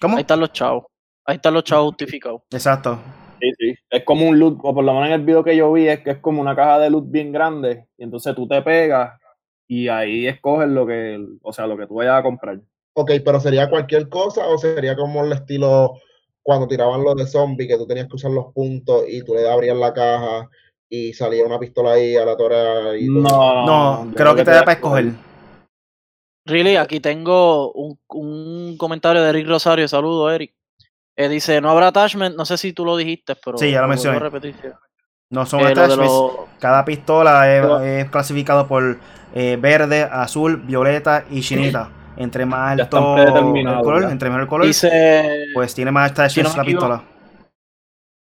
¿Cómo? 0.00 0.16
Ahí 0.16 0.22
están 0.22 0.40
los 0.40 0.52
chavos. 0.52 0.84
Ahí 1.26 1.36
están 1.36 1.54
los 1.54 1.64
chavos 1.64 1.90
justificados. 1.90 2.42
Exacto. 2.50 2.98
Sí, 3.40 3.50
sí. 3.58 3.74
Es 3.90 4.04
como 4.04 4.28
un 4.28 4.38
loot, 4.38 4.58
o 4.62 4.74
por 4.74 4.84
lo 4.84 4.92
menos 4.94 5.08
en 5.08 5.14
el 5.14 5.24
video 5.24 5.42
que 5.42 5.56
yo 5.56 5.72
vi, 5.72 5.88
es 5.88 6.00
que 6.00 6.10
es 6.12 6.18
como 6.18 6.40
una 6.40 6.54
caja 6.54 6.78
de 6.78 6.90
loot 6.90 7.10
bien 7.10 7.32
grande. 7.32 7.86
Y 7.98 8.04
entonces 8.04 8.34
tú 8.36 8.46
te 8.46 8.62
pegas 8.62 9.18
y 9.66 9.88
ahí 9.88 10.28
escoges 10.28 10.68
lo 10.68 10.86
que, 10.86 11.18
o 11.42 11.52
sea, 11.52 11.66
lo 11.66 11.76
que 11.76 11.86
tú 11.86 11.96
vayas 11.96 12.20
a 12.20 12.22
comprar. 12.22 12.60
Ok, 12.94 13.12
pero 13.24 13.40
sería 13.40 13.70
cualquier 13.70 14.08
cosa 14.08 14.46
o 14.46 14.58
sería 14.58 14.94
como 14.96 15.24
el 15.24 15.32
estilo 15.32 15.94
cuando 16.42 16.66
tiraban 16.68 17.02
los 17.04 17.14
de 17.16 17.26
zombie, 17.26 17.68
que 17.68 17.76
tú 17.78 17.86
tenías 17.86 18.08
que 18.08 18.16
usar 18.16 18.30
los 18.32 18.52
puntos 18.52 19.04
y 19.08 19.22
tú 19.24 19.34
le 19.34 19.48
abrías 19.48 19.76
la 19.76 19.92
caja 19.94 20.48
y 20.88 21.12
salía 21.14 21.46
una 21.46 21.58
pistola 21.58 21.92
ahí 21.92 22.16
aleatoria. 22.16 22.96
Y 22.98 23.06
No, 23.08 23.64
No, 23.64 24.04
yo 24.10 24.14
creo 24.14 24.34
que 24.34 24.44
te 24.44 24.50
da 24.50 24.60
para 24.60 24.72
escoger. 24.72 25.12
Really, 26.44 26.76
aquí 26.76 26.98
tengo 27.00 27.72
un, 27.72 27.98
un 28.08 28.76
comentario 28.76 29.22
de 29.22 29.30
Eric 29.30 29.46
Rosario. 29.46 29.86
Saludo, 29.88 30.30
Eric. 30.30 30.52
Eh, 31.16 31.28
dice, 31.28 31.60
no 31.60 31.70
habrá 31.70 31.88
attachment. 31.88 32.36
No 32.36 32.44
sé 32.44 32.58
si 32.58 32.72
tú 32.72 32.84
lo 32.84 32.96
dijiste, 32.96 33.36
pero... 33.42 33.56
Sí, 33.56 33.70
ya 33.70 33.80
lo 33.80 33.88
mencioné. 33.88 34.20
No 35.30 35.46
son 35.46 35.60
Eh, 35.60 35.66
attachments. 35.68 36.12
Cada 36.58 36.84
pistola 36.84 37.56
es, 37.86 38.04
es 38.04 38.10
clasificado 38.10 38.66
por 38.66 38.98
eh, 39.34 39.56
verde, 39.60 40.02
azul, 40.02 40.56
violeta 40.58 41.24
y 41.30 41.40
chinita. 41.40 41.90
Entre 42.16 42.44
más 42.46 42.72
alto 42.80 43.16
el 43.16 43.64
color, 43.82 44.04
entre 44.10 44.28
mejor 44.28 44.42
el 44.42 44.48
color, 44.48 44.66
Dice, 44.66 45.46
pues 45.54 45.74
tiene 45.74 45.90
más 45.90 46.10
attachments 46.10 46.50
si 46.52 46.56
no 46.56 46.62
la 46.62 46.66
pistola. 46.66 47.02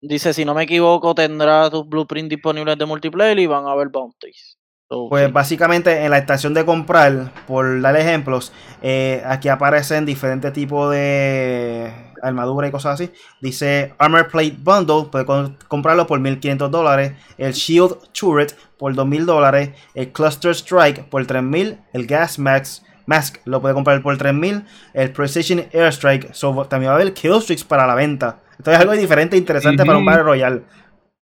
dice, 0.00 0.32
si 0.34 0.44
no 0.44 0.54
me 0.54 0.62
equivoco, 0.64 1.14
tendrá 1.14 1.68
tus 1.70 1.88
blueprints 1.88 2.30
disponibles 2.30 2.76
de 2.78 2.86
multiplayer 2.86 3.38
y 3.38 3.46
van 3.46 3.66
a 3.66 3.72
haber 3.72 3.88
bounties. 3.88 4.58
So, 4.88 5.08
Pues 5.08 5.26
sí. 5.26 5.32
básicamente 5.32 6.04
en 6.04 6.10
la 6.10 6.18
estación 6.18 6.52
de 6.54 6.64
comprar, 6.64 7.32
por 7.46 7.80
dar 7.80 7.96
ejemplos, 7.96 8.52
eh, 8.82 9.22
aquí 9.26 9.48
aparecen 9.48 10.04
diferentes 10.04 10.52
tipos 10.52 10.90
de 10.92 11.90
armadura 12.22 12.68
y 12.68 12.70
cosas 12.70 13.00
así. 13.00 13.10
Dice 13.40 13.94
Armor 13.98 14.28
Plate 14.28 14.56
Bundle, 14.58 15.08
puede 15.10 15.24
con- 15.26 15.58
comprarlo 15.68 16.06
por 16.06 16.20
1500 16.20 16.70
dólares. 16.70 17.12
El 17.38 17.52
Shield 17.52 17.96
Turret 18.12 18.54
por 18.78 18.94
2000 18.94 19.24
dólares. 19.26 19.70
El 19.94 20.12
Cluster 20.12 20.52
Strike 20.54 21.04
por 21.08 21.26
3000. 21.26 21.78
El 21.94 22.06
Gas 22.06 22.38
Max 22.38 22.82
Mask 23.06 23.38
lo 23.44 23.60
puede 23.60 23.74
comprar 23.74 24.02
por 24.02 24.16
3000. 24.16 24.64
El 24.92 25.12
Precision 25.12 25.64
Airstrike. 25.72 26.32
So, 26.32 26.66
también 26.66 26.90
va 26.90 26.94
a 26.94 27.00
haber 27.00 27.14
Killstreaks 27.14 27.64
para 27.64 27.86
la 27.86 27.94
venta. 27.94 28.40
Esto 28.58 28.70
es 28.70 28.78
algo 28.78 28.92
diferente 28.92 29.36
e 29.36 29.38
interesante 29.38 29.84
para 29.84 29.98
un. 29.98 30.04
Battle 30.04 30.22
Royale. 30.22 30.62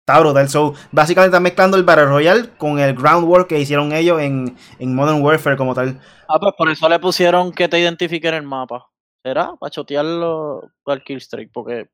Está 0.00 0.20
brutal. 0.20 0.48
So, 0.48 0.74
básicamente 0.90 1.28
están 1.28 1.42
mezclando 1.42 1.76
el 1.76 1.82
Battle 1.82 2.06
Royale 2.06 2.48
con 2.56 2.78
el 2.78 2.94
groundwork 2.94 3.46
que 3.46 3.60
hicieron 3.60 3.92
ellos 3.92 4.20
en, 4.20 4.56
en 4.78 4.94
Modern 4.94 5.22
Warfare 5.22 5.56
como 5.56 5.74
tal. 5.74 6.00
Ah, 6.28 6.38
pues 6.40 6.54
por 6.56 6.70
eso 6.70 6.88
le 6.88 6.98
pusieron 6.98 7.52
que 7.52 7.68
te 7.68 7.78
identifiquen 7.78 8.34
el 8.34 8.42
mapa. 8.42 8.86
¿Será? 9.22 9.52
Para 9.60 9.70
chotearlo 9.70 10.70
al 10.86 11.02
killstreak, 11.02 11.50
porque... 11.52 11.88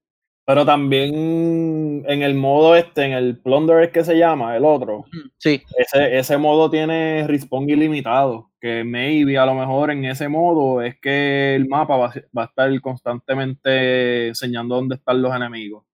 Pero 0.46 0.64
también 0.66 2.04
en 2.06 2.22
el 2.22 2.34
modo 2.34 2.76
este, 2.76 3.04
en 3.04 3.12
el 3.14 3.40
Plunder 3.40 3.82
es 3.82 3.90
que 3.90 4.04
se 4.04 4.16
llama, 4.16 4.56
el 4.56 4.64
otro. 4.64 5.06
Sí, 5.38 5.62
Ese, 5.76 6.18
ese 6.18 6.36
modo 6.36 6.70
tiene 6.70 7.26
respawn 7.26 7.68
ilimitado. 7.68 8.50
Que 8.64 8.82
maybe 8.82 9.36
a 9.36 9.44
lo 9.44 9.54
mejor 9.54 9.90
en 9.90 10.06
ese 10.06 10.26
modo 10.26 10.80
es 10.80 10.98
que 10.98 11.54
el 11.54 11.68
mapa 11.68 11.98
va, 11.98 12.12
va 12.34 12.42
a 12.44 12.46
estar 12.46 12.80
constantemente 12.80 14.28
enseñando 14.28 14.76
dónde 14.76 14.94
están 14.94 15.20
los 15.20 15.36
enemigos. 15.36 15.84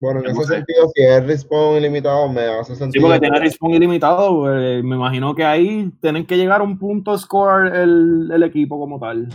Bueno, 0.00 0.20
en 0.20 0.30
ese 0.30 0.44
sé. 0.44 0.54
sentido, 0.54 0.88
si 0.94 1.02
es 1.02 1.26
respawn 1.26 1.76
ilimitado, 1.76 2.26
me 2.30 2.40
hace 2.40 2.72
Sí, 2.72 2.78
sentido. 2.78 3.06
porque 3.06 3.20
tiene 3.20 3.38
respawn 3.38 3.74
ilimitado. 3.74 4.40
pues, 4.40 4.82
me 4.82 4.96
imagino 4.96 5.34
que 5.34 5.44
ahí 5.44 5.92
tienen 6.00 6.24
que 6.24 6.38
llegar 6.38 6.62
a 6.62 6.64
un 6.64 6.78
punto 6.78 7.18
score 7.18 7.66
el, 7.74 8.30
el 8.32 8.42
equipo 8.44 8.78
como 8.78 8.98
tal. 8.98 9.28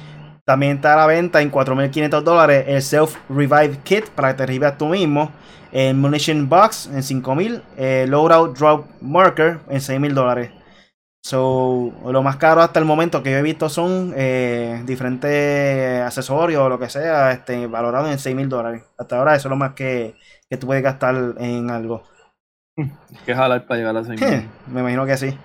También 0.44 0.78
está 0.78 0.94
a 0.96 0.98
la 0.98 1.06
venta 1.08 1.40
en 1.42 1.52
4.500 1.52 2.22
dólares 2.24 2.66
el 2.68 2.82
Self 2.82 3.16
Revive 3.30 3.78
Kit 3.84 4.10
para 4.10 4.30
que 4.32 4.38
te 4.38 4.46
revives 4.48 4.76
tú 4.80 4.88
mismo. 4.88 5.30
El 5.72 5.96
Munition 5.98 6.50
Box 6.50 6.88
en 6.88 7.02
5.000. 7.04 7.62
El 7.78 8.10
Loadout 8.10 8.58
Drop 8.58 8.86
Marker 9.02 9.60
en 9.70 9.78
6.000 9.80 10.14
dólares. 10.14 10.52
So, 11.24 11.94
lo 12.04 12.24
más 12.24 12.38
caro 12.38 12.62
hasta 12.62 12.80
el 12.80 12.86
momento 12.86 13.22
que 13.22 13.32
yo 13.32 13.38
he 13.38 13.44
visto 13.44 13.70
son 13.70 14.12
eh, 14.18 14.82
diferentes 14.86 16.02
accesorios 16.02 16.64
o 16.64 16.70
lo 16.70 16.80
que 16.80 16.90
sea, 16.90 17.32
este, 17.32 17.68
valorados 17.68 18.10
en 18.10 18.18
6.000 18.18 18.48
dólares. 18.48 18.84
Hasta 18.98 19.18
ahora 19.18 19.36
eso 19.36 19.48
es 19.48 19.52
lo 19.52 19.56
más 19.56 19.74
que, 19.74 20.16
que 20.50 20.58
tú 20.58 20.66
puedes 20.66 20.84
gastar 20.84 21.16
en 21.38 21.70
algo. 21.70 22.04
Que 23.26 23.36
jalar 23.36 23.68
para 23.68 23.78
llegar 23.78 23.98
a 23.98 24.00
ese 24.02 24.16
nivel. 24.16 24.50
Me 24.68 24.80
imagino 24.80 25.06
que 25.06 25.18
sí. 25.18 25.38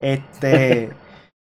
Este. 0.00 0.90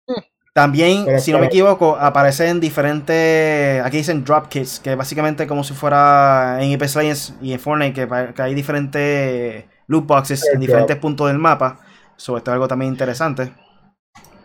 también, 0.55 1.05
Pero 1.07 1.19
si 1.19 1.33
no 1.33 1.41
me 1.41 1.47
equivoco, 1.47 1.97
aparecen 1.97 2.61
diferentes. 2.61 3.83
Aquí 3.85 3.97
dicen 3.97 4.23
drop 4.23 4.49
kits, 4.49 4.79
que 4.79 4.95
básicamente 4.95 5.49
como 5.49 5.65
si 5.65 5.75
fuera 5.75 6.59
en 6.61 6.73
Apex 6.75 6.95
Legends 6.95 7.35
y 7.43 7.53
en 7.55 7.59
Fortnite, 7.59 7.93
que, 7.93 8.33
que 8.35 8.43
hay 8.43 8.55
diferentes 8.55 9.65
loot 9.89 10.07
boxes 10.07 10.45
en 10.53 10.61
diferentes 10.61 10.97
puntos 10.97 11.27
del 11.27 11.39
mapa. 11.39 11.81
So, 12.17 12.37
esto 12.37 12.53
es 12.53 12.53
algo 12.53 12.69
también 12.69 12.93
interesante. 12.93 13.64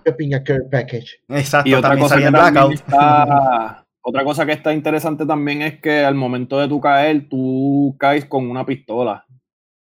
Shopping 0.06 0.34
a 0.36 0.44
care 0.44 0.64
package. 0.72 1.22
Exacto, 1.30 1.70
Y 1.70 1.74
otra 1.74 1.98
cosa, 1.98 2.18
que 2.18 2.32
también 2.32 2.74
está, 2.74 3.86
otra 4.02 4.24
cosa 4.24 4.46
que 4.46 4.52
está 4.54 4.74
interesante 4.74 5.26
también 5.26 5.62
es 5.62 5.80
que 5.80 6.04
al 6.04 6.16
momento 6.16 6.60
de 6.60 6.68
tu 6.68 6.80
caer, 6.80 7.28
tú 7.30 7.96
caes 8.00 8.26
con 8.26 8.50
una 8.50 8.66
pistola. 8.66 9.26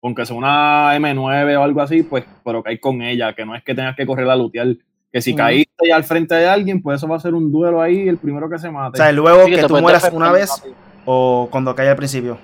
Aunque 0.02 0.24
sea 0.26 0.37
una 0.37 0.96
M9 0.96 1.57
o 1.59 1.62
algo 1.62 1.81
así, 1.81 2.02
pues, 2.04 2.24
pero 2.44 2.62
caes 2.62 2.81
con 2.81 3.02
ella, 3.02 3.35
que 3.35 3.44
no 3.44 3.54
es 3.57 3.64
que 3.64 3.74
tengas 3.74 3.96
que 3.96 4.07
correr 4.07 4.28
a 4.31 4.37
lutear. 4.37 4.68
Que 5.11 5.20
si 5.22 5.35
caíste 5.35 5.88
ya 5.88 5.96
al 5.96 6.04
frente 6.04 6.35
de 6.35 6.46
alguien, 6.46 6.83
pues 6.83 6.98
eso 6.98 7.09
va 7.09 7.16
a 7.16 7.20
ser 7.20 7.35
un 7.35 7.50
duelo 7.50 7.81
ahí, 7.81 8.07
el 8.09 8.18
primero 8.18 8.48
que 8.50 8.59
se 8.59 8.68
O 8.68 8.72
mate. 8.72 8.98
sea, 8.98 9.11
luego 9.11 9.46
Sí, 9.46 9.52
que 9.54 9.64
tú 9.64 9.76
mueras 9.81 10.09
una 10.12 10.31
vez 10.31 10.50
rápido. 10.50 10.74
o 11.07 11.48
cuando 11.50 11.74
cae 11.74 11.88
al 11.88 11.96
principio. 11.96 12.38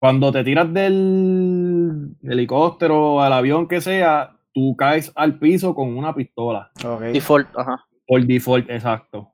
Cuando 0.00 0.30
te 0.32 0.44
tiras 0.44 0.72
del 0.72 2.16
helicóptero 2.22 3.14
o 3.14 3.20
al 3.20 3.32
avión 3.32 3.66
que 3.68 3.80
sea, 3.80 4.33
tú 4.54 4.74
caes 4.76 5.12
al 5.16 5.38
piso 5.38 5.74
con 5.74 5.96
una 5.96 6.14
pistola. 6.14 6.70
Default, 7.12 7.48
ajá. 7.56 7.84
Por 8.06 8.24
default, 8.24 8.70
exacto. 8.70 9.30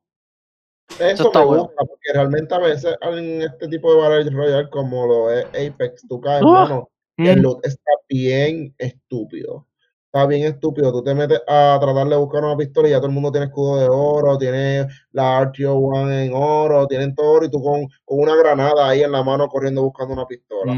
Eso, 0.98 1.26
está 1.26 1.40
me 1.40 1.44
bueno. 1.46 1.62
gusta, 1.64 1.84
porque 1.84 2.12
realmente 2.12 2.54
a 2.54 2.58
veces 2.58 2.96
en 3.02 3.42
este 3.42 3.68
tipo 3.68 3.94
de 3.94 4.00
Battle 4.00 4.30
Royale, 4.30 4.70
como 4.70 5.06
lo 5.06 5.30
es 5.32 5.44
Apex, 5.46 6.06
tú 6.08 6.20
caes, 6.20 6.42
Ah. 6.44 6.50
mano, 6.50 6.88
el 7.18 7.40
loot 7.42 7.64
está 7.64 7.92
bien 8.08 8.74
estúpido. 8.78 9.66
Está 10.12 10.26
bien 10.26 10.42
estúpido. 10.42 10.90
Tú 10.90 11.04
te 11.04 11.14
metes 11.14 11.40
a 11.46 11.78
tratar 11.80 12.08
de 12.08 12.16
buscar 12.16 12.42
una 12.42 12.56
pistola 12.56 12.88
y 12.88 12.90
ya 12.90 12.96
todo 12.96 13.06
el 13.06 13.12
mundo 13.12 13.30
tiene 13.30 13.46
escudo 13.46 13.78
de 13.78 13.88
oro, 13.88 14.36
tiene 14.38 14.88
la 15.12 15.40
RTO-1 15.42 16.10
en 16.24 16.32
oro, 16.34 16.86
tienen 16.88 17.14
todo 17.14 17.30
oro 17.34 17.46
y 17.46 17.50
tú 17.50 17.62
con, 17.62 17.86
con 18.04 18.18
una 18.20 18.34
granada 18.34 18.88
ahí 18.88 19.02
en 19.04 19.12
la 19.12 19.22
mano 19.22 19.46
corriendo 19.48 19.82
buscando 19.84 20.14
una 20.14 20.26
pistola. 20.26 20.74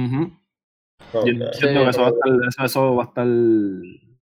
Yo 1.15 1.23
Sí. 1.23 1.39
que 1.39 1.89
eso 1.89 2.03
va 2.03 2.09
a 2.09 2.11
estar, 2.11 2.33
eso, 2.49 2.65
eso 2.65 2.95
va 2.97 3.05
a 3.05 3.07
estar, 3.07 3.27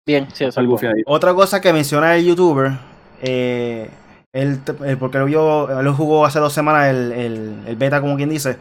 Bien, 0.08 0.28
sí, 0.34 0.46
eso. 0.46 0.62
Otra 1.06 1.34
cosa 1.34 1.62
que 1.62 1.74
menciona 1.74 2.16
el 2.16 2.26
youtuber, 2.26 2.74
eh, 3.22 3.90
él, 4.34 4.60
porque 5.00 5.18
él, 5.18 5.26
vio- 5.26 5.80
él 5.80 5.90
jugó 5.92 6.26
hace 6.26 6.40
dos 6.40 6.54
semanas 6.54 6.88
el, 6.88 7.12
el- 7.12 7.64
el 7.68 7.76
beta, 7.76 8.02
como 8.02 8.16
quien 8.18 8.30
dice, 8.30 8.58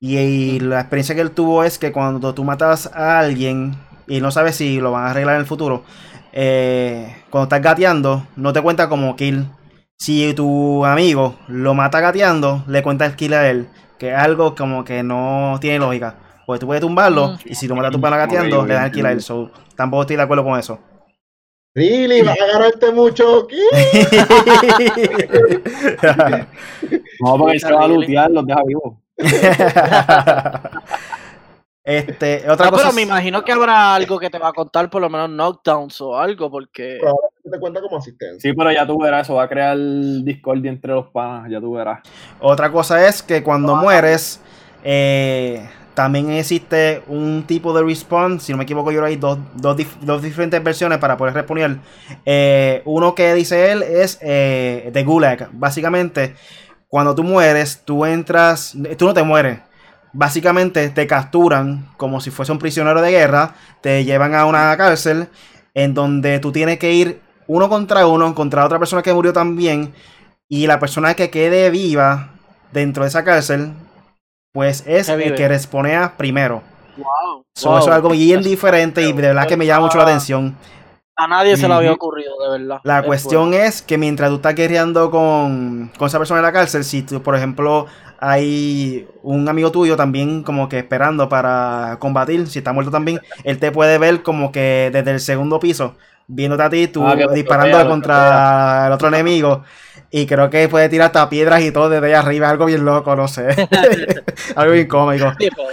y, 0.00 0.18
y 0.18 0.60
la 0.60 0.80
experiencia 0.80 1.14
que 1.14 1.22
él 1.22 1.32
tuvo 1.32 1.64
es 1.64 1.78
que 1.78 1.92
cuando 1.92 2.34
tú 2.34 2.44
matas 2.44 2.90
a 2.94 3.20
alguien 3.20 3.76
y 4.08 4.20
no 4.20 4.30
sabes 4.32 4.56
si 4.56 4.80
lo 4.80 4.92
van 4.92 5.06
a 5.06 5.10
arreglar 5.10 5.36
en 5.36 5.40
el 5.42 5.46
futuro, 5.46 5.84
eh, 6.32 7.16
cuando 7.30 7.44
estás 7.44 7.62
gateando, 7.62 8.26
no 8.36 8.52
te 8.52 8.62
cuenta 8.62 8.88
como 8.88 9.16
kill. 9.16 9.46
Si 9.98 10.34
tu 10.34 10.84
amigo 10.86 11.36
lo 11.48 11.74
mata 11.74 12.00
gateando, 12.00 12.64
le 12.68 12.82
cuenta 12.82 13.06
el 13.06 13.16
kill 13.16 13.34
a 13.34 13.48
él, 13.50 13.68
que 13.98 14.10
es 14.12 14.18
algo 14.18 14.54
como 14.56 14.84
que 14.84 15.02
no 15.04 15.58
tiene 15.60 15.78
lógica. 15.80 16.16
Porque 16.46 16.60
tú 16.60 16.66
puedes 16.66 16.80
tumbarlo 16.80 17.28
Mm. 17.28 17.38
y 17.46 17.54
si 17.54 17.66
lo 17.68 17.74
mata 17.76 17.90
tu 17.90 18.00
pana 18.00 18.16
gateando, 18.16 18.64
le 18.66 18.74
dan 18.74 18.84
el 18.86 18.92
kill 18.92 19.06
a 19.06 19.12
él. 19.12 19.20
So, 19.22 19.50
tampoco 19.76 20.02
estoy 20.02 20.16
de 20.16 20.22
acuerdo 20.22 20.44
con 20.44 20.58
eso. 20.58 20.78
Really, 21.76 22.22
va 22.22 22.32
a 22.32 22.36
ganarte 22.52 22.92
mucho. 22.92 23.48
¿Qué? 23.48 23.56
No, 27.20 27.36
porque 27.38 27.58
se 27.58 27.72
va 27.72 27.84
a 27.84 27.88
lootear, 27.88 28.30
los 28.30 28.46
deja 28.46 28.60
vivos. 28.64 28.94
este, 31.84 32.48
otra 32.50 32.66
No, 32.66 32.72
cosa. 32.72 32.82
pero 32.84 32.94
me 32.94 33.02
imagino 33.02 33.44
que 33.44 33.52
habrá 33.52 33.94
algo 33.94 34.18
que 34.18 34.30
te 34.30 34.38
va 34.38 34.48
a 34.48 34.52
contar, 34.52 34.88
por 34.90 35.02
lo 35.02 35.10
menos 35.10 35.28
knockdowns 35.30 36.00
o 36.00 36.16
algo, 36.18 36.50
porque 36.50 36.98
Probablemente 37.00 37.50
te 37.50 37.58
cuenta 37.60 37.80
como 37.80 37.96
asistencia. 37.98 38.40
Sí, 38.40 38.52
pero 38.56 38.72
ya 38.72 38.86
tú 38.86 38.98
verás, 39.00 39.26
eso 39.26 39.34
va 39.34 39.44
a 39.44 39.48
crear 39.48 39.76
discordia 39.78 40.70
entre 40.70 40.92
los 40.92 41.06
panas, 41.08 41.50
ya 41.50 41.60
tú 41.60 41.72
verás. 41.72 42.00
Otra 42.40 42.70
cosa 42.70 43.06
es 43.06 43.22
que 43.22 43.42
cuando 43.42 43.74
mueres, 43.76 44.40
eh, 44.82 45.68
también 45.94 46.30
existe 46.30 47.02
un 47.06 47.44
tipo 47.46 47.72
de 47.72 47.84
respawn. 47.84 48.40
Si 48.40 48.52
no 48.52 48.58
me 48.58 48.64
equivoco, 48.64 48.90
yo 48.90 49.04
hay 49.04 49.16
dos, 49.16 49.38
dos, 49.54 49.76
dos 50.00 50.22
diferentes 50.22 50.62
versiones 50.62 50.98
para 50.98 51.16
poder 51.16 51.34
responder. 51.34 51.78
Eh, 52.26 52.82
uno 52.84 53.14
que 53.14 53.32
dice 53.34 53.70
él 53.70 53.82
es 53.82 54.18
eh, 54.20 54.90
de 54.92 55.04
Gulag. 55.04 55.50
Básicamente, 55.52 56.34
cuando 56.88 57.14
tú 57.14 57.22
mueres, 57.22 57.82
tú 57.84 58.04
entras. 58.04 58.76
Tú 58.98 59.06
no 59.06 59.14
te 59.14 59.22
mueres. 59.22 59.60
Básicamente 60.12 60.90
te 60.90 61.06
capturan 61.06 61.88
como 61.96 62.20
si 62.20 62.30
fuese 62.30 62.52
un 62.52 62.58
prisionero 62.58 63.00
de 63.00 63.10
guerra. 63.12 63.54
Te 63.80 64.04
llevan 64.04 64.34
a 64.34 64.46
una 64.46 64.76
cárcel 64.76 65.28
en 65.74 65.94
donde 65.94 66.40
tú 66.40 66.52
tienes 66.52 66.78
que 66.78 66.92
ir 66.92 67.20
uno 67.46 67.68
contra 67.68 68.06
uno 68.06 68.34
contra 68.34 68.64
otra 68.64 68.78
persona 68.78 69.02
que 69.02 69.14
murió 69.14 69.32
también. 69.32 69.92
Y 70.48 70.66
la 70.66 70.78
persona 70.78 71.14
que 71.14 71.30
quede 71.30 71.70
viva 71.70 72.30
dentro 72.72 73.04
de 73.04 73.08
esa 73.08 73.24
cárcel, 73.24 73.72
pues 74.54 74.84
es 74.86 75.06
Que 75.06 75.12
el 75.12 75.34
que 75.34 75.48
responea 75.48 76.16
primero. 76.16 76.62
wow, 76.96 77.44
So, 77.54 77.70
wow. 77.70 77.78
Eso 77.78 77.90
es 77.90 77.96
algo 77.96 78.10
bien 78.10 78.42
diferente 78.42 79.02
y 79.02 79.12
de 79.12 79.28
verdad 79.28 79.46
que 79.48 79.56
me 79.56 79.66
llama 79.66 79.82
mucho 79.82 79.98
la 79.98 80.04
atención. 80.04 80.56
a 81.16 81.26
nadie 81.28 81.56
se 81.56 81.68
le 81.68 81.74
había 81.74 81.92
ocurrido, 81.92 82.34
de 82.42 82.58
verdad. 82.58 82.82
La 82.82 83.00
Es 83.00 83.06
cuestión 83.06 83.54
es 83.54 83.80
que 83.82 83.96
mientras 83.96 84.28
tú 84.30 84.36
estás 84.36 84.54
guerreando 84.54 85.10
con, 85.10 85.90
con 85.96 86.06
esa 86.08 86.18
persona 86.18 86.40
en 86.40 86.44
la 86.46 86.52
cárcel, 86.52 86.84
si 86.84 87.02
tú, 87.02 87.22
por 87.22 87.34
ejemplo, 87.34 87.86
hay 88.18 89.08
un 89.22 89.48
amigo 89.48 89.72
tuyo 89.72 89.96
también 89.96 90.42
como 90.42 90.68
que 90.68 90.78
esperando 90.80 91.28
para 91.30 91.96
combatir, 91.98 92.46
si 92.48 92.58
está 92.58 92.72
muerto 92.74 92.90
también, 92.90 93.22
él 93.42 93.58
te 93.58 93.72
puede 93.72 93.96
ver 93.98 94.22
como 94.22 94.52
que 94.52 94.90
desde 94.92 95.12
el 95.12 95.20
segundo 95.20 95.60
piso, 95.60 95.96
viéndote 96.26 96.62
a 96.62 96.70
ti, 96.70 96.88
tú 96.88 97.02
Ah, 97.06 97.16
disparando 97.26 97.86
contra 97.86 98.86
el 98.88 98.92
otro 98.92 99.08
enemigo. 99.08 99.62
Y 100.16 100.26
creo 100.26 100.48
que 100.48 100.68
puede 100.68 100.88
tirar 100.88 101.06
hasta 101.06 101.28
piedras 101.28 101.60
y 101.62 101.72
todo 101.72 101.88
desde 101.88 102.06
ahí 102.06 102.12
arriba, 102.12 102.48
algo 102.48 102.66
bien 102.66 102.84
loco, 102.84 103.16
no 103.16 103.26
sé. 103.26 103.48
algo 104.54 104.72
bien 104.72 104.86
cómico. 104.86 105.32
Sí, 105.36 105.48
pero, 105.50 105.68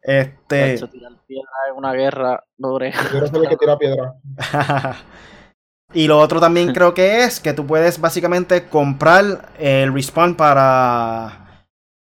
Este. 0.00 0.72
hecho, 0.72 0.88
tirar 0.88 1.12
piedra 1.26 1.50
en 1.68 1.76
una 1.76 1.92
guerra, 1.92 2.42
pobre. 2.58 2.94
Yo 3.12 3.18
el 3.18 3.48
que 3.50 3.56
tira 3.58 3.76
piedra. 3.76 4.14
y 5.92 6.06
lo 6.06 6.18
otro 6.20 6.40
también 6.40 6.72
creo 6.72 6.94
que 6.94 7.24
es 7.24 7.38
que 7.38 7.52
tú 7.52 7.66
puedes 7.66 8.00
básicamente 8.00 8.64
comprar 8.64 9.50
el 9.58 9.92
respawn 9.92 10.36
para. 10.36 11.66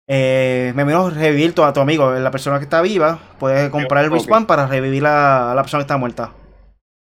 Eh, 0.06 0.74
me 0.76 0.84
menos 0.84 1.16
revivir 1.16 1.54
a 1.62 1.72
tu 1.72 1.80
amigo, 1.80 2.12
la 2.12 2.30
persona 2.30 2.58
que 2.58 2.64
está 2.64 2.82
viva. 2.82 3.18
Puedes 3.38 3.70
comprar 3.70 4.04
el 4.04 4.10
respawn 4.10 4.44
para 4.44 4.66
revivir 4.66 5.06
a 5.06 5.54
la 5.54 5.62
persona 5.62 5.80
que 5.80 5.84
está 5.84 5.96
muerta. 5.96 6.30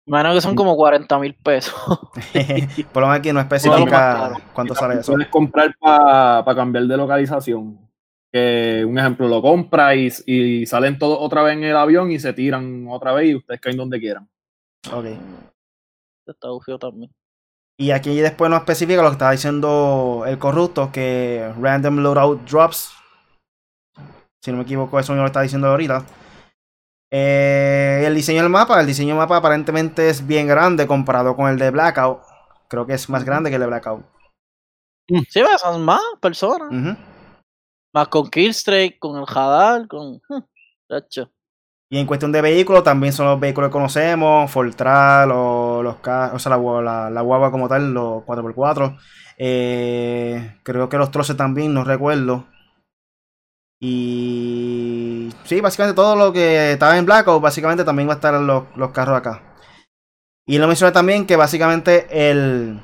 Menos 0.07 0.35
que 0.35 0.41
son 0.41 0.55
como 0.55 0.75
40 0.75 1.19
mil 1.19 1.33
pesos. 1.33 1.73
Por 2.93 3.01
lo 3.01 3.07
menos 3.07 3.19
aquí 3.19 3.33
no 3.33 3.39
especifica 3.39 4.33
cuánto 4.53 4.73
Y 4.73 4.75
sale 4.75 4.99
eso. 4.99 5.13
Puedes 5.13 5.29
comprar 5.29 5.75
para 5.79 6.55
cambiar 6.55 6.85
de 6.85 6.97
localización. 6.97 7.79
Que 8.31 8.85
un 8.87 8.99
ejemplo, 8.99 9.27
lo 9.27 9.41
compra 9.41 9.95
y, 9.95 10.11
y 10.25 10.65
salen 10.65 10.99
todos 10.99 11.17
otra 11.21 11.41
vez 11.41 11.57
en 11.57 11.63
el 11.63 11.75
avión 11.75 12.11
y 12.11 12.19
se 12.19 12.33
tiran 12.33 12.85
otra 12.89 13.13
vez 13.13 13.29
y 13.29 13.35
ustedes 13.35 13.61
caen 13.61 13.77
donde 13.77 13.99
quieran. 13.99 14.29
Ok. 14.91 15.05
Está 16.27 16.49
bufio 16.49 16.77
también. 16.77 17.11
Y 17.77 17.91
aquí 17.91 18.19
después 18.19 18.49
no 18.49 18.57
especifica 18.57 19.01
lo 19.01 19.09
que 19.09 19.13
estaba 19.13 19.31
diciendo 19.31 20.23
el 20.27 20.37
corrupto, 20.37 20.91
que 20.91 21.51
random 21.59 21.97
loadout 21.97 22.49
drops. 22.49 22.93
Si 24.41 24.51
no 24.51 24.57
me 24.57 24.63
equivoco, 24.63 24.99
eso 24.99 25.13
me 25.13 25.19
lo 25.19 25.25
está 25.25 25.41
diciendo 25.41 25.67
ahorita. 25.67 26.05
Eh, 27.11 28.03
el 28.05 28.15
diseño 28.15 28.41
del 28.41 28.49
mapa, 28.49 28.79
el 28.79 28.87
diseño 28.87 29.09
del 29.09 29.17
mapa 29.17 29.37
aparentemente 29.37 30.09
es 30.09 30.25
bien 30.25 30.47
grande 30.47 30.87
comparado 30.87 31.35
con 31.35 31.49
el 31.49 31.57
de 31.57 31.71
Blackout. 31.71 32.19
Creo 32.67 32.85
que 32.85 32.93
es 32.93 33.09
más 33.09 33.23
grande 33.23 33.49
que 33.49 33.55
el 33.55 33.61
de 33.61 33.67
Blackout. 33.67 34.05
Sí, 35.07 35.21
pero 35.33 35.57
son 35.57 35.83
más 35.85 36.01
personas. 36.19 36.97
Más 37.93 38.07
con 38.07 38.29
Killstreak, 38.29 38.99
con 38.99 39.17
el 39.17 39.25
Hadal, 39.27 39.87
con. 39.87 40.21
hmm, 40.27 40.43
chacho. 40.89 41.31
Y 41.89 41.99
en 41.99 42.07
cuestión 42.07 42.31
de 42.31 42.41
vehículos, 42.41 42.83
también 42.83 43.13
son 43.13 43.27
los 43.27 43.39
vehículos 43.39 43.69
que 43.69 43.73
conocemos, 43.73 44.51
Fortral, 44.51 45.29
o 45.31 45.83
los 45.83 45.95
o 45.97 46.39
sea, 46.39 46.57
la, 46.57 46.81
la, 46.81 47.09
la 47.11 47.21
guagua 47.21 47.51
como 47.51 47.69
tal, 47.69 47.93
los 47.93 48.23
4x4. 48.23 48.97
Eh, 49.37 50.59
creo 50.63 50.89
que 50.89 50.97
los 50.97 51.11
troces 51.11 51.37
también, 51.37 51.73
no 51.73 51.83
recuerdo. 51.83 52.47
Y 53.79 54.94
sí, 55.43 55.61
básicamente 55.61 55.95
todo 55.95 56.15
lo 56.15 56.33
que 56.33 56.73
estaba 56.73 56.97
en 56.97 57.05
Blackout, 57.05 57.41
básicamente 57.41 57.83
también 57.83 58.07
va 58.07 58.13
a 58.13 58.15
estar 58.15 58.33
los, 58.35 58.63
los 58.75 58.91
carros 58.91 59.17
acá. 59.17 59.41
Y 60.47 60.57
lo 60.57 60.67
mencioné 60.67 60.91
también 60.91 61.25
que 61.25 61.35
básicamente 61.35 62.07
el, 62.29 62.79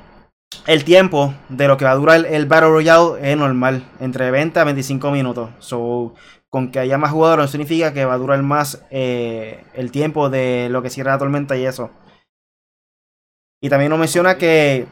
el 0.66 0.84
tiempo 0.84 1.34
de 1.48 1.68
lo 1.68 1.76
que 1.76 1.84
va 1.84 1.92
a 1.92 1.96
durar 1.96 2.16
el, 2.16 2.26
el 2.26 2.46
Battle 2.46 2.70
Royale 2.70 3.30
es 3.30 3.36
normal, 3.36 3.84
entre 4.00 4.30
20 4.30 4.58
a 4.58 4.64
25 4.64 5.10
minutos. 5.10 5.50
So, 5.60 6.14
con 6.52 6.70
que 6.70 6.80
haya 6.80 6.98
más 6.98 7.12
jugadores 7.12 7.44
no 7.44 7.48
significa 7.48 7.94
que 7.94 8.04
va 8.04 8.12
a 8.12 8.18
durar 8.18 8.42
más 8.42 8.84
eh, 8.90 9.64
el 9.72 9.90
tiempo 9.90 10.28
de 10.28 10.68
lo 10.70 10.82
que 10.82 10.90
cierra 10.90 11.12
la 11.12 11.18
tormenta 11.18 11.56
y 11.56 11.64
eso. 11.64 11.90
Y 13.62 13.70
también 13.70 13.88
nos 13.88 13.98
menciona 13.98 14.36
que 14.36 14.86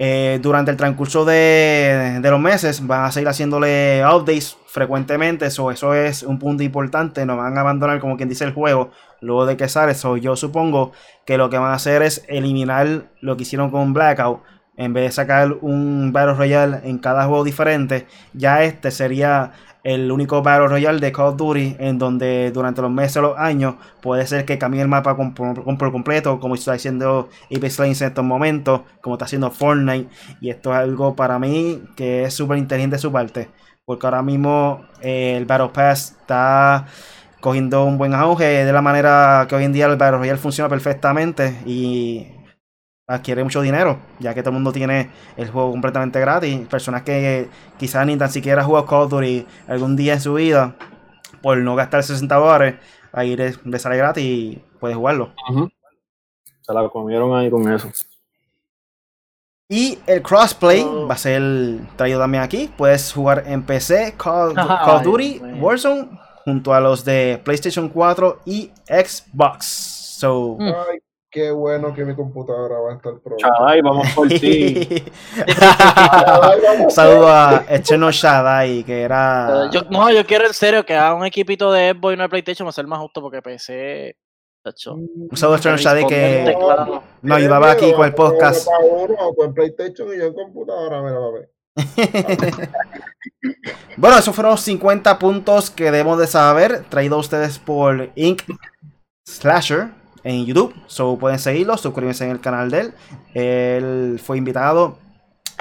eh, 0.00 0.38
durante 0.40 0.70
el 0.70 0.76
transcurso 0.76 1.24
de, 1.24 2.20
de 2.22 2.30
los 2.30 2.38
meses 2.38 2.86
van 2.86 3.04
a 3.04 3.10
seguir 3.10 3.28
haciéndole 3.28 4.04
updates 4.06 4.56
frecuentemente. 4.66 5.50
So, 5.50 5.72
eso 5.72 5.92
es 5.92 6.22
un 6.22 6.38
punto 6.38 6.62
importante. 6.62 7.26
No 7.26 7.36
van 7.36 7.58
a 7.58 7.62
abandonar, 7.62 7.98
como 7.98 8.16
quien 8.16 8.28
dice, 8.28 8.44
el 8.44 8.52
juego 8.52 8.92
luego 9.20 9.44
de 9.44 9.56
que 9.56 9.68
sale. 9.68 9.94
So, 9.94 10.16
yo 10.16 10.36
supongo 10.36 10.92
que 11.26 11.36
lo 11.36 11.50
que 11.50 11.58
van 11.58 11.72
a 11.72 11.74
hacer 11.74 12.02
es 12.02 12.24
eliminar 12.28 13.06
lo 13.20 13.36
que 13.36 13.42
hicieron 13.42 13.70
con 13.70 13.92
Blackout. 13.92 14.40
En 14.76 14.92
vez 14.92 15.04
de 15.06 15.10
sacar 15.10 15.54
un 15.60 16.12
Battle 16.12 16.34
Royale 16.34 16.78
en 16.84 16.98
cada 16.98 17.24
juego 17.26 17.42
diferente, 17.42 18.06
ya 18.32 18.62
este 18.62 18.92
sería 18.92 19.50
el 19.94 20.12
único 20.12 20.42
Battle 20.42 20.68
Royale 20.68 21.00
de 21.00 21.12
Call 21.12 21.28
of 21.28 21.36
Duty 21.36 21.76
en 21.78 21.98
donde 21.98 22.50
durante 22.52 22.82
los 22.82 22.90
meses 22.90 23.16
o 23.16 23.22
los 23.22 23.38
años 23.38 23.76
puede 24.02 24.26
ser 24.26 24.44
que 24.44 24.58
cambie 24.58 24.82
el 24.82 24.88
mapa 24.88 25.16
por 25.16 25.92
completo, 25.92 26.38
como 26.40 26.56
está 26.56 26.72
haciendo 26.72 27.30
Apex 27.46 27.78
Legends 27.78 28.02
en 28.02 28.08
estos 28.08 28.24
momentos, 28.24 28.82
como 29.00 29.14
está 29.14 29.24
haciendo 29.24 29.50
Fortnite. 29.50 30.08
Y 30.40 30.50
esto 30.50 30.72
es 30.72 30.78
algo 30.78 31.16
para 31.16 31.38
mí 31.38 31.82
que 31.96 32.24
es 32.24 32.34
súper 32.34 32.58
inteligente 32.58 32.96
de 32.96 33.00
su 33.00 33.10
parte, 33.10 33.48
porque 33.86 34.06
ahora 34.06 34.22
mismo 34.22 34.84
eh, 35.00 35.36
el 35.36 35.46
Battle 35.46 35.70
Pass 35.72 36.16
está 36.20 36.86
cogiendo 37.40 37.84
un 37.84 37.96
buen 37.98 38.14
auge 38.14 38.44
de 38.44 38.72
la 38.72 38.82
manera 38.82 39.46
que 39.48 39.54
hoy 39.54 39.64
en 39.64 39.72
día 39.72 39.86
el 39.86 39.96
Battle 39.96 40.18
Royale 40.18 40.38
funciona 40.38 40.68
perfectamente 40.68 41.62
y 41.64 42.26
adquiere 43.08 43.42
mucho 43.42 43.62
dinero, 43.62 43.98
ya 44.18 44.34
que 44.34 44.42
todo 44.42 44.50
el 44.50 44.54
mundo 44.56 44.70
tiene 44.70 45.10
el 45.38 45.50
juego 45.50 45.70
completamente 45.70 46.20
gratis. 46.20 46.68
Personas 46.68 47.02
que 47.02 47.48
quizás 47.78 48.06
ni 48.06 48.16
tan 48.18 48.30
siquiera 48.30 48.62
juegan 48.62 48.86
Call 48.86 49.02
of 49.04 49.10
Duty 49.10 49.46
algún 49.66 49.96
día 49.96 50.12
en 50.14 50.20
su 50.20 50.34
vida, 50.34 50.76
por 51.42 51.56
no 51.58 51.74
gastar 51.74 52.02
60 52.02 52.34
dólares, 52.36 52.74
ahí 53.12 53.34
le, 53.34 53.54
le 53.64 53.78
sale 53.78 53.96
gratis 53.96 54.22
y 54.24 54.62
puede 54.78 54.94
jugarlo. 54.94 55.32
Se 56.60 56.72
la 56.74 56.86
comieron 56.90 57.34
ahí 57.34 57.50
con 57.50 57.72
eso. 57.72 57.90
Y 59.70 59.98
el 60.06 60.22
crossplay 60.22 60.82
Oh. 60.82 61.06
va 61.06 61.14
a 61.14 61.18
ser 61.18 61.42
traído 61.96 62.20
también 62.20 62.42
aquí. 62.42 62.70
Puedes 62.76 63.12
jugar 63.12 63.44
en 63.46 63.62
PC 63.62 64.14
Call, 64.22 64.54
Call 64.54 64.96
of 64.96 65.02
Duty. 65.02 65.40
Warzone 65.60 66.08
junto 66.44 66.74
a 66.74 66.80
los 66.80 67.04
de 67.06 67.40
PlayStation 67.42 67.88
4 67.88 68.40
y 68.44 68.70
Xbox. 68.86 69.64
So, 70.18 70.56
Mm. 70.58 70.72
Qué 71.30 71.50
bueno 71.50 71.92
que 71.94 72.04
mi 72.06 72.14
computadora 72.16 72.78
va 72.78 72.92
a 72.92 72.96
estar 72.96 73.12
pronto. 73.20 73.36
Chaval, 73.36 73.82
vamos 73.82 74.08
por 74.14 74.28
ti. 74.40 74.88
Ay, 75.60 76.58
vamos. 76.64 76.94
Saludo 76.94 77.28
a 77.28 77.64
Echeno 77.68 78.10
Shadai, 78.10 78.82
que 78.84 79.02
era. 79.02 79.68
Yo, 79.70 79.82
no, 79.90 80.10
yo 80.10 80.24
quiero 80.24 80.46
en 80.46 80.54
serio 80.54 80.86
que 80.86 80.94
haga 80.94 81.14
un 81.14 81.26
equipito 81.26 81.70
de 81.70 81.90
Xbox 81.92 82.14
y 82.14 82.16
no 82.16 82.22
de 82.22 82.28
PlayStation 82.30 82.66
va 82.66 82.70
a 82.70 82.72
ser 82.72 82.86
más 82.86 82.98
justo 83.00 83.20
porque 83.20 83.42
PC. 83.42 84.16
tacho, 84.64 84.94
Un 84.94 85.28
saludo 85.36 85.56
a 85.56 85.58
Echeno 85.58 85.76
Shadai 85.76 86.06
que 86.06 86.42
teclado. 86.46 87.02
nos 87.20 87.36
ayudaba 87.36 87.72
aquí 87.72 87.92
con 87.92 88.06
el 88.06 88.14
podcast. 88.14 88.66
Para 88.66 88.78
uno, 88.78 89.34
con 89.36 89.52
PlayStation 89.52 90.08
y 90.14 90.18
yo 90.18 90.24
en 90.28 90.32
computadora, 90.34 91.02
mira, 91.02 91.18
papi. 91.20 92.68
Bueno, 93.96 94.16
esos 94.18 94.34
fueron 94.34 94.52
los 94.52 94.60
50 94.62 95.18
puntos 95.18 95.70
que 95.70 95.84
debemos 95.84 96.18
de 96.18 96.26
saber, 96.28 96.84
traído 96.88 97.16
a 97.16 97.18
ustedes 97.18 97.58
por 97.58 98.10
Ink 98.14 98.42
Slasher 99.26 99.88
en 100.24 100.44
YouTube. 100.46 100.74
So 100.86 101.16
pueden 101.18 101.38
seguirlo, 101.38 101.76
suscribirse 101.76 102.24
en 102.24 102.30
el 102.30 102.40
canal 102.40 102.70
de 102.70 102.80
él. 102.80 102.94
Él 103.34 104.20
fue 104.22 104.36
invitado 104.38 104.98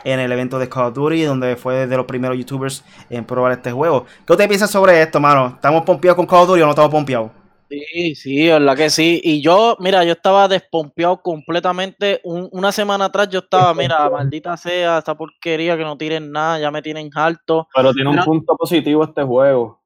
en 0.04 0.20
el 0.20 0.32
evento 0.32 0.60
de 0.60 0.70
Call 0.70 0.86
of 0.86 0.93
Duty, 0.93 1.24
donde 1.24 1.56
fue 1.56 1.88
de 1.88 1.98
los 1.98 2.06
primeros 2.06 2.38
youtubers 2.38 2.84
en 3.10 3.26
probar 3.26 3.52
este 3.54 3.72
juego. 3.72 4.06
¿Qué 4.26 4.34
usted 4.34 4.48
piensa 4.48 4.67
sobre 4.67 5.02
esto, 5.02 5.20
mano? 5.20 5.54
¿Estamos 5.56 5.84
pompeados 5.84 6.15
con 6.15 6.26
Call 6.26 6.41
of 6.41 6.48
Duty 6.50 6.62
o 6.62 6.65
no 6.65 6.72
estamos 6.72 6.91
pompeados? 6.91 7.32
Sí, 7.70 8.15
sí, 8.15 8.48
verdad 8.48 8.78
que 8.78 8.89
sí. 8.89 9.20
Y 9.24 9.41
yo, 9.41 9.76
mira, 9.80 10.06
yo 10.06 10.13
estaba 10.13 10.48
despompeado 10.48 11.22
completamente. 11.22 12.22
Un- 12.24 12.48
una 12.54 12.72
semana 12.72 13.06
atrás 13.06 13.28
yo 13.30 13.39
estaba, 13.39 13.74
mira, 13.74 14.10
maldita 14.10 14.56
sea, 14.56 15.00
esta 15.00 15.15
porquería 15.17 15.76
que 15.76 15.84
no 15.84 15.98
tiren 15.98 16.32
nada, 16.32 16.60
ya 16.60 16.72
me 16.72 16.82
tienen 16.82 17.10
harto. 17.13 17.67
Pero 17.76 17.93
tiene 17.93 18.10
un 18.12 18.24
punto 18.24 18.56
positivo 18.56 19.04
este 19.04 19.22
juego. 19.24 19.82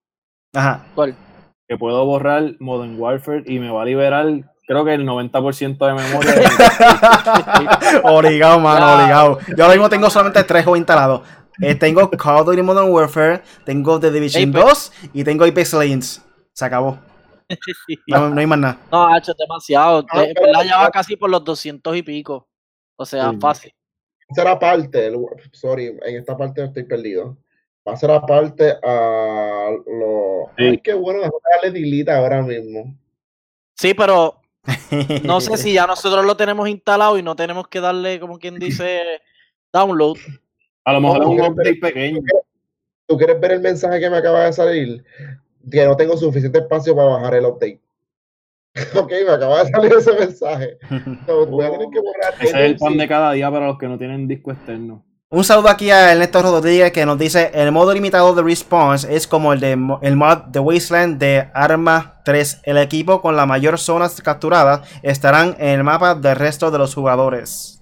Ajá. 0.53 0.85
¿Cuál? 0.93 1.15
Que 1.67 1.75
puedo 1.77 2.05
borrar 2.05 2.53
Modern 2.59 2.99
Warfare 2.99 3.43
y 3.47 3.57
me 3.57 3.71
va 3.71 3.81
a 3.81 3.85
liberar, 3.85 4.27
creo 4.71 4.85
que 4.85 4.93
el 4.93 5.05
90% 5.05 5.85
de 5.85 5.93
memoria. 5.93 6.33
obligado, 8.03 8.59
mano, 8.59 8.93
obligado. 8.95 9.39
Yo 9.57 9.63
ahora 9.65 9.75
mismo 9.75 9.89
tengo 9.89 10.09
solamente 10.09 10.43
tres 10.45 10.63
juegos 10.63 10.77
instalados. 10.79 11.21
Eh, 11.61 11.75
tengo 11.75 12.09
Call 12.11 12.37
of 12.39 12.45
Duty 12.45 12.61
Modern 12.61 12.89
Warfare, 12.89 13.41
tengo 13.65 13.99
The 13.99 14.11
Division 14.11 14.49
Apex. 14.49 14.65
2 14.65 14.93
y 15.13 15.23
tengo 15.23 15.43
Apex 15.45 15.73
Legends. 15.73 16.25
Se 16.53 16.65
acabó. 16.65 16.97
No, 18.07 18.29
no 18.29 18.39
hay 18.39 18.47
más 18.47 18.59
nada. 18.59 18.77
No, 18.91 19.07
ha 19.07 19.17
hecho 19.17 19.33
demasiado. 19.37 20.05
Ah, 20.09 20.21
De- 20.21 20.33
pero- 20.33 20.47
¿verdad? 20.47 20.63
Ya 20.65 20.77
va 20.77 20.89
casi 20.89 21.15
por 21.17 21.29
los 21.29 21.43
200 21.43 21.95
y 21.97 22.01
pico. 22.01 22.47
O 22.95 23.05
sea, 23.05 23.31
Sí. 23.31 23.37
fácil. 23.41 23.73
ser 24.33 24.47
aparte, 24.47 25.07
el- 25.07 25.17
sorry, 25.51 25.87
en 26.05 26.15
esta 26.15 26.37
parte 26.37 26.63
estoy 26.63 26.83
perdido. 26.83 27.37
Va 27.85 27.93
a 27.93 27.97
ser 27.97 28.11
aparte 28.11 28.75
a 28.83 29.69
lo. 29.85 30.45
Sí. 30.57 30.63
Ay, 30.63 30.77
qué 30.81 30.93
bueno, 30.93 31.19
darle 31.61 31.71
delete 31.77 32.11
ahora 32.11 32.41
mismo. 32.41 32.95
Sí, 33.75 33.93
pero 33.93 34.40
no 35.23 35.41
sé 35.41 35.57
si 35.57 35.73
ya 35.73 35.87
nosotros 35.87 36.25
lo 36.25 36.35
tenemos 36.35 36.69
instalado 36.69 37.17
y 37.17 37.23
no 37.23 37.35
tenemos 37.35 37.67
que 37.67 37.79
darle, 37.79 38.19
como 38.19 38.37
quien 38.37 38.59
dice, 38.59 39.01
download. 39.73 40.17
A 40.85 40.93
lo 40.93 41.01
mejor 41.01 41.21
es 41.21 41.27
un 41.27 41.41
update 41.41 41.75
pequeño. 41.75 42.21
¿Tú 43.07 43.17
quieres 43.17 43.39
ver 43.39 43.53
el 43.53 43.61
mensaje 43.61 43.99
que 43.99 44.09
me 44.09 44.17
acaba 44.17 44.45
de 44.45 44.53
salir? 44.53 45.03
Que 45.69 45.85
no 45.85 45.95
tengo 45.95 46.17
suficiente 46.17 46.59
espacio 46.59 46.95
para 46.95 47.09
bajar 47.09 47.35
el 47.35 47.45
update. 47.45 47.81
ok, 48.95 49.11
me 49.25 49.31
acaba 49.31 49.63
de 49.63 49.71
salir 49.71 49.93
ese 49.93 50.13
mensaje. 50.13 50.77
So, 51.25 51.45
voy 51.45 51.65
a 51.65 51.71
tener 51.71 51.87
que 51.89 51.99
borrar 51.99 52.33
Ese 52.39 52.47
es 52.47 52.53
el 52.53 52.77
pan 52.77 52.93
sí. 52.93 52.99
de 52.99 53.07
cada 53.07 53.33
día 53.33 53.51
para 53.51 53.67
los 53.67 53.77
que 53.77 53.87
no 53.87 53.97
tienen 53.97 54.27
disco 54.27 54.51
externo. 54.51 55.03
Un 55.33 55.45
saludo 55.45 55.69
aquí 55.69 55.89
a 55.91 56.11
Ernesto 56.11 56.41
Rodríguez 56.41 56.91
que 56.91 57.05
nos 57.05 57.17
dice: 57.17 57.51
El 57.53 57.71
modo 57.71 57.93
limitado 57.93 58.35
de 58.35 58.43
Response 58.43 59.15
es 59.15 59.27
como 59.27 59.53
el, 59.53 59.61
de, 59.61 59.71
el 60.01 60.15
mod 60.17 60.37
de 60.51 60.59
Wasteland 60.59 61.17
de 61.19 61.49
Arma 61.53 62.21
3. 62.25 62.61
El 62.65 62.77
equipo 62.77 63.21
con 63.21 63.37
las 63.37 63.47
mayores 63.47 63.81
zonas 63.81 64.19
capturadas 64.21 64.81
estarán 65.03 65.55
en 65.57 65.69
el 65.79 65.83
mapa 65.85 66.15
del 66.15 66.35
resto 66.35 66.69
de 66.69 66.77
los 66.79 66.93
jugadores. 66.93 67.81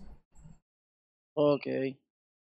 Ok. 1.34 1.66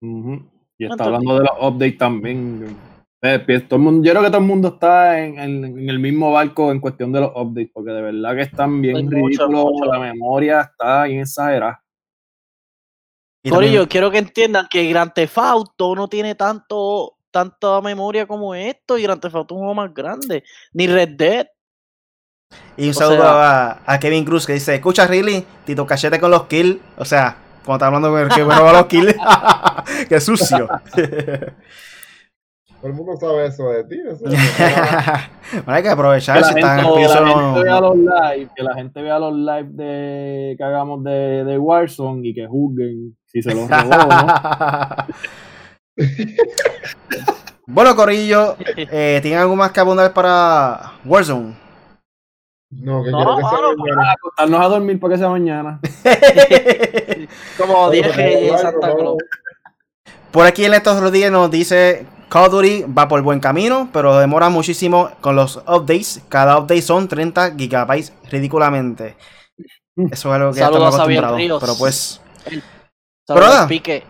Ujú. 0.01 0.49
Y 0.77 0.85
está 0.85 0.95
¿Cuánto 0.95 1.03
hablando 1.03 1.33
de 1.35 1.39
los 1.41 1.51
updates 1.59 1.97
también. 1.97 2.77
Eh, 3.21 3.39
pi- 3.39 3.59
todo 3.61 3.77
el 3.77 3.81
mundo- 3.83 4.05
yo 4.05 4.11
creo 4.11 4.23
que 4.23 4.29
todo 4.29 4.41
el 4.41 4.47
mundo 4.47 4.67
está 4.69 5.19
en, 5.19 5.37
en- 5.39 5.65
en 5.79 5.89
el 5.89 5.99
mismo 5.99 6.31
barco 6.31 6.71
en 6.71 6.79
cuestión 6.79 7.11
de 7.11 7.21
los 7.21 7.31
updates, 7.35 7.71
porque 7.73 7.91
de 7.91 8.01
verdad 8.01 8.35
que 8.35 8.41
están 8.43 8.81
bien 8.81 8.95
Hay 8.97 9.03
mucho. 9.03 9.47
La 9.91 9.99
memoria 9.99 10.61
está 10.61 11.03
bien 11.05 11.21
exagerada. 11.21 11.82
Y 13.43 13.49
Corillo, 13.49 13.71
también- 13.81 13.89
quiero 13.89 14.09
que 14.11 14.17
entiendan 14.19 14.67
que 14.69 14.87
Grand 14.87 15.13
Theft 15.13 15.37
Auto 15.37 15.95
no 15.95 16.07
tiene 16.07 16.35
tanto 16.35 17.15
tanta 17.29 17.81
memoria 17.81 18.25
como 18.27 18.53
esto 18.55 18.97
y 18.97 19.03
Grand 19.03 19.19
Theft 19.21 19.35
Auto 19.35 19.55
es 19.55 19.57
un 19.57 19.61
juego 19.65 19.73
más 19.75 19.93
grande. 19.93 20.43
Ni 20.73 20.87
Red 20.87 21.09
Dead. 21.17 21.47
y 22.77 22.83
un 22.85 22.89
o 22.91 22.93
saludo 22.93 23.21
sea- 23.23 23.71
a, 23.71 23.81
a 23.93 23.99
Kevin 23.99 24.23
Cruz 24.23 24.45
que 24.45 24.53
dice: 24.53 24.75
Escucha, 24.75 25.07
Really, 25.07 25.43
Tito 25.65 25.85
Cachete 25.85 26.19
con 26.19 26.31
los 26.31 26.45
kills. 26.45 26.79
O 26.97 27.03
sea, 27.05 27.35
cuando 27.65 27.77
está 27.77 27.87
hablando 27.87 28.09
con 28.11 28.19
el 28.21 28.29
que 28.29 28.43
bueno 28.43 28.63
va 28.63 28.69
a 28.69 28.73
los 28.73 28.85
kills. 28.85 29.15
¡Qué 30.09 30.19
sucio! 30.21 30.67
Todo 32.81 32.89
el 32.91 32.93
mundo 32.93 33.15
sabe 33.17 33.47
eso 33.47 33.69
de 33.69 33.83
ti. 33.85 33.95
eso- 34.05 34.23
bueno, 35.53 35.63
hay 35.67 35.83
que 35.83 35.89
aprovechar 35.89 36.35
Que 36.35 36.41
la, 36.41 36.47
si 36.49 36.53
están 36.59 36.79
en 36.79 36.85
el 36.85 36.93
piso. 36.93 37.21
la 37.21 37.33
gente 37.33 37.63
vea 37.63 37.79
los 37.81 37.95
live, 37.97 38.49
que 38.55 38.63
la 38.63 38.73
gente 38.75 39.01
vea 39.01 39.19
los 39.19 39.33
live 39.35 39.69
de, 39.71 40.55
que 40.57 40.63
hagamos 40.63 41.03
de, 41.03 41.43
de 41.45 41.57
Warzone 41.57 42.27
y 42.27 42.33
que 42.33 42.45
juzguen 42.45 43.17
si 43.33 43.41
se 43.41 43.53
los 43.53 43.69
robó 43.69 43.89
no. 43.89 45.07
bueno, 47.67 47.95
Corillo, 47.95 48.55
eh, 48.75 49.19
¿tienen 49.21 49.39
algo 49.39 49.55
más 49.55 49.71
que 49.71 49.79
abundar 49.79 50.13
para 50.13 50.93
Warzone? 51.03 51.55
No, 52.71 53.03
que 53.03 53.11
No, 53.11 53.17
quiero 53.17 53.37
que 53.37 53.43
sea 53.43 53.59
mañana. 53.75 54.11
Acostarnos 54.13 54.61
a 54.61 54.67
dormir 54.67 54.99
para 54.99 55.13
que 55.13 55.17
sea 55.19 55.29
mañana. 55.29 55.79
Como 57.57 57.89
dije 57.91 58.57
Santa. 58.57 58.95
Claus. 58.95 59.17
Por 60.31 60.45
aquí 60.47 60.65
Ernesto 60.65 60.99
Rodríguez 60.99 61.31
nos 61.31 61.51
dice 61.51 62.07
Call 62.29 62.45
of 62.45 62.51
Duty 62.51 62.85
va 62.85 63.07
por 63.07 63.21
buen 63.21 63.39
camino, 63.39 63.89
pero 63.93 64.17
demora 64.17 64.49
muchísimo 64.49 65.11
con 65.21 65.35
los 65.35 65.57
updates. 65.57 66.23
Cada 66.29 66.57
update 66.57 66.81
son 66.81 67.07
30 67.07 67.55
gigabytes 67.55 68.11
ridículamente. 68.31 69.15
Eso 69.95 70.29
es 70.29 70.35
algo 70.35 70.51
que 70.51 70.59
ya 70.59 70.65
Saludos 70.65 70.85
estamos 70.85 70.95
a 70.95 71.03
Xavier 71.03 71.25
acostumbrados. 71.25 71.61
Pero 71.61 71.77
pues, 71.77 72.21
Saludos, 73.25 73.49
nada. 73.49 73.67
Pique. 73.67 74.03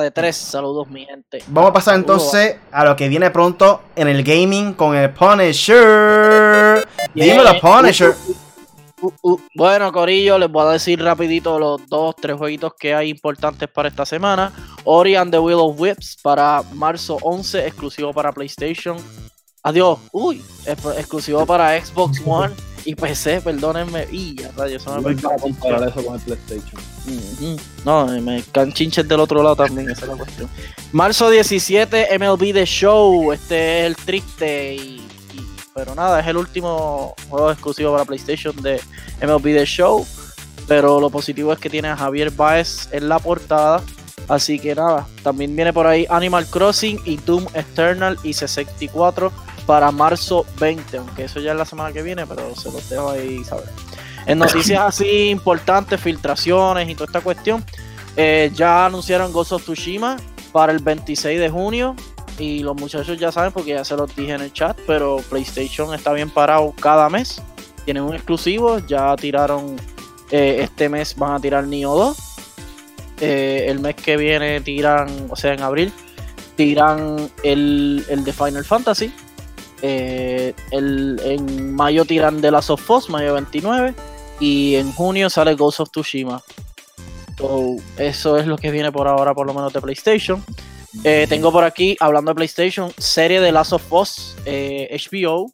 De 0.00 0.10
tres. 0.12 0.36
Saludos, 0.36 0.88
mi 0.88 1.04
gente. 1.04 1.42
vamos 1.48 1.70
a 1.70 1.72
pasar 1.72 1.94
Saludos. 1.94 2.22
entonces 2.22 2.56
a 2.70 2.84
lo 2.84 2.94
que 2.94 3.08
viene 3.08 3.30
pronto 3.32 3.80
en 3.96 4.06
el 4.06 4.22
gaming 4.22 4.74
con 4.74 4.94
el 4.94 5.10
Punisher. 5.10 6.86
Dímelo, 7.14 7.50
Yeah. 7.52 7.60
Punisher. 7.60 8.14
Uh, 9.00 9.10
uh. 9.22 9.40
Bueno, 9.56 9.90
Corillo, 9.90 10.38
les 10.38 10.48
voy 10.48 10.64
a 10.64 10.70
decir 10.70 11.02
rapidito 11.02 11.58
los 11.58 11.84
dos, 11.88 12.14
tres 12.14 12.36
jueguitos 12.36 12.72
que 12.78 12.94
hay 12.94 13.10
importantes 13.10 13.68
para 13.68 13.88
esta 13.88 14.06
semana. 14.06 14.52
Ori 14.84 15.16
and 15.16 15.32
the 15.32 15.38
Will 15.40 15.58
of 15.58 15.80
Whips 15.80 16.16
para 16.22 16.62
marzo 16.74 17.18
11, 17.22 17.66
exclusivo 17.66 18.12
para 18.12 18.30
PlayStation. 18.30 18.96
Adiós. 19.64 19.98
Uy, 20.12 20.40
exclusivo 20.96 21.44
para 21.44 21.84
Xbox 21.84 22.22
One 22.24 22.54
y 22.84 22.94
PC, 22.94 23.40
perdónenme. 23.40 24.06
Y 24.10 24.34
ya, 24.36 24.50
eso 24.66 25.00
me 25.00 25.14
No 25.14 25.30
comparar 25.40 25.88
eso 25.88 26.04
con 26.04 26.14
el 26.16 26.20
PlayStation. 26.20 26.80
Ujú. 27.06 27.56
No, 27.84 28.06
me 28.06 28.42
caen 28.52 28.72
chinches 28.72 29.06
del 29.08 29.20
otro 29.20 29.42
lado 29.42 29.56
también, 29.56 29.90
esa 29.90 30.02
es 30.02 30.08
la 30.08 30.16
cuestión. 30.16 30.48
Marzo 30.92 31.30
17, 31.30 32.18
MLB 32.18 32.52
The 32.52 32.64
Show. 32.66 33.32
Este 33.32 33.80
es 33.80 33.86
el 33.86 33.96
triste 33.96 34.74
y, 34.74 34.78
y- 34.78 35.46
Pero 35.74 35.94
nada, 35.94 36.20
es 36.20 36.26
el 36.26 36.36
último 36.36 37.14
juego 37.28 37.50
exclusivo 37.50 37.92
para 37.92 38.04
PlayStation 38.04 38.54
de 38.62 38.80
MLB 39.22 39.42
The 39.54 39.64
Show. 39.66 40.06
Pero 40.68 41.00
lo 41.00 41.10
positivo 41.10 41.52
es 41.52 41.58
que 41.58 41.68
tiene 41.68 41.88
a 41.88 41.96
Javier 41.96 42.30
Baez 42.30 42.88
en 42.92 43.08
la 43.08 43.18
portada. 43.18 43.82
Así 44.28 44.58
que 44.60 44.74
nada, 44.74 45.06
también 45.24 45.54
viene 45.56 45.72
por 45.72 45.86
ahí 45.86 46.06
Animal 46.08 46.46
Crossing 46.46 47.00
y 47.04 47.16
Doom 47.16 47.44
Eternal 47.54 48.16
y 48.22 48.32
64 48.34 49.32
para 49.66 49.90
marzo 49.90 50.46
20. 50.58 50.98
Aunque 50.98 51.24
eso 51.24 51.40
ya 51.40 51.52
es 51.52 51.58
la 51.58 51.64
semana 51.64 51.92
que 51.92 52.02
viene, 52.02 52.26
pero 52.26 52.54
se 52.56 52.70
los 52.70 52.88
dejo 52.88 53.10
ahí 53.10 53.44
saber. 53.44 53.68
En 54.26 54.38
noticias 54.38 54.80
así 54.80 55.28
importantes, 55.28 56.00
filtraciones 56.00 56.88
y 56.88 56.94
toda 56.94 57.06
esta 57.06 57.20
cuestión, 57.20 57.64
eh, 58.16 58.50
ya 58.54 58.86
anunciaron 58.86 59.32
Ghost 59.32 59.52
of 59.52 59.62
Tsushima 59.62 60.16
para 60.52 60.72
el 60.72 60.78
26 60.78 61.40
de 61.40 61.50
junio. 61.50 61.96
Y 62.38 62.62
los 62.62 62.76
muchachos 62.76 63.18
ya 63.18 63.30
saben 63.30 63.52
porque 63.52 63.70
ya 63.70 63.84
se 63.84 63.96
los 63.96 64.14
dije 64.16 64.32
en 64.32 64.40
el 64.40 64.52
chat, 64.52 64.78
pero 64.86 65.18
PlayStation 65.28 65.94
está 65.94 66.12
bien 66.12 66.30
parado 66.30 66.72
cada 66.80 67.08
mes. 67.08 67.42
Tienen 67.84 68.04
un 68.04 68.14
exclusivo, 68.14 68.78
ya 68.78 69.14
tiraron 69.16 69.76
eh, 70.30 70.58
este 70.60 70.88
mes, 70.88 71.14
van 71.16 71.34
a 71.34 71.40
tirar 71.40 71.66
Nioh 71.66 71.94
2. 71.94 72.16
Eh, 73.20 73.66
el 73.68 73.80
mes 73.80 73.94
que 73.96 74.16
viene 74.16 74.60
tiran, 74.60 75.08
o 75.30 75.36
sea, 75.36 75.52
en 75.52 75.62
abril, 75.62 75.92
tiran 76.56 77.30
el, 77.44 78.04
el 78.08 78.24
de 78.24 78.32
Final 78.32 78.64
Fantasy. 78.64 79.12
Eh, 79.82 80.54
el, 80.70 81.20
en 81.24 81.74
mayo 81.74 82.04
tiran 82.04 82.40
The 82.40 82.50
Last 82.50 82.70
of 82.70 82.90
Us, 82.90 83.10
mayo 83.10 83.34
29. 83.34 83.94
Y 84.40 84.76
en 84.76 84.92
junio 84.92 85.28
sale 85.28 85.54
Ghost 85.54 85.80
of 85.80 85.90
Tsushima. 85.90 86.42
So, 87.38 87.76
eso 87.96 88.36
es 88.38 88.46
lo 88.46 88.56
que 88.56 88.70
viene 88.70 88.90
por 88.92 89.08
ahora, 89.08 89.34
por 89.34 89.46
lo 89.46 89.54
menos 89.54 89.72
de 89.72 89.80
PlayStation. 89.80 90.44
Eh, 91.04 91.26
tengo 91.28 91.50
por 91.50 91.64
aquí, 91.64 91.96
hablando 92.00 92.30
de 92.30 92.34
PlayStation, 92.34 92.92
serie 92.98 93.40
de 93.40 93.50
Last 93.50 93.72
of 93.72 93.92
Us, 93.92 94.36
HBO. 94.46 95.52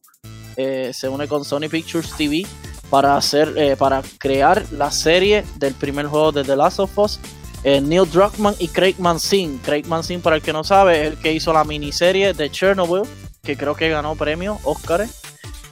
eh, 0.57 0.91
se 0.93 1.09
une 1.09 1.29
con 1.29 1.45
Sony 1.45 1.68
Pictures 1.70 2.12
TV 2.16 2.45
para 2.91 3.16
hacer, 3.16 3.76
para 3.76 4.03
crear 4.18 4.64
la 4.72 4.91
serie 4.91 5.45
del 5.57 5.74
primer 5.74 6.07
juego 6.07 6.33
de 6.33 6.43
The 6.43 6.57
Last 6.57 6.81
of 6.81 6.99
Us. 6.99 7.20
Eh, 7.64 7.81
Neil 7.81 8.09
Druckmann 8.11 8.55
y 8.59 8.68
Craig 8.68 8.95
Manzin. 8.99 9.59
Craig 9.59 9.85
Manzin, 9.87 10.20
para 10.20 10.37
el 10.37 10.43
que 10.43 10.53
no 10.53 10.62
sabe, 10.62 11.01
es 11.01 11.07
el 11.12 11.18
que 11.18 11.33
hizo 11.33 11.53
la 11.53 11.64
miniserie 11.64 12.33
de 12.33 12.51
Chernobyl, 12.51 13.03
que 13.43 13.57
creo 13.57 13.74
que 13.74 13.89
ganó 13.89 14.14
premio 14.16 14.59
Oscar. 14.64 15.07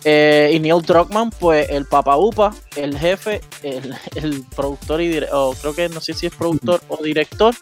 Eh, 0.09 0.53
y 0.55 0.61
Neil 0.61 0.83
Druckmann, 0.83 1.31
pues 1.31 1.69
el 1.69 1.85
Papa 1.85 2.17
Upa, 2.17 2.55
el 2.77 2.97
jefe, 2.97 3.41
el, 3.63 3.93
el 4.15 4.45
productor 4.55 5.01
y 5.01 5.19
o 5.33 5.53
creo 5.61 5.75
que 5.75 5.89
no 5.89 6.01
sé 6.01 6.15
si 6.15 6.27
es 6.27 6.35
productor 6.35 6.81
o 6.89 7.03
director 7.03 7.55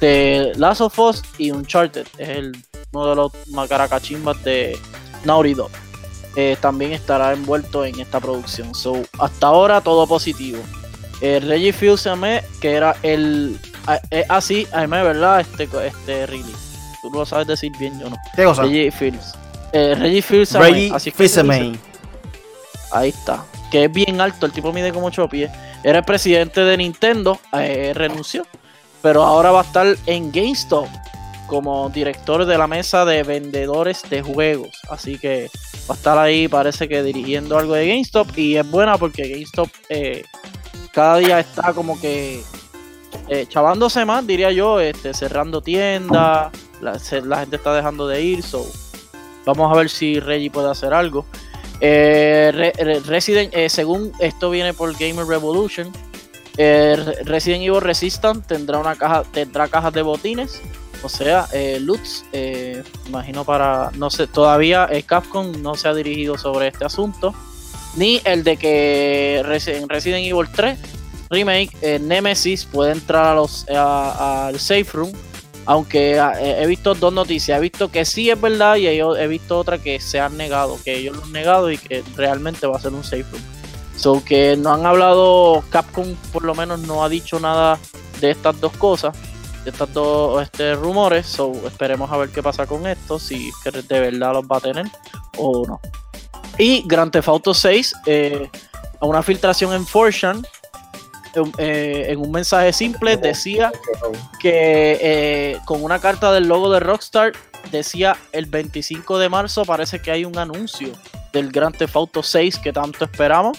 de 0.00 0.52
Last 0.56 0.82
of 0.82 0.98
Us 0.98 1.22
y 1.38 1.50
Uncharted. 1.50 2.06
Es 2.18 2.28
el, 2.28 2.52
uno 2.92 3.06
de 3.08 3.16
los 3.16 3.32
macaracachimbas 3.48 4.42
de 4.44 4.78
Naughty. 5.24 5.56
Eh, 6.36 6.56
también 6.60 6.92
estará 6.92 7.32
envuelto 7.32 7.84
en 7.84 7.98
esta 8.00 8.20
producción. 8.20 8.74
So, 8.74 9.02
hasta 9.18 9.46
ahora 9.46 9.80
todo 9.80 10.06
positivo. 10.06 10.62
Eh, 11.20 11.40
Reggie 11.40 11.72
Fils 11.72 12.06
que 12.60 12.72
era 12.72 12.96
el. 13.02 13.58
así, 14.28 14.66
a 14.72 14.82
mí, 14.82 14.88
¿verdad? 14.88 15.40
Este, 15.40 15.64
este 15.64 16.26
Really. 16.26 16.67
Tú 17.10 17.18
lo 17.18 17.26
sabes 17.26 17.46
decir 17.46 17.72
bien, 17.78 17.98
yo 17.98 18.10
no. 18.10 18.16
¿Qué 18.34 18.44
cosa? 18.44 18.62
Reggie 18.62 18.90
Fields. 18.90 19.34
Eh, 19.72 19.94
Reggie 19.98 20.22
Fields 20.22 20.52
Reggie 20.52 20.92
así. 20.94 21.12
Ahí 22.90 23.10
está. 23.10 23.44
Que 23.70 23.84
es 23.84 23.92
bien 23.92 24.20
alto, 24.20 24.46
el 24.46 24.52
tipo 24.52 24.72
mide 24.72 24.92
como 24.92 25.06
8 25.06 25.28
pies. 25.28 25.50
Era 25.84 25.98
el 25.98 26.04
presidente 26.04 26.62
de 26.62 26.76
Nintendo, 26.76 27.38
eh, 27.52 27.92
renunció. 27.94 28.46
Pero 29.02 29.22
ahora 29.22 29.50
va 29.50 29.60
a 29.60 29.64
estar 29.64 29.86
en 30.06 30.32
GameStop 30.32 30.88
como 31.46 31.88
director 31.90 32.44
de 32.44 32.58
la 32.58 32.66
mesa 32.66 33.04
de 33.04 33.22
vendedores 33.22 34.02
de 34.10 34.22
juegos. 34.22 34.70
Así 34.90 35.18
que 35.18 35.48
va 35.88 35.94
a 35.94 35.96
estar 35.96 36.18
ahí, 36.18 36.48
parece 36.48 36.88
que 36.88 37.02
dirigiendo 37.02 37.58
algo 37.58 37.74
de 37.74 37.88
GameStop. 37.88 38.36
Y 38.36 38.56
es 38.56 38.68
buena 38.68 38.98
porque 38.98 39.28
GameStop 39.28 39.68
eh, 39.88 40.24
cada 40.92 41.18
día 41.18 41.40
está 41.40 41.72
como 41.72 42.00
que 42.00 42.42
eh, 43.28 43.46
chavándose 43.48 44.04
más, 44.04 44.26
diría 44.26 44.50
yo, 44.52 44.80
este, 44.80 45.12
cerrando 45.14 45.60
tiendas. 45.60 46.50
La, 46.80 46.98
gente 47.40 47.56
está 47.56 47.74
dejando 47.74 48.06
de 48.06 48.22
ir. 48.22 48.42
So, 48.42 48.66
vamos 49.44 49.72
a 49.72 49.78
ver 49.78 49.88
si 49.90 50.20
Reggie 50.20 50.50
puede 50.50 50.70
hacer 50.70 50.92
algo. 50.94 51.24
Eh, 51.80 52.50
Re- 52.52 52.72
Re- 52.76 53.00
Resident, 53.00 53.54
eh, 53.54 53.68
según 53.68 54.12
esto 54.18 54.50
viene 54.50 54.74
por 54.74 54.92
Gamer 54.98 55.26
Revolution, 55.26 55.92
eh, 56.56 56.96
Re- 56.96 57.22
Resident 57.24 57.62
Evil 57.62 57.80
Resistance 57.80 58.46
tendrá 58.48 58.78
una 58.78 58.96
caja, 58.96 59.22
tendrá 59.32 59.68
cajas 59.68 59.92
de 59.92 60.02
botines, 60.02 60.60
o 61.04 61.08
sea, 61.08 61.46
loots. 61.80 62.24
imagino 63.06 63.44
para, 63.44 63.92
no 63.94 64.10
sé, 64.10 64.26
todavía 64.26 64.88
Capcom 65.06 65.52
no 65.62 65.76
se 65.76 65.86
ha 65.86 65.94
dirigido 65.94 66.36
sobre 66.36 66.66
este 66.68 66.84
asunto, 66.84 67.32
ni 67.96 68.20
el 68.24 68.42
de 68.42 68.56
que 68.56 69.38
en 69.38 69.88
Resident 69.88 70.26
Evil 70.26 70.48
3 70.52 70.78
remake 71.30 72.00
Nemesis 72.00 72.64
puede 72.64 72.90
entrar 72.92 73.26
a 73.26 73.34
los 73.36 73.64
al 73.68 74.58
safe 74.58 74.88
room. 74.92 75.12
Aunque 75.68 76.18
ah, 76.18 76.32
he 76.40 76.66
visto 76.66 76.94
dos 76.94 77.12
noticias, 77.12 77.58
he 77.58 77.60
visto 77.60 77.90
que 77.90 78.06
sí 78.06 78.30
es 78.30 78.40
verdad 78.40 78.76
y 78.76 78.86
he, 78.86 79.26
visto 79.26 79.58
otra 79.58 79.76
que 79.76 80.00
se 80.00 80.18
han 80.18 80.38
negado, 80.38 80.78
que 80.82 80.96
ellos 80.96 81.14
lo 81.14 81.24
han 81.24 81.32
negado 81.32 81.70
y 81.70 81.76
que 81.76 82.02
realmente 82.16 82.66
va 82.66 82.78
a 82.78 82.80
ser 82.80 82.94
un 82.94 83.04
safe 83.04 83.26
room. 83.30 83.42
So 83.94 84.24
que 84.24 84.56
no 84.56 84.72
han 84.72 84.86
hablado, 84.86 85.62
Capcom 85.68 86.14
por 86.32 86.44
lo 86.44 86.54
menos 86.54 86.80
no 86.80 87.04
ha 87.04 87.10
dicho 87.10 87.38
nada 87.38 87.78
de 88.18 88.30
estas 88.30 88.58
dos 88.58 88.72
cosas, 88.78 89.14
de 89.64 89.68
estos 89.68 89.92
dos 89.92 90.42
este, 90.42 90.74
rumores. 90.74 91.26
So 91.26 91.52
esperemos 91.66 92.10
a 92.10 92.16
ver 92.16 92.30
qué 92.30 92.42
pasa 92.42 92.66
con 92.66 92.86
esto, 92.86 93.18
si 93.18 93.50
de 93.66 94.00
verdad 94.00 94.32
los 94.32 94.46
va 94.46 94.56
a 94.56 94.60
tener 94.60 94.86
o 95.36 95.66
no. 95.66 95.80
Y 96.56 96.82
Grand 96.86 97.12
Theft 97.12 97.28
Auto 97.28 97.52
6, 97.52 97.94
eh, 98.06 98.48
una 99.02 99.22
filtración 99.22 99.74
en 99.74 99.86
Fortune, 101.34 102.06
en 102.10 102.18
un 102.18 102.30
mensaje 102.30 102.72
simple 102.72 103.16
decía 103.16 103.72
que 104.40 104.98
eh, 105.00 105.58
con 105.64 105.82
una 105.82 105.98
carta 105.98 106.32
del 106.32 106.48
logo 106.48 106.70
de 106.72 106.80
Rockstar 106.80 107.32
decía 107.70 108.16
el 108.32 108.46
25 108.46 109.18
de 109.18 109.28
marzo 109.28 109.64
parece 109.64 110.00
que 110.00 110.10
hay 110.10 110.24
un 110.24 110.38
anuncio 110.38 110.92
del 111.32 111.50
Grand 111.50 111.76
Theft 111.76 111.96
Auto 111.96 112.22
6 112.22 112.58
que 112.58 112.72
tanto 112.72 113.04
esperamos 113.04 113.58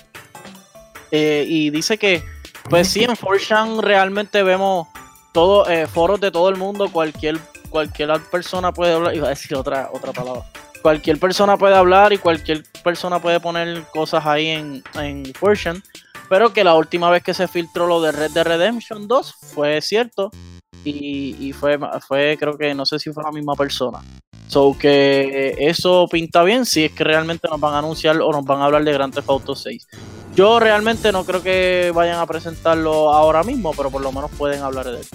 Eh, 1.11 1.43
y 1.47 1.71
dice 1.71 1.97
que 1.97 2.21
pues 2.69 2.87
sí 2.89 3.03
en 3.03 3.15
4chan 3.15 3.81
realmente 3.81 4.43
vemos 4.43 4.87
todo 5.33 5.67
eh, 5.67 5.87
foros 5.87 6.19
de 6.19 6.29
todo 6.29 6.49
el 6.49 6.55
mundo 6.55 6.87
cualquier 6.91 7.39
cualquier 7.71 8.11
persona 8.29 8.71
puede 8.71 8.93
hablar 8.93 9.15
iba 9.15 9.33
otra 9.57 9.89
otra 9.91 10.13
palabra 10.13 10.43
cualquier 10.83 11.17
persona 11.17 11.57
puede 11.57 11.75
hablar 11.75 12.13
y 12.13 12.19
cualquier 12.19 12.63
persona 12.83 13.19
puede 13.19 13.39
poner 13.39 13.83
cosas 13.91 14.23
ahí 14.23 14.49
en 14.49 14.83
en 14.93 15.23
4chan 15.33 15.81
pero 16.29 16.53
que 16.53 16.63
la 16.63 16.75
última 16.75 17.09
vez 17.09 17.23
que 17.23 17.33
se 17.33 17.47
filtró 17.47 17.87
lo 17.87 18.01
de 18.01 18.11
Red 18.11 18.31
Dead 18.31 18.45
Redemption 18.45 19.07
2 19.07 19.35
fue 19.53 19.81
cierto 19.81 20.31
y, 20.85 21.35
y 21.39 21.51
fue, 21.51 21.77
fue, 22.07 22.37
creo 22.39 22.57
que 22.57 22.73
no 22.73 22.85
sé 22.85 22.99
si 22.99 23.11
fue 23.11 23.23
la 23.23 23.31
misma 23.31 23.55
persona. 23.55 23.99
So 24.47 24.75
que 24.79 25.55
eso 25.59 26.07
pinta 26.09 26.43
bien 26.43 26.65
si 26.65 26.85
es 26.85 26.91
que 26.91 27.03
realmente 27.03 27.47
nos 27.47 27.59
van 27.59 27.75
a 27.75 27.79
anunciar 27.79 28.19
o 28.19 28.31
nos 28.31 28.43
van 28.45 28.61
a 28.61 28.65
hablar 28.65 28.83
de 28.83 28.93
Grand 28.93 29.13
Theft 29.13 29.29
Auto 29.29 29.55
6. 29.55 29.87
Yo 30.35 30.59
realmente 30.59 31.11
no 31.11 31.23
creo 31.23 31.43
que 31.43 31.91
vayan 31.93 32.19
a 32.19 32.25
presentarlo 32.25 33.13
ahora 33.13 33.43
mismo, 33.43 33.73
pero 33.75 33.91
por 33.91 34.01
lo 34.01 34.11
menos 34.11 34.31
pueden 34.31 34.63
hablar 34.63 34.85
de 34.85 35.01
él. 35.01 35.07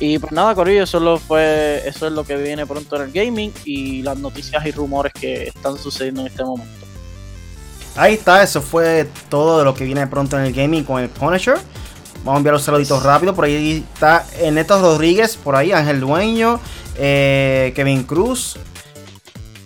Y 0.00 0.18
pues 0.18 0.32
nada, 0.32 0.54
Corillo, 0.54 0.84
eso, 0.84 0.98
lo 1.00 1.18
fue, 1.18 1.82
eso 1.86 2.06
es 2.06 2.12
lo 2.12 2.24
que 2.24 2.36
viene 2.36 2.66
pronto 2.66 2.96
en 2.96 3.02
el 3.02 3.12
gaming 3.12 3.52
y 3.64 4.02
las 4.02 4.18
noticias 4.18 4.64
y 4.66 4.70
rumores 4.72 5.12
que 5.12 5.48
están 5.48 5.76
sucediendo 5.76 6.22
en 6.22 6.26
este 6.28 6.42
momento. 6.42 6.81
Ahí 7.96 8.14
está, 8.14 8.42
eso 8.42 8.62
fue 8.62 9.08
todo 9.28 9.58
de 9.58 9.64
lo 9.64 9.74
que 9.74 9.84
viene 9.84 10.06
pronto 10.06 10.38
en 10.38 10.46
el 10.46 10.52
gaming 10.52 10.84
con 10.84 11.00
el 11.02 11.08
Punisher. 11.08 11.58
Vamos 12.24 12.34
a 12.34 12.36
enviar 12.38 12.54
los 12.54 12.62
saluditos 12.62 13.02
rápido. 13.02 13.34
Por 13.34 13.44
ahí 13.44 13.84
está 13.92 14.24
Neto 14.50 14.80
Rodríguez, 14.80 15.36
por 15.36 15.56
ahí 15.56 15.72
Ángel 15.72 16.00
Dueño, 16.00 16.60
eh, 16.96 17.72
Kevin 17.74 18.04
Cruz. 18.04 18.56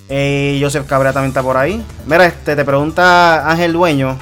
Eh, 0.09 0.59
Joseph 0.63 0.87
Cabrera 0.87 1.13
también 1.13 1.31
está 1.31 1.43
por 1.43 1.57
ahí. 1.57 1.85
Mira, 2.07 2.27
este, 2.27 2.57
te 2.57 2.65
pregunta 2.65 3.49
Ángel 3.49 3.73
Dueño. 3.73 4.19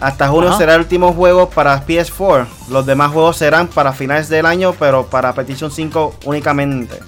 Hasta 0.00 0.28
junio 0.28 0.50
Ajá. 0.50 0.58
será 0.58 0.74
el 0.74 0.82
último 0.82 1.12
juego 1.12 1.50
para 1.50 1.84
PS4. 1.84 2.46
Los 2.68 2.86
demás 2.86 3.12
juegos 3.12 3.36
serán 3.36 3.66
para 3.68 3.92
finales 3.92 4.28
del 4.28 4.46
año, 4.46 4.74
pero 4.78 5.06
para 5.06 5.32
Petition 5.32 5.70
5 5.70 6.16
únicamente. 6.24 7.00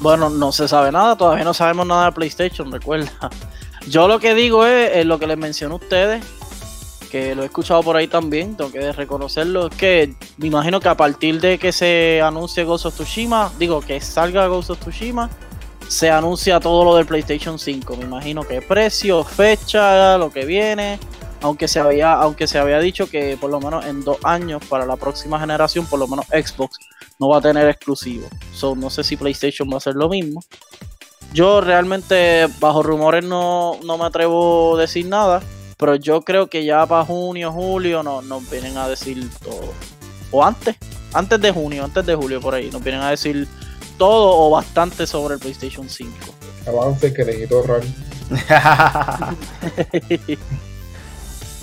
Bueno, 0.00 0.30
no 0.30 0.52
se 0.52 0.68
sabe 0.68 0.92
nada, 0.92 1.16
todavía 1.16 1.44
no 1.44 1.54
sabemos 1.54 1.86
nada 1.86 2.06
de 2.06 2.12
PlayStation, 2.12 2.70
recuerda. 2.70 3.10
Yo 3.88 4.06
lo 4.06 4.18
que 4.18 4.34
digo 4.34 4.66
es, 4.66 5.06
lo 5.06 5.18
que 5.18 5.26
les 5.26 5.38
mencioné 5.38 5.72
a 5.72 5.76
ustedes, 5.76 6.24
que 7.10 7.34
lo 7.34 7.42
he 7.42 7.46
escuchado 7.46 7.82
por 7.82 7.96
ahí 7.96 8.06
también, 8.06 8.56
tengo 8.56 8.70
que 8.70 8.92
reconocerlo, 8.92 9.68
es 9.68 9.74
que 9.76 10.14
me 10.36 10.48
imagino 10.48 10.78
que 10.78 10.88
a 10.88 10.96
partir 10.96 11.40
de 11.40 11.58
que 11.58 11.72
se 11.72 12.20
anuncie 12.20 12.64
Ghost 12.64 12.86
of 12.86 12.94
Tsushima, 12.94 13.50
digo 13.58 13.80
que 13.80 14.00
salga 14.00 14.46
Ghost 14.46 14.70
of 14.70 14.80
Tsushima, 14.80 15.30
se 15.88 16.10
anuncia 16.10 16.60
todo 16.60 16.84
lo 16.84 16.96
del 16.96 17.06
PlayStation 17.06 17.58
5. 17.58 17.96
Me 17.96 18.04
imagino 18.04 18.42
que 18.42 18.60
precio, 18.60 19.24
fecha, 19.24 20.18
lo 20.18 20.30
que 20.30 20.44
viene. 20.44 20.98
Aunque 21.40 21.66
se 21.66 21.80
había, 21.80 22.12
aunque 22.12 22.46
se 22.46 22.58
había 22.58 22.80
dicho 22.80 23.08
que 23.08 23.38
por 23.40 23.50
lo 23.50 23.60
menos 23.60 23.86
en 23.86 24.04
dos 24.04 24.18
años 24.24 24.62
para 24.68 24.84
la 24.84 24.96
próxima 24.96 25.40
generación, 25.40 25.86
por 25.86 25.98
lo 25.98 26.08
menos 26.08 26.26
Xbox 26.26 26.78
no 27.18 27.28
va 27.28 27.38
a 27.38 27.40
tener 27.40 27.68
exclusivo. 27.68 28.28
So, 28.52 28.76
no 28.76 28.90
sé 28.90 29.02
si 29.02 29.16
PlayStation 29.16 29.68
va 29.70 29.74
a 29.74 29.76
hacer 29.78 29.94
lo 29.94 30.08
mismo. 30.08 30.42
Yo 31.32 31.60
realmente, 31.60 32.48
bajo 32.58 32.82
rumores, 32.82 33.24
no, 33.24 33.78
no 33.84 33.98
me 33.98 34.04
atrevo 34.04 34.76
a 34.76 34.80
decir 34.80 35.06
nada. 35.06 35.40
Pero 35.76 35.94
yo 35.94 36.22
creo 36.22 36.48
que 36.48 36.64
ya 36.64 36.84
para 36.86 37.04
junio, 37.04 37.52
julio, 37.52 38.02
no, 38.02 38.20
nos 38.20 38.50
vienen 38.50 38.76
a 38.76 38.88
decir 38.88 39.30
todo. 39.42 39.72
O 40.32 40.44
antes, 40.44 40.76
antes 41.12 41.40
de 41.40 41.52
junio, 41.52 41.84
antes 41.84 42.04
de 42.04 42.16
julio, 42.16 42.40
por 42.40 42.54
ahí, 42.54 42.68
nos 42.70 42.82
vienen 42.82 43.02
a 43.02 43.10
decir 43.10 43.46
todo 43.96 44.36
o 44.36 44.50
bastante 44.50 45.06
sobre 45.06 45.34
el 45.34 45.40
PlayStation 45.40 45.88
5. 45.88 46.12
Avance 46.66 47.12
que 47.12 47.24
necesito 47.24 47.58
ahorrar. 47.58 47.82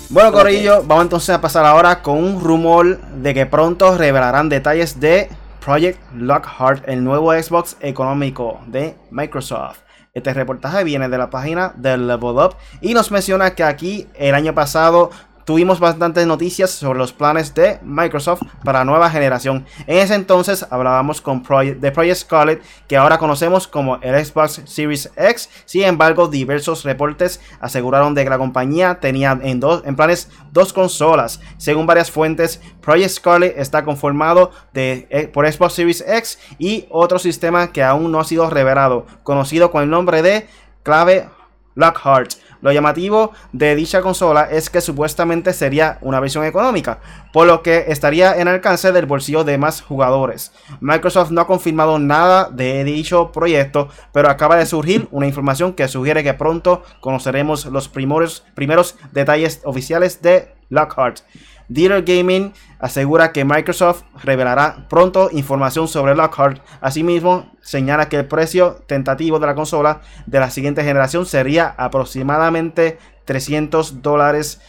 Bueno, 0.08 0.30
Corillo, 0.30 0.84
vamos 0.84 1.06
entonces 1.06 1.30
a 1.30 1.40
pasar 1.40 1.66
ahora 1.66 2.00
con 2.00 2.22
un 2.22 2.40
rumor 2.40 3.00
de 3.00 3.34
que 3.34 3.44
pronto 3.44 3.98
revelarán 3.98 4.48
detalles 4.48 5.00
de 5.00 5.28
Project 5.66 5.98
Lockhart, 6.14 6.88
el 6.88 7.02
nuevo 7.02 7.32
Xbox 7.32 7.76
económico 7.80 8.60
de 8.68 8.94
Microsoft. 9.10 9.80
Este 10.14 10.32
reportaje 10.32 10.84
viene 10.84 11.08
de 11.08 11.18
la 11.18 11.28
página 11.28 11.72
de 11.74 11.98
Level 11.98 12.36
Up 12.36 12.54
y 12.80 12.94
nos 12.94 13.10
menciona 13.10 13.56
que 13.56 13.64
aquí 13.64 14.06
el 14.14 14.36
año 14.36 14.54
pasado 14.54 15.10
tuvimos 15.46 15.78
bastantes 15.78 16.26
noticias 16.26 16.70
sobre 16.70 16.98
los 16.98 17.12
planes 17.12 17.54
de 17.54 17.78
Microsoft 17.82 18.42
para 18.64 18.84
nueva 18.84 19.08
generación. 19.08 19.64
En 19.86 19.98
ese 19.98 20.16
entonces 20.16 20.66
hablábamos 20.68 21.20
con 21.20 21.42
Project, 21.42 21.80
de 21.80 21.92
Project 21.92 22.16
Scarlet, 22.18 22.62
que 22.88 22.96
ahora 22.96 23.16
conocemos 23.16 23.68
como 23.68 23.96
el 24.02 24.22
Xbox 24.22 24.62
Series 24.66 25.10
X. 25.16 25.48
Sin 25.64 25.84
embargo, 25.84 26.26
diversos 26.26 26.84
reportes 26.84 27.40
aseguraron 27.60 28.14
de 28.14 28.24
que 28.24 28.30
la 28.30 28.38
compañía 28.38 28.98
tenía 29.00 29.38
en, 29.40 29.60
dos, 29.60 29.82
en 29.86 29.94
planes 29.94 30.28
dos 30.50 30.72
consolas. 30.72 31.40
Según 31.58 31.86
varias 31.86 32.10
fuentes, 32.10 32.60
Project 32.80 33.10
Scarlet 33.10 33.54
está 33.56 33.84
conformado 33.84 34.50
de, 34.74 35.06
eh, 35.10 35.28
por 35.28 35.50
Xbox 35.50 35.74
Series 35.74 36.04
X 36.06 36.40
y 36.58 36.86
otro 36.90 37.20
sistema 37.20 37.70
que 37.70 37.84
aún 37.84 38.10
no 38.10 38.18
ha 38.18 38.24
sido 38.24 38.50
revelado, 38.50 39.06
conocido 39.22 39.70
con 39.70 39.84
el 39.84 39.90
nombre 39.90 40.22
de 40.22 40.48
clave 40.82 41.28
Lockhart. 41.76 42.32
Lo 42.60 42.72
llamativo 42.72 43.32
de 43.52 43.74
dicha 43.74 44.00
consola 44.00 44.48
es 44.50 44.70
que 44.70 44.80
supuestamente 44.80 45.52
sería 45.52 45.98
una 46.00 46.20
versión 46.20 46.44
económica, 46.44 47.00
por 47.32 47.46
lo 47.46 47.62
que 47.62 47.86
estaría 47.88 48.34
en 48.36 48.48
alcance 48.48 48.92
del 48.92 49.06
bolsillo 49.06 49.44
de 49.44 49.58
más 49.58 49.82
jugadores. 49.82 50.52
Microsoft 50.80 51.30
no 51.30 51.40
ha 51.40 51.46
confirmado 51.46 51.98
nada 51.98 52.48
de 52.50 52.84
dicho 52.84 53.32
proyecto, 53.32 53.88
pero 54.12 54.30
acaba 54.30 54.56
de 54.56 54.66
surgir 54.66 55.08
una 55.10 55.26
información 55.26 55.72
que 55.72 55.88
sugiere 55.88 56.24
que 56.24 56.34
pronto 56.34 56.82
conoceremos 57.00 57.66
los 57.66 57.88
primeros, 57.88 58.44
primeros 58.54 58.96
detalles 59.12 59.60
oficiales 59.64 60.22
de 60.22 60.54
Lockhart. 60.68 61.20
Dealer 61.68 62.04
Gaming 62.04 62.52
asegura 62.78 63.32
que 63.32 63.44
Microsoft 63.44 64.02
revelará 64.22 64.86
pronto 64.88 65.28
información 65.32 65.88
sobre 65.88 66.14
Lockhart. 66.14 66.62
Asimismo, 66.80 67.52
señala 67.60 68.08
que 68.08 68.16
el 68.16 68.26
precio 68.26 68.82
tentativo 68.86 69.38
de 69.38 69.46
la 69.46 69.54
consola 69.54 70.00
de 70.26 70.40
la 70.40 70.50
siguiente 70.50 70.84
generación 70.84 71.26
sería 71.26 71.74
aproximadamente 71.76 72.98
300 73.24 74.02
dólares. 74.02 74.60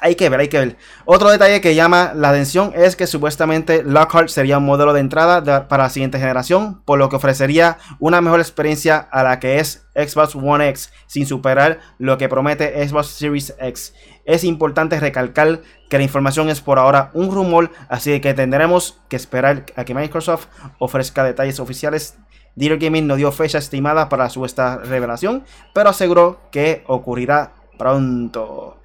Hay 0.00 0.14
que 0.14 0.28
ver, 0.28 0.40
hay 0.40 0.48
que 0.48 0.58
ver. 0.58 0.76
Otro 1.04 1.30
detalle 1.30 1.60
que 1.60 1.74
llama 1.74 2.12
la 2.14 2.30
atención 2.30 2.72
es 2.74 2.96
que 2.96 3.06
supuestamente 3.06 3.82
Lockhart 3.82 4.28
sería 4.28 4.58
un 4.58 4.64
modelo 4.64 4.92
de 4.92 5.00
entrada 5.00 5.68
para 5.68 5.84
la 5.84 5.90
siguiente 5.90 6.18
generación, 6.18 6.82
por 6.84 6.98
lo 6.98 7.08
que 7.08 7.16
ofrecería 7.16 7.78
una 7.98 8.20
mejor 8.20 8.40
experiencia 8.40 8.98
a 8.98 9.22
la 9.22 9.38
que 9.38 9.58
es 9.58 9.86
Xbox 9.94 10.34
One 10.34 10.68
X, 10.70 10.92
sin 11.06 11.26
superar 11.26 11.80
lo 11.98 12.16
que 12.16 12.28
promete 12.28 12.86
Xbox 12.88 13.08
Series 13.08 13.54
X. 13.60 13.94
Es 14.24 14.44
importante 14.44 14.98
recalcar 14.98 15.60
que 15.88 15.98
la 15.98 16.04
información 16.04 16.48
es 16.48 16.60
por 16.60 16.78
ahora 16.78 17.10
un 17.12 17.30
rumor, 17.30 17.70
así 17.88 18.20
que 18.20 18.32
tendremos 18.32 19.00
que 19.08 19.16
esperar 19.16 19.66
a 19.76 19.84
que 19.84 19.94
Microsoft 19.94 20.46
ofrezca 20.78 21.24
detalles 21.24 21.60
oficiales. 21.60 22.16
Dealer 22.56 22.78
Gaming 22.78 23.06
no 23.06 23.16
dio 23.16 23.30
fecha 23.32 23.58
estimada 23.58 24.08
para 24.08 24.28
su 24.30 24.44
esta 24.44 24.78
revelación, 24.78 25.44
pero 25.74 25.90
aseguró 25.90 26.40
que 26.50 26.84
ocurrirá 26.86 27.52
pronto. 27.78 28.79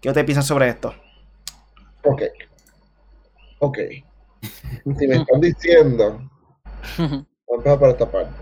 ¿Qué 0.00 0.12
te 0.12 0.24
piensas 0.24 0.46
sobre 0.46 0.68
esto? 0.68 0.94
Ok. 2.04 2.22
Ok. 3.58 3.78
Si 4.98 5.08
me 5.08 5.16
están 5.16 5.40
diciendo, 5.40 6.30
vamos 6.98 7.66
a 7.66 7.78
por 7.78 7.88
esta 7.88 8.08
parte. 8.08 8.32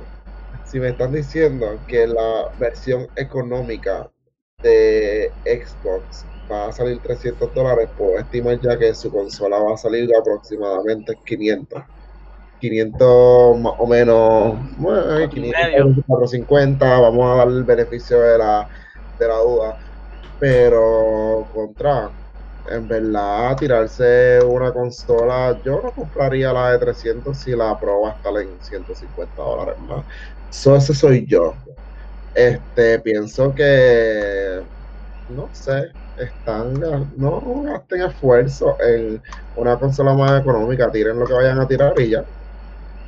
Si 0.66 0.78
me 0.78 0.88
están 0.88 1.12
diciendo 1.12 1.78
que 1.86 2.06
la 2.06 2.50
versión 2.58 3.08
económica 3.16 4.10
de 4.62 5.32
Xbox 5.44 6.26
va 6.50 6.68
a 6.68 6.72
salir 6.72 6.98
300 6.98 7.54
dólares, 7.54 7.88
puedo 7.96 8.18
estimar 8.18 8.60
ya 8.60 8.78
que 8.78 8.94
su 8.94 9.10
consola 9.10 9.58
va 9.58 9.74
a 9.74 9.78
salir 9.78 10.10
aproximadamente 10.14 11.16
500. 11.24 11.82
500 12.60 13.60
más 13.60 13.74
o 13.78 13.86
menos, 13.86 14.56
bueno, 14.78 15.28
500, 15.28 16.04
450, 16.06 17.00
vamos 17.00 17.32
a 17.32 17.36
dar 17.36 17.48
el 17.48 17.64
beneficio 17.64 18.18
de 18.20 18.38
la, 18.38 18.68
de 19.18 19.28
la 19.28 19.36
duda 19.36 19.85
pero 20.38 21.46
contra, 21.54 22.10
en 22.68 22.88
verdad, 22.88 23.56
tirarse 23.56 24.40
una 24.44 24.72
consola, 24.72 25.58
yo 25.64 25.80
no 25.82 25.90
compraría 25.92 26.52
la 26.52 26.72
de 26.72 26.78
300 26.78 27.36
si 27.36 27.52
la 27.52 27.78
Pro 27.78 28.02
va 28.02 28.10
a 28.10 28.12
estar 28.12 28.36
en 28.40 28.48
150 28.60 29.42
dólares 29.42 29.76
más. 29.88 30.04
So, 30.50 30.76
ese 30.76 30.94
soy 30.94 31.26
yo. 31.26 31.54
Este, 32.34 32.98
pienso 33.00 33.54
que, 33.54 34.60
no 35.30 35.48
sé, 35.52 35.90
están, 36.18 36.80
no 37.16 37.62
gasten 37.64 38.02
esfuerzo 38.02 38.76
en 38.80 39.22
una 39.56 39.78
consola 39.78 40.14
más 40.14 40.40
económica, 40.40 40.90
tiren 40.90 41.18
lo 41.18 41.26
que 41.26 41.32
vayan 41.32 41.60
a 41.60 41.66
tirar 41.66 41.98
y 41.98 42.10
ya. 42.10 42.24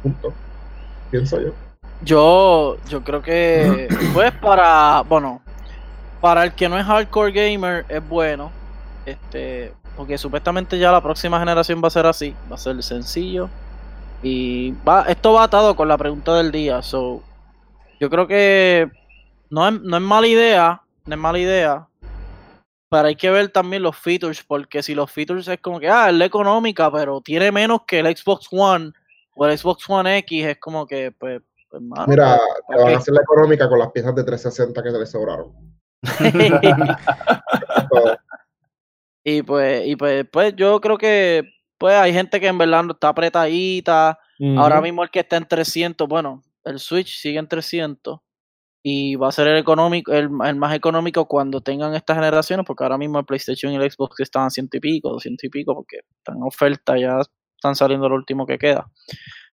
Punto. 0.03 0.33
Pienso 1.11 1.41
yo. 1.41 1.53
Yo, 2.03 2.77
yo 2.89 3.03
creo 3.03 3.23
que, 3.23 3.89
pues 4.15 4.33
para, 4.33 5.03
bueno, 5.09 5.43
para 6.21 6.45
el 6.45 6.53
que 6.55 6.69
no 6.69 6.79
es 6.79 6.85
hardcore 6.85 7.33
gamer 7.33 7.87
es 7.89 8.07
bueno. 8.09 8.51
Este, 9.07 9.73
porque 9.97 10.19
supuestamente 10.19 10.79
ya 10.79 10.93
la 10.93 11.03
próxima 11.03 11.39
generación 11.39 11.83
va 11.83 11.89
a 11.89 11.91
ser 11.91 12.07
así, 12.07 12.35
va 12.51 12.57
a 12.57 12.59
ser 12.59 12.83
sencillo. 12.83 13.49
Y 14.23 14.73
va, 14.87 15.03
esto 15.03 15.33
va 15.33 15.45
atado 15.45 15.75
con 15.77 15.89
la 15.89 15.99
pregunta 15.99 16.37
del 16.37 16.51
día. 16.51 16.83
So, 16.83 17.23
yo 18.01 18.11
creo 18.11 18.27
que 18.27 18.91
no 19.51 19.69
es, 19.69 19.81
no 19.81 19.97
es 19.97 20.03
mala 20.03 20.27
idea, 20.27 20.83
no 21.05 21.15
es 21.15 21.21
mala 21.21 21.39
idea. 21.39 21.89
Pero 22.91 23.09
hay 23.09 23.17
que 23.17 23.31
ver 23.31 23.51
también 23.51 23.83
los 23.83 23.97
features, 23.97 24.43
porque 24.43 24.83
si 24.83 24.95
los 24.95 25.11
features 25.11 25.47
es 25.49 25.61
como 25.61 25.79
que, 25.79 25.89
ah, 25.89 26.09
es 26.09 26.15
la 26.15 26.25
económica, 26.25 26.91
pero 26.91 27.21
tiene 27.21 27.53
menos 27.53 27.83
que 27.87 27.99
el 27.99 28.17
Xbox 28.17 28.49
One 28.51 28.93
o 29.35 29.47
el 29.47 29.59
Xbox 29.59 29.89
One 29.89 30.19
X, 30.19 30.47
es 30.47 30.59
como 30.59 30.87
que, 30.87 31.13
pues, 31.13 31.43
pues 31.71 31.83
Mira, 32.07 32.39
te 32.67 32.83
van 32.83 32.95
a 32.95 32.97
hacer 32.97 33.13
la 33.13 33.21
económica 33.21 33.69
con 33.69 33.79
las 33.79 33.93
piezas 33.93 34.15
de 34.15 34.25
360 34.25 34.83
que 34.83 34.91
se 34.91 34.99
les 34.99 35.11
sobraron. 35.11 35.53
y 39.25 39.43
pues, 39.43 39.87
y 39.87 39.97
pues, 39.97 40.27
pues 40.31 40.55
yo 40.57 40.81
creo 40.81 40.99
que 40.99 41.49
pues 41.79 41.95
hay 41.95 42.13
gente 42.13 42.41
que 42.41 42.49
en 42.49 42.59
verdad 42.59 42.85
está 42.91 43.09
apretadita. 43.09 44.19
Ahora 44.57 44.81
mismo 44.81 45.03
el 45.03 45.11
que 45.11 45.19
está 45.21 45.37
en 45.37 45.49
300, 45.49 46.07
bueno, 46.07 46.45
el 46.65 46.79
Switch 46.79 47.19
sigue 47.19 47.41
en 47.41 47.49
300 47.49 48.21
y 48.83 49.17
va 49.17 49.29
a 49.29 49.33
ser 49.33 49.49
el 49.49 49.59
económico, 49.59 50.13
el, 50.13 50.31
más 50.31 50.75
económico 50.75 51.27
cuando 51.27 51.61
tengan 51.61 51.95
estas 51.95 52.17
generaciones, 52.17 52.65
porque 52.65 52.85
ahora 52.85 52.99
mismo 52.99 53.19
el 53.19 53.25
PlayStation 53.25 53.73
y 53.73 53.77
el 53.77 53.91
Xbox 53.91 54.21
están 54.21 54.47
a 54.47 54.51
ciento 54.51 54.77
y 54.77 54.81
pico, 54.81 55.11
doscientos 55.11 55.45
y 55.45 55.49
pico, 55.49 55.75
porque 55.75 55.99
están 56.19 56.37
en 56.37 56.43
oferta, 56.45 56.97
ya 56.97 57.21
están 57.57 57.75
saliendo 57.75 58.09
lo 58.09 58.15
último 58.15 58.47
que 58.47 58.59
queda. 58.59 58.89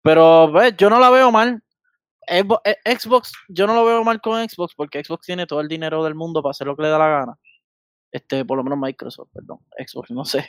Pero 0.01 0.49
pues, 0.51 0.75
yo 0.77 0.89
no 0.89 0.99
la 0.99 1.09
veo 1.09 1.31
mal. 1.31 1.61
Eh, 2.29 2.43
Xbox, 2.85 3.33
yo 3.47 3.65
no 3.65 3.73
lo 3.73 3.85
veo 3.85 4.03
mal 4.03 4.21
con 4.21 4.47
Xbox 4.47 4.75
porque 4.75 5.03
Xbox 5.03 5.25
tiene 5.25 5.47
todo 5.47 5.61
el 5.61 5.67
dinero 5.67 6.03
del 6.03 6.15
mundo 6.15 6.43
para 6.43 6.51
hacer 6.51 6.67
lo 6.67 6.75
que 6.75 6.83
le 6.83 6.89
da 6.89 6.99
la 6.99 7.07
gana. 7.09 7.39
Este, 8.11 8.43
por 8.43 8.57
lo 8.57 8.63
menos 8.63 8.79
Microsoft, 8.79 9.29
perdón, 9.33 9.59
Xbox, 9.87 10.11
no 10.11 10.25
sé. 10.25 10.47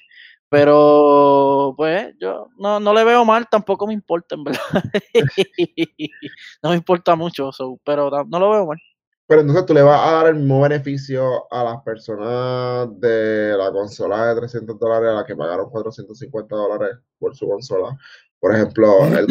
Pero, 0.49 1.75
pues, 1.77 2.15
yo 2.19 2.49
no, 2.59 2.81
no 2.81 2.93
le 2.93 3.05
veo 3.05 3.25
mal, 3.25 3.47
tampoco 3.51 3.87
me 3.87 3.95
importa, 3.95 4.35
en 4.35 4.45
verdad. 4.45 4.61
no 6.63 6.71
me 6.71 6.77
importa 6.77 7.15
mucho, 7.15 7.51
pero 7.85 8.11
no 8.27 8.39
lo 8.39 8.51
veo 8.51 8.67
mal. 8.67 8.79
Pero 9.27 9.43
entonces 9.43 9.65
tú 9.65 9.75
le 9.75 9.83
vas 9.83 10.01
a 10.01 10.13
dar 10.13 10.27
el 10.27 10.37
mismo 10.37 10.61
beneficio 10.61 11.47
a 11.53 11.63
las 11.63 11.83
personas 11.85 12.89
de 13.01 13.57
la 13.57 13.71
consola 13.71 14.27
de 14.27 14.41
300 14.41 14.77
dólares 14.77 15.11
a 15.11 15.15
las 15.15 15.25
que 15.25 15.37
pagaron 15.37 15.71
450 15.71 16.57
dólares 16.57 16.99
por 17.17 17.37
su 17.37 17.47
consola. 17.47 17.97
Por 18.41 18.53
ejemplo, 18.53 19.05
el 19.07 19.29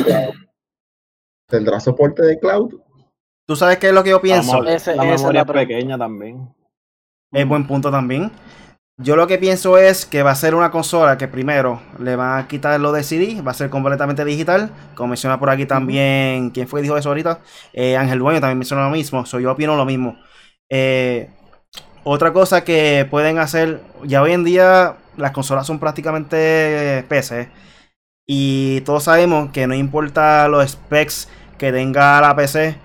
¿Tendrá 1.49 1.79
soporte 1.79 2.23
de 2.23 2.39
cloud? 2.39 2.75
¿Tú 3.47 3.55
sabes 3.55 3.77
qué 3.79 3.87
es 3.87 3.93
lo 3.93 4.03
que 4.03 4.11
yo 4.11 4.21
pienso? 4.21 4.61
la 4.61 5.03
memoria 5.03 5.43
pequeña 5.43 5.97
también. 5.97 6.53
Es 7.31 7.47
buen 7.47 7.65
punto 7.65 7.89
también. 7.91 8.31
Yo 9.01 9.15
lo 9.15 9.27
que 9.27 9.37
pienso 9.37 9.77
es 9.77 10.05
que 10.05 10.23
va 10.23 10.31
a 10.31 10.35
ser 10.35 10.53
una 10.53 10.71
consola 10.71 11.17
que 11.17 11.27
primero 11.27 11.81
le 11.99 12.15
va 12.15 12.37
a 12.37 12.47
quitar 12.47 12.79
lo 12.79 12.91
de 12.91 13.01
CD, 13.01 13.41
va 13.41 13.51
a 13.51 13.53
ser 13.55 13.69
completamente 13.69 14.25
digital. 14.25 14.71
Como 14.93 15.09
menciona 15.09 15.39
por 15.39 15.49
aquí 15.49 15.65
también, 15.65 16.51
¿quién 16.51 16.67
fue 16.67 16.81
que 16.81 16.83
dijo 16.83 16.97
eso 16.97 17.09
ahorita? 17.09 17.39
Eh, 17.73 17.95
Ángel 17.97 18.19
Dueño 18.19 18.41
también 18.41 18.57
menciona 18.59 18.83
lo 18.83 18.91
mismo. 18.91 19.25
So, 19.25 19.39
yo 19.39 19.51
opino 19.51 19.75
lo 19.75 19.85
mismo. 19.85 20.19
Eh, 20.69 21.29
otra 22.03 22.33
cosa 22.33 22.63
que 22.63 23.07
pueden 23.09 23.39
hacer, 23.39 23.81
ya 24.03 24.21
hoy 24.21 24.33
en 24.33 24.43
día 24.43 24.97
las 25.17 25.31
consolas 25.31 25.65
son 25.65 25.79
prácticamente 25.79 27.05
PC. 27.07 27.49
Y 28.27 28.81
todos 28.81 29.05
sabemos 29.05 29.51
que 29.51 29.65
no 29.65 29.73
importa 29.73 30.47
los 30.49 30.69
specs 30.69 31.29
que 31.59 31.71
tenga 31.71 32.19
la 32.21 32.35
PC. 32.35 32.75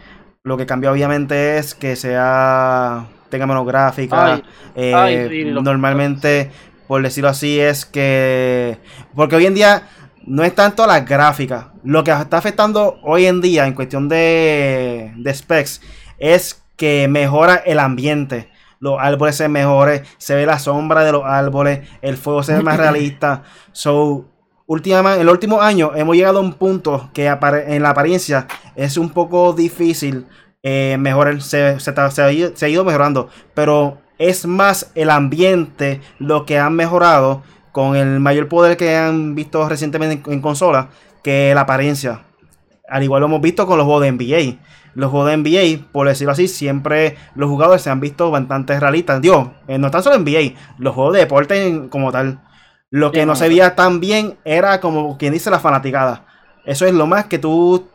Lo 0.42 0.58
que 0.58 0.66
cambia 0.66 0.92
obviamente 0.92 1.56
es 1.56 1.74
que 1.74 1.96
sea 1.96 3.06
tenga 3.34 3.46
menos 3.46 3.66
gráfica. 3.66 4.42
Eh, 4.74 5.50
normalmente, 5.52 6.50
por 6.86 7.02
decirlo 7.02 7.30
así, 7.30 7.58
es 7.58 7.84
que. 7.84 8.78
Porque 9.14 9.36
hoy 9.36 9.46
en 9.46 9.54
día 9.54 9.88
no 10.26 10.44
es 10.44 10.54
tanto 10.54 10.86
la 10.86 11.00
gráfica. 11.00 11.72
Lo 11.82 12.04
que 12.04 12.12
está 12.12 12.38
afectando 12.38 12.98
hoy 13.02 13.26
en 13.26 13.40
día 13.40 13.66
en 13.66 13.74
cuestión 13.74 14.08
de, 14.08 15.12
de 15.16 15.34
specs 15.34 15.80
es 16.18 16.62
que 16.76 17.08
mejora 17.08 17.56
el 17.56 17.78
ambiente. 17.78 18.50
Los 18.80 19.00
árboles 19.00 19.36
se 19.36 19.48
mejores, 19.48 20.02
se 20.18 20.34
ve 20.34 20.46
la 20.46 20.58
sombra 20.58 21.04
de 21.04 21.12
los 21.12 21.24
árboles, 21.24 21.88
el 22.02 22.16
fuego 22.16 22.42
se 22.42 22.54
ve 22.54 22.62
más 22.62 22.76
realista. 22.84 23.42
So, 23.72 24.26
últimamente, 24.66 25.20
en 25.20 25.28
el 25.28 25.32
último 25.32 25.60
año 25.60 25.92
hemos 25.94 26.16
llegado 26.16 26.38
a 26.38 26.42
un 26.42 26.54
punto 26.54 27.10
que 27.12 27.26
en 27.26 27.82
la 27.82 27.90
apariencia 27.90 28.46
es 28.76 28.96
un 28.96 29.10
poco 29.10 29.52
difícil 29.52 30.26
eh, 30.62 30.96
mejorar, 30.98 31.42
se, 31.42 31.58
ha 31.58 32.68
ido, 32.70 32.84
mejorando, 32.84 33.28
pero 33.52 33.98
es 34.18 34.46
más 34.46 34.90
el 34.94 35.10
ambiente 35.10 36.00
lo 36.18 36.46
que 36.46 36.58
han 36.58 36.74
mejorado 36.74 37.42
con 37.70 37.96
el 37.96 38.18
mayor 38.20 38.48
poder 38.48 38.76
que 38.76 38.96
han 38.96 39.34
visto 39.34 39.68
recientemente 39.68 40.30
en, 40.32 40.40
consola 40.40 40.88
que 41.22 41.52
la 41.54 41.62
apariencia. 41.62 42.22
Al 42.88 43.02
igual 43.02 43.20
lo 43.20 43.26
hemos 43.26 43.40
visto 43.40 43.66
con 43.66 43.76
los 43.76 43.84
juegos 43.84 44.04
de 44.04 44.12
NBA. 44.12 44.58
Los 44.94 45.10
juegos 45.10 45.30
de 45.30 45.36
NBA, 45.36 45.90
por 45.92 46.06
decirlo 46.06 46.32
así, 46.32 46.48
siempre 46.48 47.16
los 47.34 47.50
jugadores 47.50 47.82
se 47.82 47.90
han 47.90 48.00
visto 48.00 48.30
bastante 48.30 48.78
realistas. 48.78 49.20
Dios, 49.20 49.48
eh, 49.66 49.76
no 49.76 49.90
tan 49.90 50.02
solo 50.02 50.18
NBA, 50.18 50.54
los 50.78 50.94
juegos 50.94 51.14
de 51.14 51.20
deporte 51.20 51.88
como 51.90 52.12
tal. 52.12 52.40
Lo 52.94 53.10
que 53.10 53.26
no 53.26 53.34
se 53.34 53.48
veía 53.48 53.74
tan 53.74 53.98
bien 53.98 54.36
era 54.44 54.80
como 54.80 55.18
quien 55.18 55.32
dice 55.32 55.50
la 55.50 55.58
fanaticada. 55.58 56.26
Eso 56.64 56.86
es 56.86 56.94
lo 56.94 57.08
más 57.08 57.24
que 57.24 57.40
tú 57.40 57.88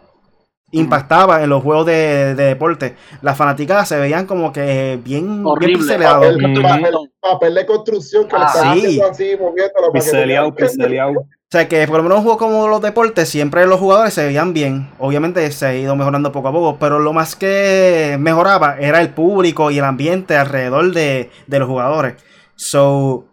impactaba 0.72 1.42
en 1.42 1.50
los 1.50 1.64
juegos 1.64 1.86
de, 1.86 2.36
de 2.36 2.44
deporte. 2.44 2.96
Las 3.22 3.38
fanáticas 3.38 3.88
se 3.88 3.98
veían 3.98 4.26
como 4.26 4.52
que 4.52 5.00
bien, 5.02 5.46
Horrible. 5.46 5.98
bien. 5.98 6.02
Papel, 6.04 6.46
Ujú. 6.46 6.62
papel- 6.62 7.12
papel 7.22 7.56
de 7.56 7.66
construcción 7.66 8.28
que 8.28 8.36
Ah, 8.36 8.40
lo 8.40 8.46
están 8.48 8.74
sí. 8.74 8.80
haciendo 8.88 9.08
así, 9.10 9.38
moviéndolo 9.40 9.92
Pixeleado, 9.94 10.54
pixeleado. 10.54 11.12
O 11.22 11.52
sea 11.52 11.68
que 11.70 11.88
por 11.88 11.98
lo 11.98 12.04
menos 12.04 12.18
un 12.18 12.24
juego 12.26 12.38
como 12.38 12.68
los 12.68 12.82
deportes, 12.82 13.30
siempre 13.30 13.66
los 13.66 13.80
jugadores 13.80 14.14
se 14.14 14.26
veían 14.26 14.54
bien. 14.54 14.90
Obviamente 15.00 15.50
se 15.52 15.66
ha 15.66 15.74
ido 15.74 15.96
mejorando 15.96 16.34
poco 16.34 16.50
a 16.50 16.52
poco, 16.52 16.78
pero 16.78 17.00
lo 17.00 17.14
más 17.14 17.38
que 17.38 18.18
mejoraba 18.20 18.76
era 18.80 19.00
el 19.00 19.12
público 19.14 19.72
y 19.72 19.80
el 19.80 19.86
ambiente 19.86 20.36
alrededor 20.36 20.92
de, 20.92 21.32
de 21.48 21.60
los 21.60 21.70
jugadores. 21.70 22.16
So, 22.58 23.29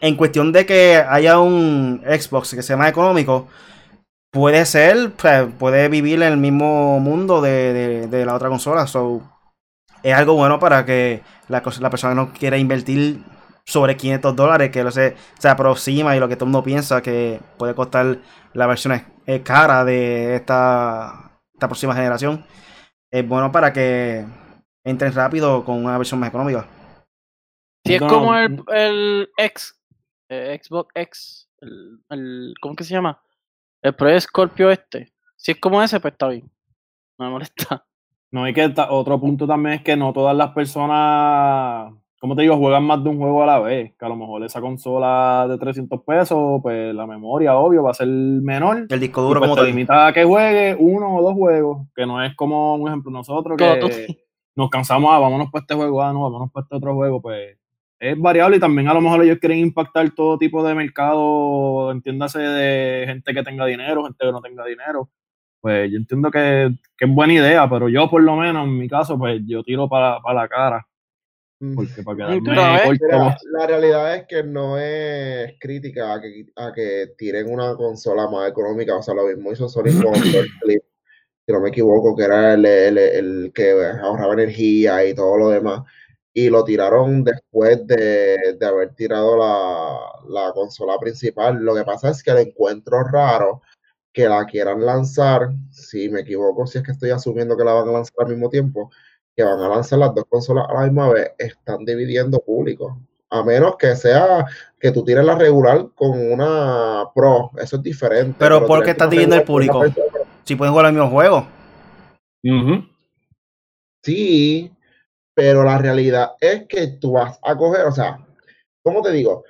en 0.00 0.16
cuestión 0.16 0.52
de 0.52 0.66
que 0.66 0.96
haya 0.96 1.38
un 1.38 2.02
Xbox 2.04 2.54
que 2.54 2.62
sea 2.62 2.76
más 2.76 2.90
económico, 2.90 3.48
puede 4.30 4.64
ser, 4.66 5.12
sea, 5.18 5.46
puede 5.46 5.88
vivir 5.88 6.22
en 6.22 6.32
el 6.32 6.36
mismo 6.38 7.00
mundo 7.00 7.40
de, 7.40 7.72
de- 7.72 8.06
de 8.06 8.26
la 8.26 8.34
otra 8.34 8.48
consola. 8.48 8.86
So, 8.86 9.22
es 10.02 10.14
algo 10.14 10.34
bueno 10.34 10.58
para 10.58 10.84
que 10.84 11.22
la, 11.48 11.62
persona 11.90 12.14
no 12.14 12.32
quiera 12.32 12.56
invertir 12.58 13.22
sobre 13.66 13.96
500 13.96 14.34
dólares, 14.36 14.70
que 14.70 14.82
lo 14.84 14.90
se, 14.90 15.16
se 15.38 15.48
aproxima 15.48 16.16
y 16.16 16.20
lo 16.20 16.28
que 16.28 16.36
todo 16.36 16.46
el 16.46 16.52
mundo 16.52 16.64
piensa 16.64 17.02
que 17.02 17.40
puede 17.58 17.74
costar 17.74 18.18
la 18.54 18.66
versión 18.66 18.92
cara 19.42 19.84
de 19.84 20.36
esta, 20.36 21.32
esta 21.54 21.68
próxima 21.68 21.94
generación. 21.94 22.44
Es 23.12 23.26
bueno 23.26 23.52
para 23.52 23.72
que 23.72 24.24
entren 24.84 25.12
rápido 25.12 25.64
con 25.64 25.84
una 25.84 25.98
versión 25.98 26.20
más 26.20 26.30
económica. 26.30 26.66
Si 27.86 27.94
es 27.94 28.00
No, 28.00 28.08
como 28.08 28.34
el, 28.36 28.62
el 28.68 29.30
X, 29.36 29.79
eh, 30.30 30.58
Xbox 30.62 30.90
X, 30.94 31.48
el, 31.60 32.00
el- 32.08 32.54
¿cómo 32.60 32.74
que 32.74 32.84
se 32.84 32.94
llama? 32.94 33.20
El 33.82 33.94
Pro 33.94 34.18
Scorpio 34.18 34.70
este. 34.70 35.12
Si 35.36 35.52
es 35.52 35.58
como 35.60 35.82
ese, 35.82 36.00
pues 36.00 36.12
está 36.12 36.28
bien. 36.28 36.50
No 37.18 37.26
me 37.26 37.32
molesta. 37.32 37.84
No, 38.32 38.46
y 38.46 38.54
que 38.54 38.72
otro 38.90 39.18
punto 39.18 39.44
también 39.44 39.74
es 39.74 39.82
que 39.82 39.96
no 39.96 40.12
todas 40.12 40.36
las 40.36 40.52
personas, 40.52 41.92
como 42.20 42.36
te 42.36 42.42
digo, 42.42 42.56
juegan 42.58 42.84
más 42.84 43.02
de 43.02 43.10
un 43.10 43.18
juego 43.18 43.42
a 43.42 43.46
la 43.46 43.58
vez. 43.58 43.92
Que 43.98 44.04
a 44.04 44.08
lo 44.08 44.14
mejor 44.14 44.44
esa 44.44 44.60
consola 44.60 45.46
de 45.48 45.58
300 45.58 46.00
pesos, 46.02 46.60
pues 46.62 46.94
la 46.94 47.08
memoria, 47.08 47.56
obvio, 47.56 47.82
va 47.82 47.90
a 47.90 47.94
ser 47.94 48.06
menor. 48.06 48.86
El 48.88 49.00
disco 49.00 49.22
duro 49.22 49.40
pues 49.40 49.50
como 49.50 49.60
te 49.60 49.66
limita 49.66 50.06
a 50.06 50.12
que 50.12 50.22
juegue 50.22 50.76
uno 50.78 51.16
o 51.16 51.22
dos 51.22 51.34
juegos, 51.34 51.88
que 51.92 52.06
no 52.06 52.22
es 52.22 52.32
como, 52.36 52.76
un 52.76 52.86
ejemplo, 52.86 53.10
nosotros 53.10 53.56
que 53.58 54.06
nos 54.54 54.70
cansamos, 54.70 55.10
ah, 55.12 55.18
vámonos 55.18 55.50
para 55.50 55.62
este 55.62 55.74
juego, 55.74 56.00
ah, 56.00 56.12
no, 56.12 56.20
vámonos 56.22 56.52
para 56.52 56.62
este 56.62 56.76
otro 56.76 56.94
juego, 56.94 57.20
pues 57.20 57.58
es 58.00 58.18
variable 58.18 58.56
y 58.56 58.60
también 58.60 58.88
a 58.88 58.94
lo 58.94 59.00
mejor 59.02 59.22
ellos 59.22 59.38
quieren 59.38 59.58
impactar 59.58 60.10
todo 60.14 60.38
tipo 60.38 60.66
de 60.66 60.74
mercado, 60.74 61.90
entiéndase 61.92 62.38
de 62.40 63.04
gente 63.06 63.34
que 63.34 63.42
tenga 63.42 63.66
dinero, 63.66 64.02
gente 64.04 64.16
que 64.24 64.32
no 64.32 64.40
tenga 64.40 64.64
dinero. 64.64 65.10
Pues 65.60 65.90
yo 65.90 65.98
entiendo 65.98 66.30
que, 66.30 66.70
que 66.96 67.04
es 67.04 67.14
buena 67.14 67.34
idea, 67.34 67.68
pero 67.68 67.88
yo 67.90 68.08
por 68.08 68.22
lo 68.22 68.34
menos 68.36 68.66
en 68.66 68.78
mi 68.78 68.88
caso, 68.88 69.18
pues 69.18 69.42
yo 69.46 69.62
tiro 69.62 69.88
para, 69.88 70.18
para 70.20 70.42
la 70.42 70.48
cara, 70.48 70.86
Mm. 71.62 71.74
porque 71.74 72.02
para 72.02 72.16
quedarme 72.16 72.40
corto, 72.84 73.04
Mira, 73.04 73.36
la 73.52 73.66
realidad 73.66 74.14
es 74.16 74.24
que 74.26 74.42
no 74.42 74.78
es 74.78 75.52
crítica 75.60 76.14
a 76.14 76.18
que, 76.22 76.46
a 76.56 76.72
que 76.72 77.08
tiren 77.18 77.52
una 77.52 77.74
consola 77.76 78.30
más 78.30 78.48
económica. 78.48 78.96
O 78.96 79.02
sea, 79.02 79.12
lo 79.12 79.26
mismo 79.26 79.52
hizo 79.52 79.68
Sony 79.68 79.92
con 80.02 80.14
el 80.14 80.48
Flip, 80.62 80.82
si 81.46 81.52
no 81.52 81.60
me 81.60 81.68
equivoco, 81.68 82.16
que 82.16 82.22
era 82.24 82.54
el, 82.54 82.64
el- 82.64 82.96
el 82.96 83.52
que 83.54 83.72
ahorraba 84.02 84.32
energía 84.32 85.04
y 85.04 85.14
todo 85.14 85.36
lo 85.36 85.50
demás. 85.50 85.82
Y 86.32 86.48
lo 86.48 86.62
tiraron 86.64 87.24
después 87.24 87.86
de, 87.86 88.56
de 88.58 88.66
haber 88.66 88.94
tirado 88.94 89.36
la, 89.36 89.98
la 90.28 90.52
consola 90.52 90.96
principal. 90.98 91.56
Lo 91.56 91.74
que 91.74 91.82
pasa 91.82 92.10
es 92.10 92.22
que 92.22 92.32
le 92.32 92.42
encuentro 92.42 93.02
raro 93.04 93.62
que 94.12 94.28
la 94.28 94.44
quieran 94.44 94.84
lanzar, 94.84 95.50
si 95.70 96.08
me 96.08 96.20
equivoco, 96.20 96.66
si 96.66 96.78
es 96.78 96.84
que 96.84 96.92
estoy 96.92 97.10
asumiendo 97.10 97.56
que 97.56 97.64
la 97.64 97.72
van 97.72 97.88
a 97.88 97.92
lanzar 97.92 98.14
al 98.18 98.28
mismo 98.28 98.48
tiempo, 98.48 98.90
que 99.36 99.44
van 99.44 99.60
a 99.60 99.68
lanzar 99.68 99.98
las 99.98 100.14
dos 100.14 100.24
consolas 100.28 100.66
a 100.68 100.74
la 100.74 100.82
misma 100.82 101.08
vez, 101.10 101.32
están 101.38 101.84
dividiendo 101.84 102.40
público. 102.40 102.98
A 103.30 103.44
menos 103.44 103.76
que 103.76 103.94
sea 103.94 104.44
que 104.80 104.90
tú 104.90 105.04
tires 105.04 105.24
la 105.24 105.36
regular 105.36 105.88
con 105.94 106.18
una 106.32 107.04
Pro, 107.14 107.52
eso 107.58 107.76
es 107.76 107.82
diferente. 107.82 108.34
Pero 108.38 108.66
¿por 108.66 108.84
qué 108.84 108.90
estás 108.90 109.08
dividiendo 109.08 109.36
el 109.36 109.44
público? 109.44 109.84
Si 110.42 110.56
pueden 110.56 110.72
jugar 110.72 110.86
el 110.86 110.92
mismo 110.94 111.10
juego. 111.10 111.46
Sí, 114.02 114.72
pero 115.34 115.62
la 115.62 115.78
realidad 115.78 116.32
es 116.40 116.66
que 116.66 116.86
tú 117.00 117.12
vas 117.12 117.38
a 117.42 117.56
coger, 117.56 117.86
o 117.86 117.92
sea, 117.92 118.26
¿cómo 118.82 119.02
te 119.02 119.10
digo? 119.12 119.44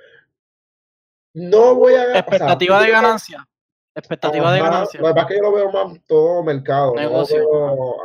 No 1.33 1.75
voy 1.75 1.93
a... 1.95 2.03
o 2.03 2.05
sea, 2.05 2.19
Expectativa 2.19 2.81
de 2.81 2.91
ganancia. 2.91 3.47
Expectativa 3.93 4.53
de 4.53 4.59
ganancia. 4.61 5.01
Lo 5.01 5.07
que 5.07 5.13
pasa 5.13 5.21
es 5.21 5.27
que 5.27 5.35
yo 5.35 5.41
lo 5.41 5.53
veo 5.53 5.71
más 5.71 5.99
todo 6.05 6.43
mercado. 6.43 6.95
Negocio, 6.95 7.45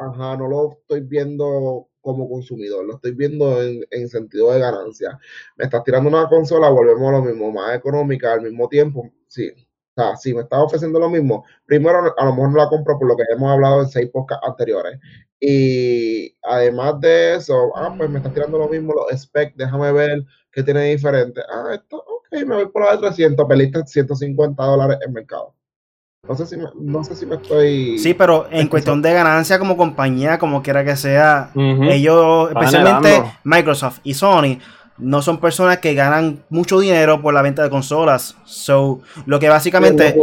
ajá, 0.02 0.36
no 0.36 0.48
lo 0.48 0.72
estoy 0.72 1.00
viendo 1.00 1.88
como 2.00 2.28
consumidor, 2.28 2.84
lo 2.84 2.94
estoy 2.94 3.12
viendo 3.12 3.60
en, 3.60 3.84
en 3.90 4.08
sentido 4.08 4.52
de 4.52 4.60
ganancia. 4.60 5.18
Me 5.56 5.64
estás 5.64 5.82
tirando 5.82 6.08
una 6.08 6.28
consola, 6.28 6.68
volvemos 6.68 7.08
a 7.08 7.12
lo 7.12 7.22
mismo, 7.22 7.50
más 7.50 7.74
económica 7.74 8.32
al 8.32 8.42
mismo 8.42 8.68
tiempo. 8.68 9.10
Sí. 9.26 9.52
O 9.96 10.02
sea, 10.02 10.16
si 10.16 10.34
me 10.34 10.42
estás 10.42 10.60
ofreciendo 10.60 10.98
lo 10.98 11.08
mismo, 11.08 11.44
primero 11.64 12.14
a 12.16 12.24
lo 12.26 12.32
mejor 12.32 12.50
no 12.50 12.56
la 12.58 12.68
compro 12.68 12.98
por 12.98 13.08
lo 13.08 13.16
que 13.16 13.22
hemos 13.32 13.50
hablado 13.50 13.80
en 13.80 13.88
seis 13.88 14.10
podcasts 14.12 14.46
anteriores. 14.46 15.00
Y 15.40 16.36
además 16.42 17.00
de 17.00 17.36
eso, 17.36 17.72
ah, 17.74 17.94
pues 17.96 18.10
me 18.10 18.18
estás 18.18 18.34
tirando 18.34 18.58
lo 18.58 18.68
mismo, 18.68 18.92
los 18.92 19.18
specs, 19.18 19.56
déjame 19.56 19.92
ver 19.92 20.24
qué 20.52 20.62
tiene 20.62 20.84
diferente. 20.90 21.40
Ah, 21.50 21.74
esto, 21.74 21.96
ok, 21.96 22.44
me 22.46 22.56
voy 22.56 22.68
por 22.68 22.84
la 22.84 22.92
de 22.92 22.98
300, 22.98 23.46
perdiste 23.46 23.86
150 23.86 24.62
dólares 24.62 24.98
en 25.06 25.12
mercado. 25.14 25.54
No 26.28 26.34
sé 26.34 26.44
si 26.44 26.56
me, 26.56 26.64
no 26.74 27.04
sé 27.04 27.14
si 27.14 27.24
me 27.24 27.36
estoy. 27.36 27.98
Sí, 27.98 28.12
pero 28.12 28.48
en 28.50 28.68
cuestión 28.68 29.00
de 29.00 29.14
ganancia 29.14 29.58
como 29.58 29.76
compañía, 29.76 30.38
como 30.38 30.62
quiera 30.62 30.84
que 30.84 30.96
sea, 30.96 31.52
ellos, 31.54 32.50
especialmente. 32.50 33.22
Microsoft 33.44 34.00
y 34.02 34.12
Sony, 34.12 34.58
no 34.98 35.22
son 35.22 35.38
personas 35.38 35.78
que 35.78 35.94
ganan 35.94 36.44
mucho 36.48 36.80
dinero 36.80 37.20
por 37.20 37.34
la 37.34 37.42
venta 37.42 37.62
de 37.62 37.70
consolas. 37.70 38.36
So, 38.44 39.00
lo 39.26 39.38
que 39.38 39.48
básicamente, 39.48 40.16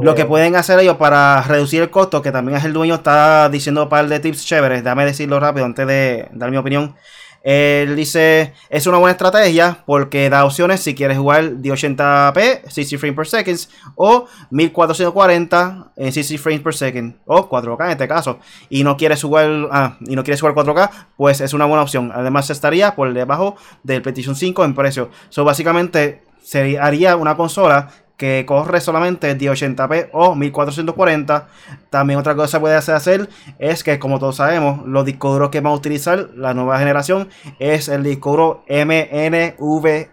lo 0.00 0.14
que 0.14 0.24
pueden 0.24 0.56
hacer 0.56 0.78
ellos 0.80 0.96
para 0.96 1.42
reducir 1.42 1.82
el 1.82 1.90
costo, 1.90 2.22
que 2.22 2.32
también 2.32 2.58
es 2.58 2.64
el 2.64 2.72
dueño, 2.72 2.96
está 2.96 3.48
diciendo 3.48 3.84
un 3.84 3.88
par 3.88 4.08
de 4.08 4.20
tips 4.20 4.44
chéveres, 4.44 4.82
déjame 4.82 5.04
decirlo 5.04 5.38
rápido 5.40 5.66
antes 5.66 5.86
de 5.86 6.28
dar 6.32 6.50
mi 6.50 6.56
opinión. 6.56 6.94
Él 7.42 7.96
dice, 7.96 8.52
es 8.68 8.86
una 8.86 8.98
buena 8.98 9.12
estrategia 9.12 9.82
porque 9.86 10.28
da 10.28 10.44
opciones 10.44 10.80
si 10.80 10.94
quieres 10.94 11.16
jugar 11.16 11.52
de 11.52 11.70
80p, 11.70 12.68
60 12.68 12.98
frames 12.98 13.16
per 13.16 13.26
second, 13.26 13.58
o 13.94 14.26
1440 14.50 15.92
en 15.96 16.12
60 16.12 16.42
frames 16.42 16.60
per 16.60 16.74
second, 16.74 17.16
o 17.26 17.48
4K 17.48 17.84
en 17.86 17.90
este 17.92 18.08
caso, 18.08 18.38
y 18.68 18.84
no 18.84 18.96
quieres 18.96 19.22
jugar, 19.22 19.68
ah, 19.72 19.96
y 20.00 20.16
no 20.16 20.22
quieres 20.22 20.40
jugar 20.40 20.54
4K, 20.54 20.90
pues 21.16 21.40
es 21.40 21.54
una 21.54 21.64
buena 21.64 21.82
opción. 21.82 22.12
Además 22.14 22.50
estaría 22.50 22.94
por 22.94 23.12
debajo 23.12 23.56
del 23.82 24.02
PlayStation 24.02 24.36
5 24.36 24.64
en 24.64 24.74
precio. 24.74 25.10
So, 25.30 25.44
básicamente, 25.44 26.22
se 26.42 26.78
haría 26.78 27.16
una 27.16 27.36
consola 27.36 27.90
que 28.20 28.44
corre 28.46 28.82
solamente 28.82 29.34
de 29.34 29.50
80p 29.50 30.10
o 30.12 30.34
1440. 30.34 31.48
También 31.88 32.18
otra 32.18 32.34
cosa 32.36 32.58
que 32.58 32.60
puede 32.60 32.74
hacer, 32.76 33.30
es 33.58 33.82
que, 33.82 33.98
como 33.98 34.18
todos 34.18 34.36
sabemos, 34.36 34.86
los 34.86 35.06
discos 35.06 35.32
duros 35.32 35.48
que 35.48 35.60
van 35.62 35.72
a 35.72 35.76
utilizar 35.76 36.28
la 36.36 36.52
nueva 36.52 36.78
generación 36.78 37.30
es 37.58 37.88
el 37.88 38.02
disco 38.02 38.32
duro 38.32 38.64
MNVE. 38.68 40.10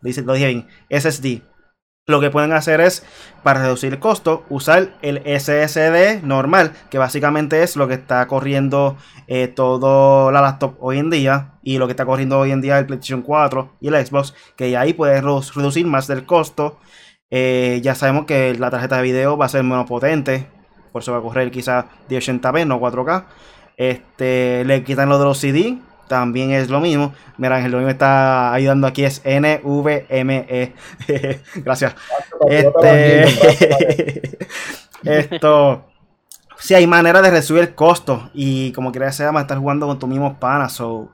Lo 0.00 0.32
dije 0.34 0.46
bien, 0.46 0.68
SSD. 0.90 1.42
Lo 2.06 2.20
que 2.20 2.30
pueden 2.30 2.52
hacer 2.52 2.80
es, 2.80 3.02
para 3.42 3.62
reducir 3.62 3.94
el 3.94 3.98
costo, 3.98 4.44
usar 4.48 4.90
el 5.02 5.22
SSD 5.24 6.22
normal, 6.22 6.72
que 6.90 6.98
básicamente 6.98 7.62
es 7.64 7.74
lo 7.76 7.88
que 7.88 7.94
está 7.94 8.26
corriendo 8.28 8.96
eh, 9.26 9.48
todo 9.48 10.30
la 10.30 10.40
laptop 10.42 10.76
hoy 10.78 10.98
en 10.98 11.10
día, 11.10 11.54
y 11.64 11.78
lo 11.78 11.86
que 11.86 11.92
está 11.94 12.04
corriendo 12.04 12.38
hoy 12.38 12.52
en 12.52 12.60
día 12.60 12.78
el 12.78 12.86
PlayStation 12.86 13.22
4 13.22 13.72
y 13.80 13.88
el 13.88 14.06
Xbox, 14.06 14.34
que 14.54 14.76
ahí 14.76 14.92
puedes 14.92 15.20
redu- 15.24 15.52
reducir 15.54 15.86
más 15.86 16.06
del 16.06 16.26
costo. 16.26 16.78
Eh, 17.30 17.80
ya 17.82 17.94
sabemos 17.94 18.26
que 18.26 18.54
la 18.54 18.70
tarjeta 18.70 18.96
de 18.96 19.02
video 19.02 19.36
va 19.36 19.46
a 19.46 19.48
ser 19.48 19.64
menos 19.64 19.86
potente, 19.86 20.46
por 20.92 21.02
eso 21.02 21.12
va 21.12 21.18
a 21.18 21.22
correr 21.22 21.50
quizás 21.50 21.86
de 22.08 22.18
80p, 22.18 22.66
no 22.66 22.80
4K. 22.80 23.24
Este, 23.76 24.64
le 24.64 24.84
quitan 24.84 25.08
lo 25.08 25.18
de 25.18 25.24
los 25.24 25.38
CD, 25.38 25.78
también 26.08 26.52
es 26.52 26.70
lo 26.70 26.80
mismo. 26.80 27.14
Mira, 27.38 27.56
Ángel, 27.56 27.72
lo 27.72 27.78
mismo 27.78 27.90
está 27.90 28.52
ayudando 28.52 28.86
aquí, 28.86 29.04
es 29.04 29.22
NVMe. 29.24 30.74
Gracias. 31.56 31.96
Este, 32.48 33.24
esto, 35.02 35.86
sí 36.58 36.74
hay 36.74 36.86
manera 36.86 37.20
de 37.22 37.30
reducir 37.30 37.58
el 37.58 37.74
costo 37.74 38.30
y 38.32 38.72
como 38.72 38.92
quiera 38.92 39.12
sea, 39.12 39.32
va 39.32 39.40
a 39.40 39.42
estar 39.42 39.58
jugando 39.58 39.86
con 39.86 39.98
tus 39.98 40.08
mismos 40.08 40.38
panas. 40.38 40.72
So, 40.72 41.10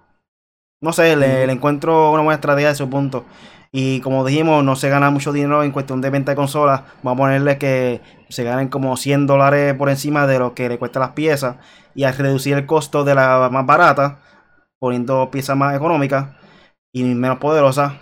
no 0.81 0.93
sé, 0.93 1.17
le, 1.17 1.47
le 1.47 1.53
encuentro 1.53 2.11
una 2.13 2.23
buena 2.23 2.35
estrategia 2.37 2.69
de 2.71 2.75
su 2.75 2.89
punto. 2.91 3.25
Y 3.73 4.01
como 4.01 4.25
dijimos, 4.25 4.65
no 4.65 4.75
se 4.77 4.89
gana 4.89 5.11
mucho 5.11 5.33
dinero 5.33 5.63
en 5.63 5.71
cuestión 5.73 6.01
de 6.01 6.11
venta 6.11 6.33
de 6.33 6.37
consolas. 6.37 6.83
Vamos 7.03 7.19
a 7.19 7.23
ponerle 7.25 7.59
que 7.59 8.01
se 8.29 8.43
ganen 8.45 8.69
como 8.69 8.97
100 8.97 9.27
dólares 9.27 9.75
por 9.75 9.91
encima 9.91 10.27
de 10.27 10.39
lo 10.41 10.55
que 10.55 10.69
le 10.69 10.79
cuesta 10.79 10.99
las 11.01 11.11
piezas. 11.13 11.57
Y 11.95 12.05
al 12.05 12.17
reducir 12.17 12.55
el 12.57 12.67
costo 12.67 13.05
de 13.05 13.15
la 13.15 13.49
más 13.53 13.67
barata, 13.67 14.19
poniendo 14.79 15.31
piezas 15.31 15.57
más 15.57 15.77
económicas 15.77 16.31
y 16.93 17.05
menos 17.05 17.39
poderosas, 17.39 17.95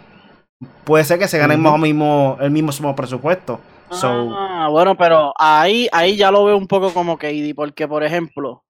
puede 0.85 1.05
ser 1.05 1.19
que 1.19 1.29
se 1.29 1.39
gane 1.39 1.57
Ujú. 1.57 1.63
más 1.63 1.75
o 1.75 1.79
mismo 1.79 2.37
el 2.41 2.51
mismo 2.51 2.73
sumo 2.73 2.95
presupuesto. 2.97 3.61
So, 3.91 4.09
Ah, 4.31 4.69
bueno, 4.71 4.97
pero 4.97 5.33
ahí, 5.39 5.89
ahí 5.93 6.17
ya 6.17 6.31
lo 6.31 6.45
veo 6.45 6.57
un 6.57 6.67
poco 6.67 6.93
como 6.93 7.17
KD, 7.19 7.55
porque 7.55 7.89
por 7.89 8.05
ejemplo, 8.05 8.65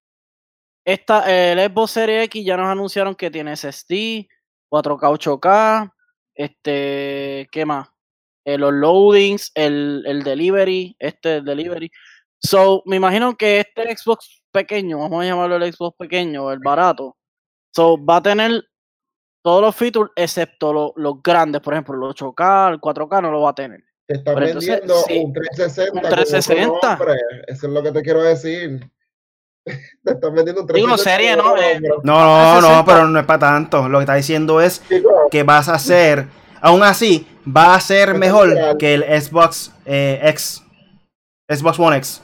esta, 0.93 1.25
el 1.53 1.59
Xbox 1.71 1.91
Series 1.93 2.25
X 2.25 2.45
ya 2.45 2.57
nos 2.57 2.69
anunciaron 2.69 3.15
que 3.15 3.31
tiene 3.31 3.55
SSD, 3.55 4.27
4K, 4.71 5.01
8K, 5.11 5.93
este, 6.35 7.49
¿qué 7.53 7.65
más? 7.67 7.89
Eh, 8.45 8.57
los 8.57 8.73
loadings, 8.73 9.51
el, 9.55 10.03
el 10.07 10.23
delivery, 10.23 10.97
este 10.99 11.37
el 11.37 11.45
delivery. 11.45 11.91
So, 12.39 12.83
me 12.87 12.97
imagino 12.97 13.37
que 13.37 13.61
este 13.61 13.95
Xbox 13.97 14.43
pequeño, 14.51 14.99
vamos 14.99 15.23
a 15.23 15.27
llamarlo 15.27 15.57
el 15.57 15.73
Xbox 15.73 15.97
pequeño, 15.99 16.51
el 16.51 16.61
barato, 16.61 17.17
so, 17.75 18.03
va 18.03 18.17
a 18.17 18.23
tener 18.23 18.65
todos 19.43 19.61
los 19.61 19.77
features 19.77 20.11
excepto 20.17 20.73
lo- 20.73 20.93
los 20.97 21.23
grandes, 21.23 21.61
por 21.61 21.75
ejemplo, 21.75 21.97
los 21.97 22.15
8K, 22.15 22.71
el 22.73 22.81
4K 22.81 23.21
no 23.23 23.31
lo 23.31 23.43
va 23.43 23.51
a 23.51 23.55
tener. 23.55 23.83
Te 24.07 24.15
están 24.15 24.43
entonces, 24.43 24.71
vendiendo 24.71 24.95
sí, 25.03 25.19
un 25.19 25.33
360. 25.35 25.93
un 25.93 25.99
con 26.01 26.07
otro 26.07 26.17
360. 26.25 26.89
nombre. 26.97 27.21
Eso 27.47 27.67
es 27.67 27.73
lo 27.75 27.83
que 27.83 27.93
te 27.93 28.03
quiero 28.03 28.23
decir. 28.23 28.91
Te 30.05 30.13
están 30.13 30.35
vendiendo 30.35 30.63
un 30.63 30.67
Digo, 30.69 30.97
360. 30.97 30.99
serie, 30.99 31.37
¿no? 31.37 31.57
Eh, 31.57 31.81
no, 32.03 32.25
no, 32.25 32.61
no, 32.61 32.69
60. 32.69 32.85
pero 32.85 33.09
no 33.09 33.19
es 33.19 33.27
para 33.27 33.39
tanto. 33.39 33.89
Lo 33.89 33.99
que 33.99 34.03
está 34.03 34.15
diciendo 34.15 34.61
es 34.61 34.83
que 35.31 35.43
vas 35.43 35.69
a 35.69 35.75
hacer, 35.75 36.27
aún 36.61 36.83
así, 36.83 37.27
va 37.47 37.75
a 37.75 37.81
ser 37.81 38.15
mejor 38.15 38.79
que 38.79 38.95
el 38.95 39.03
Xbox 39.23 39.73
eh, 39.85 40.21
X, 40.25 40.63
Xbox 41.49 41.79
One 41.79 41.97
X. 41.97 42.23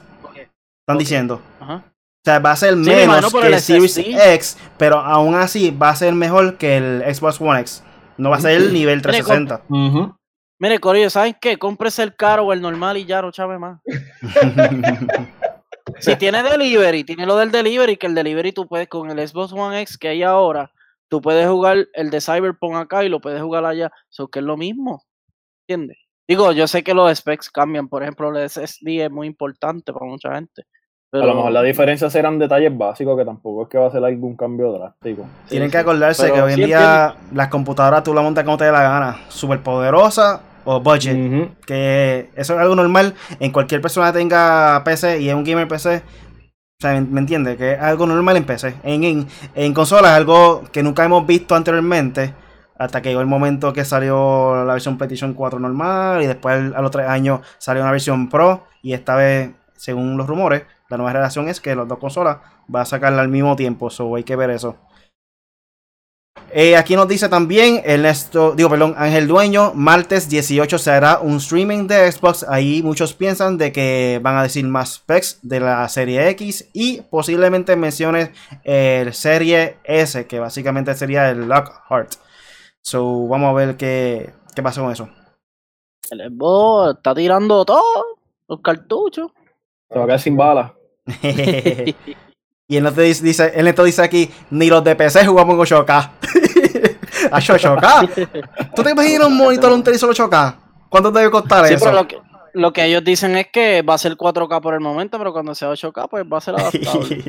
Están 0.81 0.97
diciendo. 0.97 1.41
Ajá. 1.59 1.83
O 1.85 2.25
sea, 2.25 2.39
va 2.39 2.51
a 2.51 2.55
ser 2.55 2.75
menos 2.75 3.31
que 3.31 3.47
el 3.47 3.59
Series 3.59 3.93
SSD. 3.93 4.33
X, 4.33 4.57
pero 4.77 4.97
aún 4.97 5.35
así 5.35 5.69
va 5.69 5.89
a 5.89 5.95
ser 5.95 6.13
mejor 6.13 6.57
que 6.57 6.77
el 6.77 7.15
Xbox 7.15 7.39
One 7.39 7.59
X. 7.61 7.83
No 8.17 8.29
va 8.31 8.37
a 8.37 8.41
ser 8.41 8.51
el 8.51 8.73
nivel 8.73 9.01
360. 9.01 9.61
Ujú. 9.69 10.15
Mire, 10.57 10.79
Corillo, 10.79 11.09
¿saben 11.09 11.35
qué? 11.39 11.57
Cómprese 11.57 12.01
el 12.01 12.15
caro 12.15 12.45
o 12.45 12.53
el 12.53 12.61
normal 12.61 12.97
y 12.97 13.05
ya 13.05 13.21
no 13.21 13.31
chave 13.31 13.59
más. 13.59 13.79
Si 15.99 16.15
tiene 16.17 16.43
delivery, 16.43 17.03
tiene 17.03 17.25
lo 17.25 17.35
del 17.37 17.51
delivery, 17.51 17.97
que 17.97 18.07
el 18.07 18.15
delivery 18.15 18.51
tú 18.51 18.67
puedes 18.67 18.87
con 18.87 19.09
el 19.09 19.27
Xbox 19.27 19.53
One 19.53 19.81
X 19.81 19.97
que 19.97 20.09
hay 20.09 20.23
ahora, 20.23 20.71
tú 21.09 21.21
puedes 21.21 21.47
jugar 21.47 21.87
el 21.93 22.09
de 22.09 22.21
Cyberpunk 22.21 22.75
acá 22.75 23.03
y 23.03 23.09
lo 23.09 23.21
puedes 23.21 23.41
jugar 23.41 23.65
allá. 23.65 23.91
Eso 24.09 24.27
que 24.27 24.39
es 24.39 24.45
lo 24.45 24.57
mismo. 24.57 25.03
¿Entiendes? 25.67 25.97
Digo, 26.27 26.51
yo 26.51 26.67
sé 26.67 26.83
que 26.83 26.93
los 26.93 27.15
specs 27.15 27.49
cambian. 27.51 27.87
Por 27.87 28.01
ejemplo, 28.01 28.35
el 28.35 28.49
SSD 28.49 29.05
es 29.05 29.11
muy 29.11 29.27
importante 29.27 29.93
para 29.93 30.05
mucha 30.05 30.33
gente. 30.33 30.63
Pero, 31.11 31.23
A 31.23 31.27
lo 31.27 31.35
mejor 31.35 31.51
la 31.51 31.61
diferencia 31.61 32.09
serán 32.09 32.39
detalles 32.39 32.75
básicos 32.75 33.17
que 33.17 33.23
tampoco 33.23 33.63
es 33.63 33.69
que 33.69 33.77
va 33.77 33.87
a 33.87 33.91
ser 33.91 34.03
algún 34.03 34.35
cambio 34.35 34.71
drástico. 34.73 35.25
Tienen 35.47 35.69
sí. 35.69 35.71
que 35.71 35.77
acordarse 35.77 36.23
Pero 36.23 36.35
que 36.35 36.41
hoy 36.41 36.51
en 36.53 36.57
sí 36.57 36.65
día 36.65 37.15
las 37.31 37.47
computadoras 37.49 38.03
tú 38.03 38.13
la 38.13 38.21
montas 38.21 38.43
como 38.43 38.57
te 38.57 38.65
dé 38.65 38.71
la 38.71 38.81
gana. 38.81 39.17
Super 39.29 39.61
poderosa 39.61 40.41
o 40.65 40.81
budget. 40.81 41.55
Que 41.65 42.29
eso 42.35 42.53
es 42.55 42.59
algo 42.59 42.75
normal 42.75 43.13
en 43.39 43.51
cualquier 43.51 43.81
persona 43.81 44.11
que 44.11 44.19
tenga 44.19 44.83
PC 44.83 45.21
y 45.21 45.29
es 45.29 45.35
un 45.35 45.43
gamer 45.43 45.67
PC. 45.67 45.97
O 45.97 46.81
sea, 46.81 46.99
¿me, 46.99 47.19
entiende? 47.21 47.55
Que 47.55 47.73
es 47.73 47.79
algo 47.79 48.05
normal 48.05 48.35
en 48.35 48.43
PC. 48.43 48.75
En, 48.83 49.03
en, 49.03 49.27
en 49.55 49.73
consolas 49.73 50.11
es 50.11 50.17
algo 50.17 50.63
que 50.71 50.83
nunca 50.83 51.05
hemos 51.05 51.25
visto 51.25 51.55
anteriormente. 51.55 52.33
Hasta 52.77 53.01
que 53.01 53.09
llegó 53.09 53.21
el 53.21 53.27
momento 53.27 53.71
que 53.71 53.85
salió 53.85 54.65
la 54.65 54.73
versión 54.73 54.97
PlayStation 54.97 55.33
4 55.33 55.59
normal. 55.59 56.21
Y 56.21 56.27
después 56.27 56.73
a 56.75 56.81
los 56.81 56.91
tres 56.91 57.07
años 57.07 57.39
salió 57.57 57.81
una 57.81 57.91
versión 57.91 58.29
Pro. 58.29 58.65
Y 58.81 58.93
esta 58.93 59.15
vez, 59.15 59.51
según 59.77 60.17
los 60.17 60.27
rumores, 60.27 60.63
la 60.89 60.97
nueva 60.97 61.13
relación 61.13 61.47
es 61.47 61.61
que 61.61 61.75
las 61.75 61.87
dos 61.87 61.97
consolas 61.97 62.37
va 62.73 62.81
a 62.81 62.85
sacarla 62.85 63.21
al 63.21 63.29
mismo 63.29 63.55
tiempo. 63.55 63.89
So 63.89 64.15
hay 64.15 64.23
que 64.23 64.35
ver 64.35 64.49
eso. 64.49 64.75
Eh, 66.57 66.77
aquí 66.77 66.95
nos 66.95 67.09
dice 67.09 67.27
también 67.27 67.81
Ernesto, 67.83 68.53
digo, 68.55 68.69
perdón, 68.69 68.95
Ángel 68.97 69.27
Dueño, 69.27 69.73
martes 69.75 70.29
18 70.29 70.77
se 70.79 70.89
hará 70.89 71.19
un 71.19 71.35
streaming 71.35 71.85
de 71.85 72.09
Xbox. 72.09 72.45
Ahí 72.47 72.81
muchos 72.81 73.13
piensan 73.13 73.57
de 73.57 73.73
que 73.73 74.21
van 74.23 74.37
a 74.37 74.43
decir 74.43 74.65
más 74.65 74.93
specs 74.93 75.39
de 75.41 75.59
la 75.59 75.89
serie 75.89 76.29
X 76.29 76.69
y 76.71 77.01
posiblemente 77.01 77.75
menciones 77.75 78.29
el 78.63 79.13
serie 79.13 79.79
S, 79.83 80.27
que 80.27 80.39
básicamente 80.39 80.95
sería 80.95 81.29
el 81.29 81.45
Lockhart. 81.45 82.13
So, 82.81 83.27
vamos 83.27 83.49
a 83.49 83.53
ver 83.53 83.75
qué, 83.75 84.31
qué 84.55 84.63
pasa 84.63 84.79
con 84.79 84.93
eso. 84.93 85.09
El 86.09 86.21
Xbox 86.21 86.95
está 86.95 87.13
tirando 87.13 87.65
todo, 87.65 88.05
los 88.47 88.61
cartuchos. 88.61 89.29
Se 89.89 89.97
va 89.99 90.05
a 90.05 90.07
quedar 90.07 90.19
sin 90.21 90.37
balas. 90.37 90.71
y 91.21 92.77
él 92.77 92.83
no 92.83 92.93
te 92.93 93.01
dice, 93.01 93.25
dice, 93.25 93.51
él 93.53 93.65
no 93.65 93.73
te 93.73 93.83
dice 93.83 94.01
aquí, 94.01 94.31
ni 94.51 94.69
los 94.69 94.85
de 94.85 94.95
PC 94.95 95.25
jugamos 95.25 95.57
con 95.57 95.85
8K. 95.85 96.11
A 97.31 97.39
8K. 97.39 98.71
¿Tú 98.75 98.83
te 98.83 98.91
imaginas 98.91 99.27
un 99.27 99.37
monitor 99.37 99.71
un 99.71 99.83
televisor 99.83 100.13
8K? 100.13 100.55
¿Cuánto 100.89 101.11
debe 101.11 101.29
costar 101.31 101.65
Sí, 101.67 101.73
eso? 101.75 101.85
pero 101.85 101.97
lo 101.97 102.07
que, 102.07 102.17
lo 102.53 102.73
que 102.73 102.85
ellos 102.85 103.03
dicen 103.03 103.35
es 103.37 103.47
que 103.51 103.81
va 103.81 103.95
a 103.95 103.97
ser 103.97 104.15
4K 104.15 104.61
por 104.61 104.73
el 104.73 104.79
momento, 104.79 105.17
pero 105.17 105.33
cuando 105.33 105.53
sea 105.55 105.69
8K, 105.71 106.07
pues 106.09 106.25
va 106.31 106.37
a 106.37 106.41
ser 106.41 106.55
adaptable. 106.59 107.23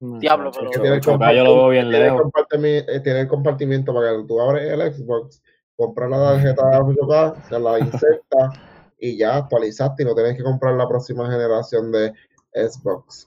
Diablo, 0.00 0.50
pero- 0.52 0.70
que 0.70 0.78
tiene 0.80 0.96
el 0.96 1.02
8K 1.02 1.36
yo 1.36 1.44
lo 1.44 1.54
veo 1.56 1.68
bien 1.70 1.88
tiene 1.90 2.06
el 2.08 2.12
lejos. 2.14 2.30
eh, 2.62 3.00
tiene 3.02 3.20
el 3.20 3.28
compartimiento 3.28 3.94
para 3.94 4.10
que 4.12 4.24
tú 4.28 4.40
abres 4.40 4.70
el 4.70 4.92
Xbox, 4.94 5.42
compras 5.76 6.10
la 6.10 6.18
tarjeta 6.32 6.62
8K, 6.80 7.48
se 7.48 7.58
la 7.58 7.78
insertas 7.78 8.58
y 8.98 9.16
ya 9.16 9.36
actualizaste 9.36 10.02
y 10.02 10.06
no 10.06 10.14
tienes 10.14 10.36
que 10.36 10.42
comprar 10.42 10.74
la 10.74 10.86
próxima 10.88 11.30
generación 11.30 11.90
de 11.92 12.12
Xbox. 12.52 13.24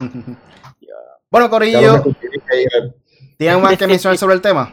bueno, 1.30 1.50
Corillo, 1.50 2.02
¿tienen 3.40 3.62
más 3.62 3.78
que 3.78 3.86
mencionar 3.86 4.18
sobre 4.18 4.34
el 4.34 4.42
tema? 4.42 4.70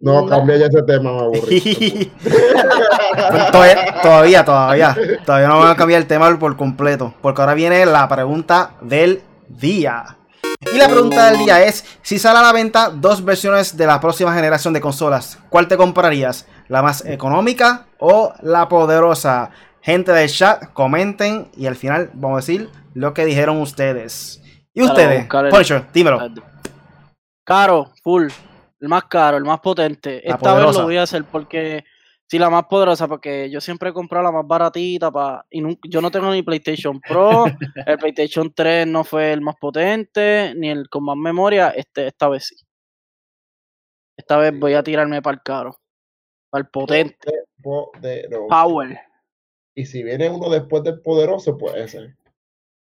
No, 0.00 0.20
No. 0.22 0.26
cambia 0.28 0.56
ya 0.58 0.66
ese 0.66 0.82
tema, 0.82 1.12
me 1.12 1.18
aburrí. 1.20 2.12
todavía, 3.52 3.94
todavía, 4.02 4.44
todavía. 4.44 4.96
Todavía 5.24 5.48
no 5.48 5.58
van 5.58 5.70
a 5.70 5.76
cambiar 5.76 6.02
el 6.02 6.06
tema 6.06 6.38
por 6.38 6.56
completo. 6.56 7.14
Porque 7.22 7.40
ahora 7.40 7.54
viene 7.54 7.84
la 7.86 8.06
pregunta 8.08 8.72
del 8.82 9.22
día. 9.48 10.16
Y 10.72 10.76
la 10.76 10.88
pregunta 10.88 11.30
del 11.30 11.38
día 11.38 11.62
es: 11.64 11.84
si 12.02 12.18
sale 12.18 12.38
a 12.38 12.42
la 12.42 12.52
venta 12.52 12.90
dos 12.90 13.24
versiones 13.24 13.76
de 13.76 13.86
la 13.86 13.98
próxima 14.00 14.34
generación 14.34 14.74
de 14.74 14.80
consolas, 14.80 15.38
¿cuál 15.48 15.68
te 15.68 15.76
comprarías? 15.76 16.46
¿La 16.68 16.82
más 16.82 17.04
económica 17.06 17.86
o 17.98 18.34
la 18.42 18.68
poderosa? 18.68 19.50
Gente 19.80 20.12
del 20.12 20.28
chat, 20.30 20.72
comenten 20.74 21.48
y 21.56 21.66
al 21.66 21.76
final 21.76 22.10
vamos 22.12 22.36
a 22.36 22.40
decir 22.40 22.68
lo 22.94 23.14
que 23.14 23.24
dijeron 23.24 23.60
ustedes. 23.60 24.42
¿Y 24.74 24.82
ustedes? 24.82 25.26
Punisher, 25.26 25.86
dímelo. 25.94 26.20
Caro, 27.48 27.90
full. 28.02 28.28
El 28.78 28.88
más 28.88 29.04
caro, 29.04 29.38
el 29.38 29.44
más 29.44 29.60
potente. 29.60 30.20
La 30.22 30.34
Esta 30.34 30.52
vez 30.54 30.76
lo 30.76 30.82
voy 30.82 30.98
a 30.98 31.04
hacer 31.04 31.24
porque. 31.24 31.82
Sí, 32.26 32.38
la 32.38 32.50
más 32.50 32.66
poderosa, 32.66 33.08
porque 33.08 33.48
yo 33.48 33.58
siempre 33.58 33.88
he 33.88 33.92
comprado 33.94 34.24
la 34.24 34.30
más 34.30 34.46
baratita 34.46 35.10
pa, 35.10 35.46
y 35.48 35.62
yo 35.88 36.02
no 36.02 36.10
tengo 36.10 36.30
ni 36.30 36.42
PlayStation 36.42 37.00
Pro, 37.00 37.46
el 37.86 37.96
PlayStation 37.96 38.52
3 38.52 38.86
no 38.86 39.02
fue 39.02 39.32
el 39.32 39.40
más 39.40 39.56
potente, 39.56 40.52
ni 40.54 40.68
el 40.68 40.90
con 40.90 41.04
más 41.04 41.16
memoria, 41.16 41.70
este, 41.70 42.08
esta 42.08 42.28
vez 42.28 42.48
sí. 42.48 42.56
Esta 44.14 44.36
vez 44.36 44.52
voy 44.58 44.74
a 44.74 44.82
tirarme 44.82 45.22
para 45.22 45.36
el 45.36 45.42
caro, 45.42 45.80
para 46.50 46.60
el 46.60 46.68
potente, 46.68 47.32
Poderoso. 47.62 48.46
power. 48.46 49.00
Y 49.74 49.86
si 49.86 50.02
viene 50.02 50.28
uno 50.28 50.50
después 50.50 50.82
del 50.82 51.00
poderoso, 51.00 51.56
pues 51.56 51.76
ese. 51.76 52.14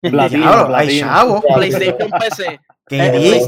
Platino, 0.11 0.75
hay 0.75 0.99
chavo. 0.99 1.41
PlayStation 1.55 2.09
PC. 2.19 2.59
Que 2.87 2.97
eh, 2.99 3.41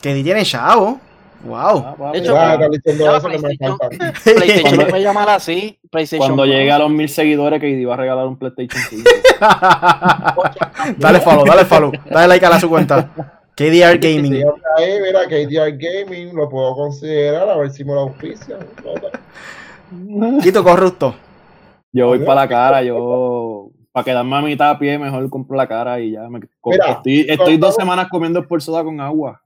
que 0.00 0.14
di 0.14 0.22
tiene 0.22 0.44
chavo. 0.44 1.00
Wow. 1.42 1.56
Ah, 1.58 2.10
De 2.12 2.18
hecho, 2.18 2.36
Ah, 2.36 2.56
cuando- 2.58 2.76
está 2.76 2.90
diciendo 2.90 3.04
ya, 3.04 3.16
eso 3.16 3.28
que 3.28 3.38
me 3.38 3.48
PlayStation- 4.36 4.76
no 4.76 4.86
puede 4.88 5.02
llamar 5.02 5.30
así. 5.30 5.78
PlayStation 5.90 6.26
Cuando 6.28 6.44
llegue 6.44 6.70
a 6.70 6.78
los 6.78 6.90
mil 6.90 7.08
seguidores, 7.08 7.58
que 7.60 7.70
iba 7.70 7.94
a 7.94 7.96
regalar 7.96 8.26
un 8.26 8.36
PlayStation 8.38 8.82
5. 8.90 9.10
dale 10.98 11.20
follow, 11.20 11.44
dale 11.46 11.64
follow. 11.64 11.92
Dale 12.10 12.28
like 12.28 12.44
a 12.44 12.50
la 12.50 12.60
su 12.60 12.68
cuenta. 12.68 13.08
KDR 13.56 13.98
Gaming. 13.98 14.44
ahí, 14.76 15.00
mira, 15.00 15.24
KDR 15.26 15.76
Gaming 15.78 16.34
lo 16.34 16.48
puedo 16.48 16.74
considerar, 16.74 17.48
a 17.48 17.56
ver 17.56 17.70
si 17.70 17.84
me 17.84 17.94
lo 17.94 18.00
auspicia. 18.00 18.58
Quito 20.42 20.62
corrupto. 20.62 21.14
Yo 21.92 22.06
voy 22.08 22.20
para 22.20 22.42
la 22.42 22.48
cara, 22.48 22.82
yo. 22.82 22.96
Para 24.00 24.12
quedarme 24.14 24.36
a 24.36 24.40
mitad 24.40 24.70
a 24.70 24.78
pie, 24.78 24.98
mejor 24.98 25.28
compro 25.28 25.56
la 25.58 25.66
cara 25.68 26.00
y 26.00 26.12
ya. 26.12 26.22
Me, 26.30 26.40
Mira, 26.64 26.86
estoy 26.92 27.26
estoy 27.28 27.56
dos 27.58 27.74
semanas 27.74 28.08
comiendo 28.10 28.46
por 28.48 28.62
soda 28.62 28.82
con 28.82 28.98
agua. 28.98 29.42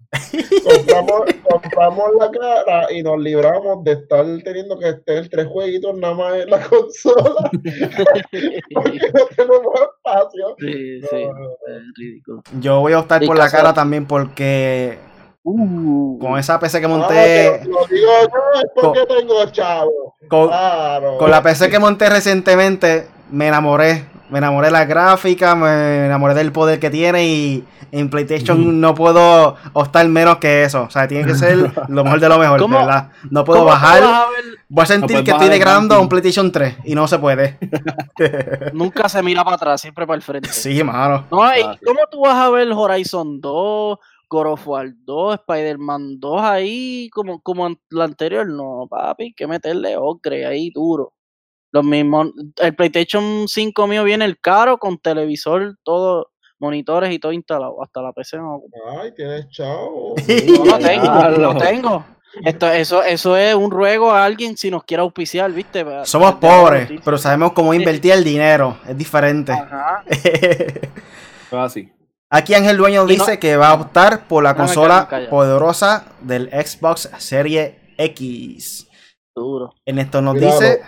compramos, 0.64 1.22
compramos 1.42 2.10
la 2.20 2.30
cara 2.30 2.92
y 2.92 3.02
nos 3.02 3.18
libramos 3.18 3.82
de 3.82 3.92
estar 3.94 4.24
teniendo 4.44 4.78
que 4.78 4.92
tener 5.04 5.28
tres 5.28 5.48
jueguitos 5.48 5.96
nada 5.96 6.14
más 6.14 6.34
en 6.36 6.50
la 6.50 6.60
consola 6.60 7.50
porque 7.52 9.10
no 9.12 9.26
tenemos 9.36 9.74
espacio. 9.74 10.56
Sí, 10.60 11.00
No, 11.02 11.08
sí. 11.08 11.24
no, 11.24 11.32
no. 11.32 11.48
Es 11.50 11.82
ridículo. 11.96 12.42
Yo 12.60 12.78
voy 12.80 12.92
a 12.92 13.00
optar 13.00 13.24
por 13.26 13.36
la 13.36 13.50
cara 13.50 13.74
también 13.74 14.06
porque 14.06 14.98
Uh, 15.46 16.18
con 16.20 16.38
esa 16.38 16.58
PC 16.58 16.78
que 16.80 16.86
Ah, 16.86 16.88
monté, 16.88 17.14
te 17.62 17.68
lo 17.68 17.84
digo 17.86 18.10
yo, 18.22 18.60
es 18.60 18.70
porque 18.74 19.00
tengo 19.06 19.44
chavo. 19.52 20.14
con, 20.28 20.46
Claro. 20.48 21.18
con 21.18 21.30
la 21.30 21.42
PC 21.42 21.68
que 21.68 21.78
monté 21.78 22.08
recientemente, 22.08 23.08
me 23.30 23.48
enamoré 23.48 24.06
Me 24.30 24.38
enamoré 24.38 24.68
de 24.68 24.72
la 24.72 24.84
gráfica, 24.86 25.54
me 25.54 26.06
enamoré 26.06 26.34
del 26.34 26.50
poder 26.50 26.80
que 26.80 26.88
tiene 26.90 27.26
y 27.26 27.64
en 27.92 28.08
PlayStation 28.10 28.80
no 28.80 28.94
puedo 28.94 29.54
optar 29.74 30.08
menos 30.08 30.38
que 30.38 30.64
eso. 30.64 30.84
O 30.84 30.90
sea, 30.90 31.06
tiene 31.06 31.26
que 31.26 31.34
ser 31.34 31.70
lo 31.88 32.02
mejor 32.04 32.18
de 32.20 32.28
lo 32.28 32.38
mejor, 32.38 32.58
de 32.58 32.62
¿Cómo- 32.64 32.78
verdad. 32.78 33.10
No 33.30 33.44
puedo 33.44 33.60
¿Cómo 33.60 33.70
tú 33.70 33.74
bajar. 33.74 34.02
a 34.02 34.24
Voy 34.68 34.82
a 34.82 34.86
sentir 34.86 35.22
que 35.22 35.30
estoy 35.30 35.48
degradando 35.50 35.94
a 35.94 36.00
un. 36.00 36.08
PlayStation 36.08 36.50
3 36.50 36.78
y 36.84 36.94
no 36.94 37.06
se 37.06 37.18
puede. 37.18 37.58
Nunca 38.72 39.08
se 39.08 39.22
mira 39.22 39.44
para 39.44 39.56
atrás, 39.56 39.80
siempre 39.80 40.06
para 40.06 40.16
el 40.16 40.22
frente. 40.22 40.48
Sí, 40.50 40.82
mano. 40.82 41.24
No, 41.30 41.44
¿y 41.56 41.60
Ah, 41.62 41.76
sí. 41.78 41.84
¿Cómo 41.84 42.00
tú 42.10 42.20
vas 42.22 42.34
a 42.36 42.50
ver 42.50 42.68
Horizon 42.72 43.40
2, 43.40 43.98
God 44.28 44.46
of 44.46 44.66
War 44.66 44.88
2, 45.04 45.34
Spider-Man 45.34 46.18
2 46.18 46.40
ahí 46.42 47.08
como, 47.12 47.40
como 47.40 47.68
la 47.90 48.04
anterior? 48.04 48.48
No, 48.48 48.86
papi, 48.88 49.24
hay 49.24 49.32
que 49.34 49.46
meterle 49.46 49.96
ocre 49.96 50.46
ahí 50.46 50.70
duro. 50.70 51.12
Los 51.74 51.82
mismos, 51.84 52.28
el 52.62 52.76
PlayStation 52.76 53.48
5 53.48 53.86
mío 53.88 54.04
viene 54.04 54.24
el 54.26 54.38
caro 54.38 54.78
con 54.78 54.96
televisor, 54.96 55.76
todo, 55.82 56.30
monitores 56.60 57.12
y 57.12 57.18
todo 57.18 57.32
instalado. 57.32 57.82
Hasta 57.82 58.00
la 58.00 58.12
PC 58.12 58.36
no. 58.36 58.62
Ay, 59.02 59.12
tienes 59.12 59.48
chao. 59.48 60.14
No 60.56 60.64
lo 60.64 60.78
tengo, 60.78 61.06
no 61.06 61.30
lo 61.30 61.56
tengo. 61.56 62.04
Esto, 62.44 62.68
eso, 62.68 63.02
eso 63.02 63.36
es 63.36 63.56
un 63.56 63.72
ruego 63.72 64.12
a 64.12 64.24
alguien 64.24 64.56
si 64.56 64.70
nos 64.70 64.84
quiere 64.84 65.00
auspiciar, 65.00 65.50
¿viste? 65.50 65.84
Somos 66.04 66.34
pobres, 66.36 66.90
pero 67.04 67.18
sabemos 67.18 67.52
cómo 67.54 67.74
invertir 67.74 68.12
el 68.12 68.22
dinero. 68.22 68.78
Es 68.88 68.96
diferente. 68.96 69.50
Ajá. 69.50 70.04
Así. 71.50 71.90
Aquí 72.30 72.54
Ángel 72.54 72.76
Dueño 72.76 73.02
Y 73.02 73.16
no- 73.16 73.24
dice 73.24 73.40
que 73.40 73.56
va 73.56 73.70
a 73.70 73.74
optar 73.74 74.28
por 74.28 74.44
la 74.44 74.52
No 74.52 74.58
consola 74.58 75.08
poderosa 75.28 76.06
del 76.20 76.50
Xbox 76.50 77.10
Serie 77.18 77.80
X. 77.98 78.88
Duro. 79.34 79.74
En 79.84 79.98
esto 79.98 80.22
nos 80.22 80.34
dice 80.34 80.80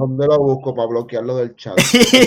¿Dónde 0.00 0.26
lo 0.26 0.38
busco 0.38 0.74
para 0.74 0.88
bloquearlo 0.88 1.36
del 1.36 1.54
chat? 1.56 1.76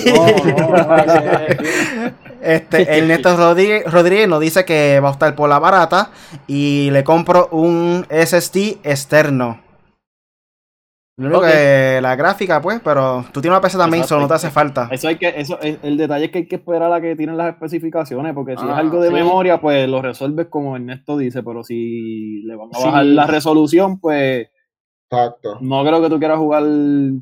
No, 0.05 0.28
no, 0.28 0.86
no, 0.86 0.95
ese- 0.97 2.13
Este, 2.41 2.82
Ernesto 2.99 3.36
Rodríguez, 3.36 3.91
Rodríguez 3.91 4.28
nos 4.28 4.39
dice 4.41 4.63
que 4.65 4.99
va 4.99 5.09
a 5.09 5.11
optar 5.11 5.36
por 5.36 5.49
la 5.49 5.59
barata 5.59 6.11
y 6.47 6.89
le 6.91 7.03
compro 7.03 7.47
un 7.51 8.05
SSD 8.09 8.78
externo. 8.84 9.59
Lo 11.17 11.28
único 11.28 11.41
Ok. 11.41 11.47
que 11.47 11.99
la 12.01 12.15
gráfica, 12.15 12.59
pues, 12.61 12.82
pero 12.84 13.24
tú 13.32 13.39
tienes 13.39 13.55
una 13.55 13.61
PC 13.61 13.78
también, 13.78 14.01
Exacto. 14.01 14.15
solo 14.15 14.21
no 14.24 14.28
te 14.28 14.34
hace 14.34 14.49
falta. 14.49 14.88
Eso 14.91 15.07
hay 15.07 15.17
que, 15.17 15.30
eso, 15.38 15.59
el, 15.61 15.78
el 15.84 15.95
detalle 15.95 16.26
es 16.26 16.32
que 16.32 16.39
hay 16.39 16.47
que 16.47 16.55
esperar 16.55 16.91
a 16.91 16.99
que 17.01 17.15
tienen 17.15 17.38
las 17.38 17.53
especificaciones, 17.53 18.34
porque 18.34 18.57
si 18.57 18.63
es 18.65 18.71
Ah, 18.71 18.78
algo 18.78 18.99
de 18.99 19.09
sí. 19.09 19.13
memoria, 19.13 19.61
pues 19.61 19.88
lo 19.88 20.01
resuelves 20.01 20.47
como 20.47 20.76
Ernesto 20.76 21.15
dice, 21.17 21.43
pero 21.43 21.63
si 21.63 22.41
le 22.43 22.55
van 22.55 22.69
a 22.74 22.78
Sí. 22.78 22.86
bajar 22.86 23.05
la 23.05 23.28
resolución, 23.28 23.99
pues 23.99 24.47
Exacto. 25.14 25.57
no 25.61 25.84
creo 25.84 26.01
que 26.01 26.09
tú 26.09 26.20
quieras 26.20 26.38
jugar 26.39 26.64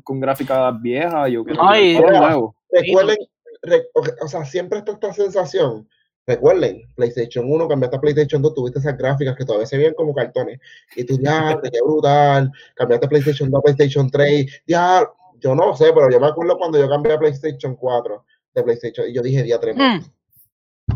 con 0.04 0.20
gráficas 0.20 0.80
viejas, 0.80 1.30
yo 1.30 1.44
creo 1.44 1.56
No, 1.62 1.72
que 1.72 2.00
nuevo. 2.00 2.54
Recuerden, 2.70 3.16
re- 3.62 3.86
o- 3.94 4.24
o 4.24 4.28
sea, 4.28 4.44
siempre 4.44 4.78
está 4.78 4.92
esta 4.92 5.12
sensación. 5.12 5.88
Recuerden, 6.26 6.82
PlayStation 6.94 7.44
1, 7.50 7.66
cambiaste 7.68 7.96
a 7.96 8.00
PlayStation 8.00 8.40
2, 8.40 8.54
tuviste 8.54 8.78
esas 8.78 8.96
gráficas 8.96 9.36
que 9.36 9.44
todavía 9.44 9.66
se 9.66 9.76
veían 9.76 9.94
como 9.94 10.14
cartones. 10.14 10.60
Y 10.96 11.04
tú, 11.04 11.18
ya, 11.20 11.58
qué 11.72 11.78
brutal. 11.84 12.50
Cambiaste 12.76 13.06
a 13.06 13.08
PlayStation 13.08 13.50
2 13.50 13.58
a 13.58 13.62
PlayStation 13.62 14.08
3. 14.10 14.62
Ya, 14.66 15.04
yo 15.40 15.54
no 15.54 15.74
sé, 15.74 15.92
pero 15.92 16.08
yo 16.10 16.20
me 16.20 16.28
acuerdo 16.28 16.56
cuando 16.58 16.78
yo 16.78 16.88
cambié 16.88 17.12
a 17.14 17.18
PlayStation 17.18 17.74
4 17.74 18.24
de 18.54 18.62
PlayStation. 18.62 19.08
Y 19.08 19.14
yo 19.14 19.20
dije, 19.22 19.42
día 19.42 19.58
3. 19.58 19.76
Mm. 19.76 20.00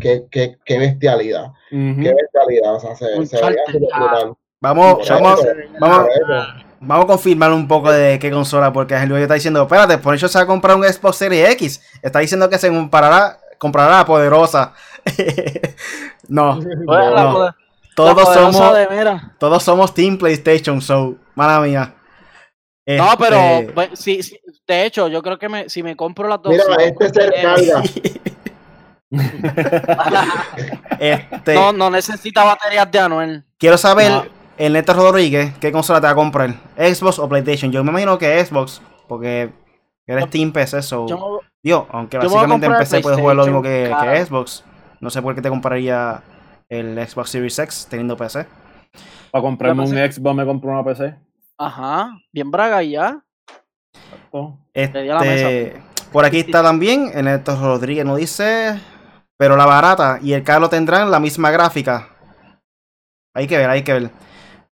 Qué, 0.01 0.27
qué, 0.31 0.59
qué 0.65 0.79
bestialidad. 0.79 1.47
Ujú. 1.73 2.03
Qué 2.03 2.15
bestialidad. 2.15 2.75
O 2.77 2.81
sea, 2.81 2.95
se, 2.95 3.27
se 3.27 3.37
veía 3.45 3.63
brutal. 3.73 4.35
Vamos, 4.61 5.09
vamos, 5.09 5.41
vamos. 5.81 6.09
Vamos 6.81 7.05
a 7.05 7.09
confirmar 7.09 7.53
un 7.53 7.67
poco 7.69 7.91
de 7.91 8.19
qué 8.19 8.31
consola, 8.31 8.73
porque 8.73 8.95
Ángel 8.95 9.17
está 9.17 9.35
diciendo, 9.35 9.63
espérate, 9.63 9.99
por 9.99 10.15
eso 10.15 10.29
se 10.29 10.39
va 10.39 10.45
a 10.45 10.47
comprar 10.47 10.77
un 10.77 10.85
Xbox 10.85 11.17
Series 11.17 11.51
X. 11.51 11.83
Está 12.03 12.21
diciendo 12.21 12.49
que 12.49 12.59
se 12.59 12.69
comprará, 12.69 13.39
comprará 13.59 13.99
la 13.99 14.05
poderosa. 14.07 14.73
no, 16.29 16.61
la 16.87 17.23
no. 17.23 17.55
todos 17.95 18.35
somos, 18.35 18.73
todos 19.39 19.63
somos 19.63 19.95
Team 19.95 20.19
PlayStation, 20.19 20.81
so, 20.81 21.17
mala 21.35 21.61
mía. 21.61 21.95
No, 22.87 23.11
pero 23.19 23.37
Este, 23.37 23.73
pues, 23.73 23.91
sí, 23.95 24.23
sí, 24.23 24.39
de 24.67 24.87
hecho, 24.87 25.09
yo 25.09 25.21
creo 25.23 25.39
que 25.39 25.49
me, 25.49 25.69
si 25.69 25.83
me 25.83 25.97
compro 25.97 26.29
las 26.29 26.41
dos. 26.41 26.53
Mira, 26.53 26.65
si 26.65 26.83
este 26.85 26.95
compro- 26.95 27.33
recarga. 27.35 27.83
este, 31.01 31.55
no, 31.55 31.73
no 31.73 31.91
necesita 31.91 32.45
baterías 32.45 32.91
de 32.91 32.99
Anuel. 32.99 33.45
quiero 33.59 33.79
saber, 33.79 34.11
No. 34.11 34.36
El 34.57 34.73
Neto 34.73 34.95
Rodríguez, 34.95 35.55
¿qué 35.59 35.73
consola 35.73 36.01
te 36.01 36.07
va 36.07 36.13
a 36.13 36.15
comprar? 36.15 36.55
¿Xbox 36.77 37.19
o 37.19 37.29
PlayStation? 37.29 37.71
Yo 37.73 37.85
me 37.85 37.91
imagino 37.91 38.19
que 38.19 38.45
Xbox, 38.45 38.81
porque 39.09 39.51
eres 40.07 40.31
Team 40.31 40.53
PC, 40.53 40.83
so... 40.83 41.07
Yo, 41.63 41.89
aunque 41.91 42.17
básicamente 42.17 42.67
en 42.67 42.77
PC 42.77 43.01
puedes 43.01 43.19
jugar 43.19 43.35
lo 43.35 43.45
mismo 43.45 43.61
que. 43.61 43.93
Xbox. 44.25 44.63
No 45.01 45.11
sé 45.11 45.21
por 45.21 45.35
qué 45.35 45.43
te 45.43 45.49
compraría 45.49 46.23
el 46.69 46.97
Xbox 47.09 47.31
Series 47.31 47.59
X 47.59 47.89
teniendo 47.91 48.17
PC. 48.17 48.47
Para 49.33 49.43
comprarme 49.43 49.83
un. 49.83 49.89
Xbox 49.89 50.37
me 50.37 50.47
compro 50.47 50.71
una 50.71 50.85
PC. 50.85 51.17
ajá, 51.59 52.17
bien 52.33 52.53
braga 52.53 52.85
y 52.85 52.93
ya. 52.93 53.21
Este, 54.73 55.83
por 56.13 56.25
aquí 56.25 56.39
está 56.39 56.63
también, 56.63 57.11
en 57.15 57.27
estos 57.27 57.59
Rodríguez 57.61 58.05
nos 58.05 58.19
dice, 58.19 58.81
pero 59.37 59.57
la 59.57 59.67
barata 59.67 60.21
y 60.23 60.35
el 60.35 60.45
caro 60.45 60.69
tendrán 60.69 61.11
la 61.11 61.19
misma 61.19 61.51
gráfica. 61.51 62.11
Hay 63.35 63.49
que 63.49 63.57
ver, 63.57 63.71
hay 63.71 63.83
que 63.83 63.93
ver. 63.93 64.11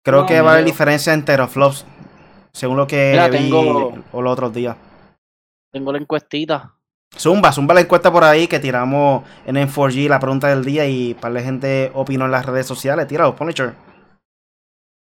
Creo 0.04 0.22
No, 0.22 0.26
que 0.28 0.42
va 0.42 0.52
a 0.52 0.54
haber 0.56 0.66
diferencia 0.66 1.14
en 1.14 1.24
teraflops, 1.24 1.86
según 2.52 2.78
lo 2.78 2.88
que 2.88 3.12
Mira, 3.12 3.30
vi 3.30 3.38
tengo- 3.38 3.94
o 4.12 4.22
los 4.22 4.34
otros 4.34 4.54
días. 4.54 4.76
Tengo 5.72 5.92
la 5.92 5.98
encuestita. 6.00 6.76
Zumba, 7.18 7.52
zumba 7.52 7.74
la 7.76 7.82
encuesta 7.82 8.12
por 8.12 8.24
ahí 8.24 8.48
que 8.48 8.60
tiramos 8.60 9.24
en 9.46 9.56
M4G 9.56 10.10
la 10.10 10.20
pregunta 10.20 10.48
del 10.50 10.66
día 10.66 10.86
y 10.88 11.14
para 11.14 11.36
la 11.36 11.42
gente 11.42 11.92
opinó 11.94 12.26
en 12.26 12.32
las 12.32 12.46
redes 12.46 12.66
sociales. 12.66 13.08
Tíralo, 13.08 13.36
Punisher. 13.36 13.74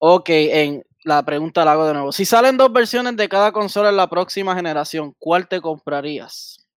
Ok, 0.00 0.28
en 0.30 0.84
la 1.04 1.22
pregunta 1.24 1.64
la 1.64 1.72
hago 1.72 1.86
de 1.86 1.92
nuevo. 1.94 2.12
Si 2.12 2.24
salen 2.24 2.56
dos 2.56 2.72
versiones 2.72 3.16
de 3.16 3.28
cada 3.28 3.50
consola 3.52 3.90
en 3.90 3.96
la 3.96 4.08
próxima 4.08 4.54
generación, 4.54 5.14
¿cuál 5.18 5.48
te 5.48 5.60
comprarías? 5.60 6.68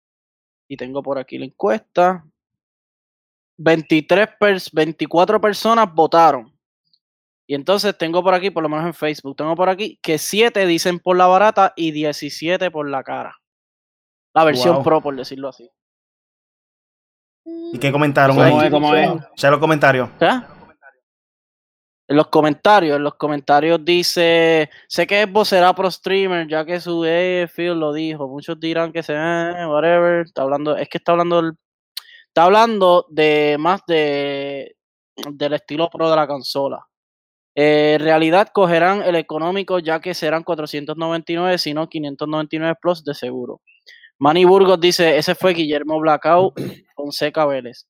Y 0.68 0.76
tengo 0.76 1.02
por 1.04 1.18
aquí 1.20 1.38
la 1.38 1.46
encuesta. 1.46 2.26
23 3.58 4.28
pers- 4.40 4.70
24 4.74 5.40
personas 5.40 5.94
votaron. 5.94 6.51
Y 7.52 7.54
entonces 7.54 7.98
tengo 7.98 8.24
por 8.24 8.34
aquí, 8.34 8.50
por 8.50 8.64
lo 8.64 8.70
menos 8.70 8.86
en 8.86 8.94
Facebook, 8.94 9.36
tengo 9.36 9.56
por 9.56 9.68
aquí 9.68 10.00
que 10.02 10.18
7 10.18 10.66
dicen 10.66 11.00
por 11.00 11.18
la 11.18 11.28
barata 11.28 11.74
y 11.76 11.92
17 11.92 12.72
por 12.72 12.90
la 12.90 13.04
cara. 13.04 13.36
La 14.34 14.46
versión 14.46 14.76
Wow. 14.76 14.84
Pro, 14.86 15.02
por 15.02 15.18
decirlo 15.18 15.50
así. 15.50 15.70
¿Y 17.44 17.78
qué 17.78 17.92
comentaron 17.92 18.38
¿Cómo 18.38 18.48
ahí? 18.58 18.68
es? 18.68 18.72
¿Cómo 18.72 18.96
es? 18.96 19.10
Los 19.44 19.60
comentarios. 19.60 20.10
En 22.08 22.16
los 22.16 22.28
comentarios, 22.28 22.96
en 22.96 23.04
los 23.04 23.16
comentarios 23.16 23.84
dice, 23.84 24.70
sé 24.88 25.06
que 25.06 25.24
Xbox 25.24 25.50
será 25.50 25.76
pro 25.76 25.92
streamer, 25.92 26.48
ya 26.48 26.64
que 26.64 26.80
su 26.80 27.04
eh, 27.04 27.50
Phil 27.54 27.78
lo 27.78 27.92
dijo. 27.92 28.30
Muchos 28.30 28.62
dirán 28.62 28.94
que 28.94 29.04
se 29.04 29.12
eh, 29.14 29.68
whatever. 29.68 30.26
Está 30.26 30.44
hablando, 30.44 30.78
es 30.78 30.88
que 30.88 31.00
está 31.00 31.12
hablando 31.12 31.52
está 32.28 32.44
hablando 32.46 33.08
de 33.10 33.58
más 33.60 33.82
de 33.88 34.78
del 35.34 35.52
estilo 35.52 35.90
pro 35.90 36.10
de 36.10 36.16
la 36.16 36.28
consola. 36.28 36.88
Eh, 37.56 37.96
en 37.96 38.02
realidad 38.02 38.50
cogerán 38.54 39.04
el 39.04 39.16
económico 39.16 39.80
ya 39.80 40.00
que 40.00 40.14
serán 40.14 40.44
499, 40.44 41.58
sino 41.58 41.90
599 41.90 42.76
plus 42.82 43.04
de 43.04 43.14
seguro. 43.14 43.62
Manny 44.20 44.46
Burgos 44.46 44.80
dice, 44.80 45.18
ese 45.18 45.36
fue 45.36 45.54
Guillermo 45.54 46.00
Blackout 46.00 46.54
Fonseca 46.96 47.46
Vélez. 47.46 47.88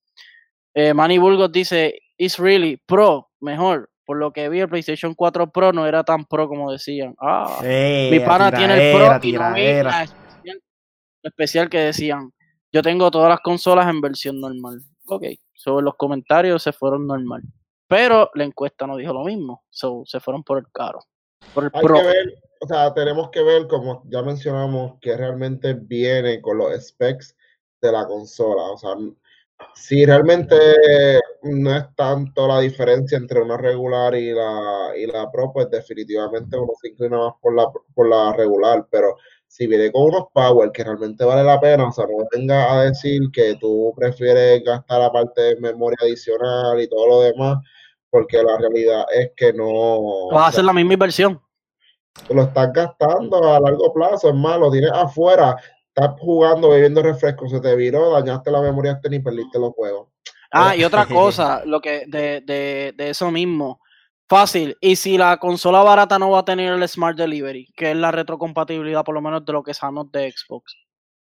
Eh, 0.73 0.93
Manny 0.93 1.17
Burgos 1.17 1.51
dice, 1.51 1.99
it's 2.17 2.39
really 2.39 2.81
pro, 2.85 3.29
mejor. 3.39 3.89
Por 4.05 4.17
lo 4.17 4.31
que 4.31 4.49
vi, 4.49 4.59
el 4.59 4.67
PlayStation 4.67 5.13
4 5.13 5.51
Pro 5.51 5.71
no 5.71 5.87
era 5.87 6.03
tan 6.03 6.25
pro 6.25 6.47
como 6.47 6.71
decían. 6.71 7.15
Ah, 7.21 7.59
mi 7.61 8.19
pana 8.19 8.51
tiene 8.51 8.91
el 8.91 8.97
Pro 8.97 9.19
y 9.21 9.31
no 9.31 9.39
la 9.39 10.03
especial, 10.03 10.61
la 11.21 11.29
especial 11.29 11.69
que 11.69 11.77
decían, 11.77 12.31
yo 12.73 12.81
tengo 12.81 13.09
todas 13.11 13.29
las 13.29 13.39
consolas 13.39 13.87
en 13.87 14.01
versión 14.01 14.41
normal. 14.41 14.81
Ok, 15.05 15.25
sobre 15.53 15.85
los 15.85 15.95
comentarios 15.95 16.63
se 16.63 16.73
fueron 16.73 17.07
normal. 17.07 17.41
Pero 17.91 18.31
la 18.35 18.45
encuesta 18.45 18.87
no 18.87 18.95
dijo 18.95 19.11
lo 19.11 19.25
mismo. 19.25 19.65
So, 19.69 20.03
se 20.05 20.21
fueron 20.21 20.45
por 20.45 20.57
el 20.57 20.71
caro. 20.71 20.99
Por 21.53 21.65
el 21.65 21.71
Hay 21.73 21.81
Pro. 21.83 21.95
que 21.97 22.03
ver, 22.03 22.41
o 22.61 22.65
sea, 22.65 22.93
tenemos 22.93 23.29
que 23.31 23.43
ver, 23.43 23.67
como 23.67 24.01
ya 24.05 24.21
mencionamos, 24.21 24.93
que 25.01 25.17
realmente 25.17 25.73
viene 25.73 26.39
con 26.39 26.57
los 26.57 26.71
specs 26.87 27.35
de 27.81 27.91
la 27.91 28.07
consola. 28.07 28.63
O 28.71 28.77
sea, 28.77 28.91
si 29.75 30.05
realmente 30.05 30.55
no 31.43 31.75
es 31.75 31.83
tanto 31.93 32.47
la 32.47 32.61
diferencia 32.61 33.17
entre 33.17 33.41
una 33.41 33.57
regular 33.57 34.15
y 34.15 34.31
la, 34.31 34.93
y 34.95 35.05
la 35.07 35.29
Pro, 35.29 35.51
pues 35.51 35.69
definitivamente 35.69 36.57
uno 36.57 36.71
se 36.81 36.91
inclina 36.91 37.17
más 37.17 37.33
por 37.41 37.53
la, 37.53 37.67
por 37.93 38.07
la 38.07 38.31
regular. 38.31 38.87
Pero 38.89 39.17
si 39.47 39.67
viene 39.67 39.91
con 39.91 40.03
unos 40.03 40.27
power 40.33 40.71
que 40.71 40.85
realmente 40.85 41.25
vale 41.25 41.43
la 41.43 41.59
pena, 41.59 41.89
o 41.89 41.91
sea, 41.91 42.05
no 42.05 42.25
venga 42.31 42.73
a 42.73 42.85
decir 42.85 43.19
que 43.33 43.55
tú 43.59 43.93
prefieres 43.97 44.63
gastar 44.63 45.01
aparte 45.01 45.41
de 45.41 45.55
memoria 45.57 45.97
adicional 45.99 46.79
y 46.79 46.87
todo 46.87 47.05
lo 47.05 47.21
demás, 47.23 47.57
porque 48.11 48.43
la 48.43 48.57
realidad 48.57 49.05
es 49.11 49.31
que 49.35 49.53
no. 49.53 50.29
Vas 50.31 50.43
a 50.43 50.47
hacer 50.47 50.65
la 50.65 50.73
misma 50.73 50.93
inversión. 50.93 51.41
lo 52.29 52.43
estás 52.43 52.71
gastando 52.73 53.55
a 53.55 53.59
largo 53.59 53.91
plazo, 53.93 54.29
es 54.29 54.35
más, 54.35 54.59
lo 54.59 54.69
tienes 54.69 54.91
afuera. 54.91 55.55
estás 55.87 56.19
jugando, 56.19 56.69
bebiendo 56.69 57.01
refresco, 57.01 57.47
se 57.47 57.59
te 57.59 57.75
viró, 57.75 58.11
dañaste 58.11 58.51
la 58.51 58.61
memoria 58.61 58.99
y 59.03 59.19
perdiste 59.19 59.57
los 59.57 59.73
juegos. 59.73 60.09
Ah, 60.51 60.75
y 60.75 60.83
otra 60.83 61.05
cosa, 61.07 61.63
lo 61.65 61.79
que 61.81 62.03
de, 62.07 62.41
de, 62.41 62.93
de 62.95 63.09
eso 63.09 63.31
mismo. 63.31 63.79
Fácil. 64.29 64.77
Y 64.79 64.95
si 64.95 65.17
la 65.17 65.37
consola 65.37 65.83
barata 65.83 66.17
no 66.19 66.29
va 66.29 66.39
a 66.39 66.45
tener 66.45 66.71
el 66.71 66.87
Smart 66.87 67.17
Delivery, 67.17 67.67
que 67.75 67.91
es 67.91 67.97
la 67.97 68.11
retrocompatibilidad, 68.11 69.03
por 69.03 69.15
lo 69.15 69.21
menos 69.21 69.43
de 69.45 69.51
lo 69.53 69.63
que 69.63 69.73
sabemos 69.73 70.11
de 70.11 70.31
Xbox. 70.31 70.73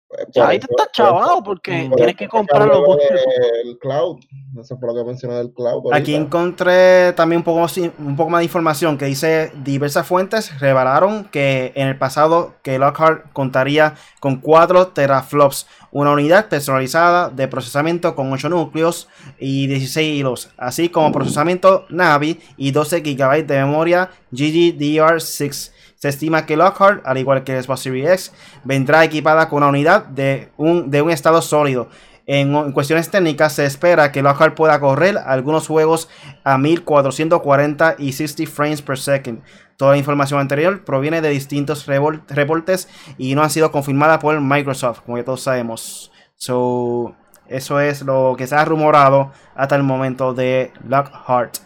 Pues, 0.09 0.25
por 0.33 0.43
ahí 0.43 0.59
te 0.59 0.65
estás 0.67 0.91
chavado 0.91 1.43
porque 1.43 1.85
por 1.87 1.97
tienes 1.97 2.15
que 2.15 2.27
comprar 2.27 2.67
los 2.67 2.97
del 2.97 3.77
cloud. 3.77 4.17
Eso 4.59 4.77
fue 4.79 4.87
lo 4.87 4.95
que 4.95 5.03
mencioné 5.03 5.35
del 5.35 5.53
cloud. 5.53 5.93
Aquí 5.93 6.15
encontré 6.15 7.13
también 7.13 7.37
un 7.41 7.43
poco, 7.43 7.67
si- 7.67 7.91
un 7.99 8.15
poco 8.15 8.31
más 8.31 8.39
de 8.39 8.45
información 8.45 8.97
que 8.97 9.05
dice 9.05 9.51
diversas 9.63 10.07
fuentes 10.07 10.59
revelaron 10.59 11.25
que 11.25 11.73
en 11.75 11.87
el 11.87 11.95
pasado 11.97 12.55
que 12.63 12.79
Lockhart 12.79 13.31
contaría 13.33 13.93
con 14.19 14.37
4 14.37 14.87
teraflops, 14.87 15.67
una 15.91 16.11
unidad 16.11 16.47
personalizada 16.49 17.29
de 17.29 17.47
procesamiento 17.47 18.15
con 18.15 18.33
8 18.33 18.49
núcleos 18.49 19.07
y 19.39 19.67
16 19.67 20.19
hilos, 20.19 20.49
así 20.57 20.89
como 20.89 21.11
procesamiento 21.11 21.85
Navi 21.89 22.39
y 22.57 22.71
12 22.71 23.01
GB 23.01 23.45
de 23.45 23.59
memoria 23.59 24.09
GDDR6. 24.31 25.71
Se 25.99 26.07
estima 26.07 26.45
que 26.45 26.55
Lockhart, 26.55 27.05
al 27.05 27.17
igual 27.17 27.43
que 27.43 27.57
el 27.57 27.61
Xbox 27.61 27.81
Series 27.81 28.09
X, 28.09 28.33
vendrá 28.63 29.03
equipada 29.03 29.49
con 29.49 29.57
una 29.57 29.67
unidad 29.67 30.05
de 30.05 30.49
un, 30.55 30.89
de 30.89 31.01
un 31.01 31.11
estado 31.11 31.41
sólido. 31.41 31.89
En, 32.25 32.71
cuestiones 32.71 33.11
técnicas, 33.11 33.53
se 33.53 33.65
espera 33.65 34.11
que 34.13 34.21
Lockhart 34.21 34.55
pueda 34.55 34.79
correr 34.79 35.17
algunos 35.17 35.67
juegos 35.67 36.07
a 36.45 36.57
1440 36.57 37.95
y 37.97 38.13
60 38.13 38.49
frames 38.49 38.81
per 38.81 38.97
second. 38.97 39.41
Toda 39.75 39.91
la 39.91 39.97
información 39.97 40.39
anterior 40.39 40.85
proviene 40.85 41.21
de 41.21 41.29
distintos 41.29 41.85
reportes 41.85 42.87
y 43.17 43.35
no 43.35 43.41
ha 43.41 43.49
sido 43.49 43.71
confirmada 43.71 44.19
por 44.19 44.39
Microsoft, 44.39 45.01
como 45.01 45.17
ya 45.17 45.25
todos 45.25 45.41
sabemos. 45.41 46.11
So, 46.35 47.13
eso 47.47 47.81
es 47.81 48.03
lo 48.03 48.35
que 48.37 48.47
se 48.47 48.55
ha 48.55 48.63
rumorado 48.63 49.33
hasta 49.53 49.75
el 49.75 49.83
momento 49.83 50.33
de 50.33 50.71
Lockhart. 50.87 51.57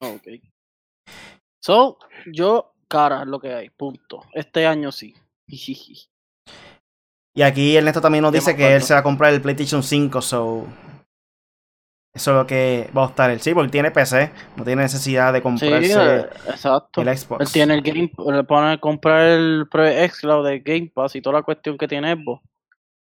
Ok. 0.00 0.55
So, 1.66 1.98
yo, 2.26 2.74
cara, 2.86 3.22
es 3.22 3.26
lo 3.26 3.40
que 3.40 3.52
hay, 3.52 3.70
punto. 3.70 4.20
Este 4.32 4.68
año 4.68 4.92
sí. 4.92 5.16
Y 7.34 7.42
aquí 7.42 7.76
Ernesto 7.76 8.00
también 8.00 8.22
nos 8.22 8.32
¿Qué 8.32 8.38
dice 8.38 8.56
que 8.56 8.76
él 8.76 8.82
se 8.82 8.94
va 8.94 9.00
a 9.00 9.02
comprar 9.02 9.34
el 9.34 9.42
PlayStation 9.42 9.82
5, 9.82 10.22
so 10.22 10.66
eso 12.14 12.30
es 12.30 12.36
lo 12.36 12.46
que 12.46 12.88
va 12.96 13.02
a 13.02 13.06
optar 13.06 13.30
él. 13.30 13.40
Sí, 13.40 13.52
porque 13.52 13.70
tiene 13.70 13.90
PC, 13.90 14.32
no 14.56 14.64
tiene 14.64 14.82
necesidad 14.82 15.34
de 15.34 15.42
comprarse 15.42 16.20
eh, 16.20 16.26
exacto. 16.48 17.02
el 17.02 17.18
Xbox. 17.18 17.42
Él 17.42 17.52
tiene 17.52 17.74
el 17.74 17.82
Game 17.82 18.10
le 18.32 18.44
pone 18.44 18.72
a 18.72 18.78
comprar 18.78 19.26
el 19.26 19.66
Pro 19.70 19.84
Xcloud 19.86 20.46
de 20.46 20.60
Game 20.60 20.90
Pass 20.94 21.16
y 21.16 21.20
toda 21.20 21.40
la 21.40 21.42
cuestión 21.42 21.76
que 21.76 21.88
tiene 21.88 22.14
Xbox. 22.14 22.42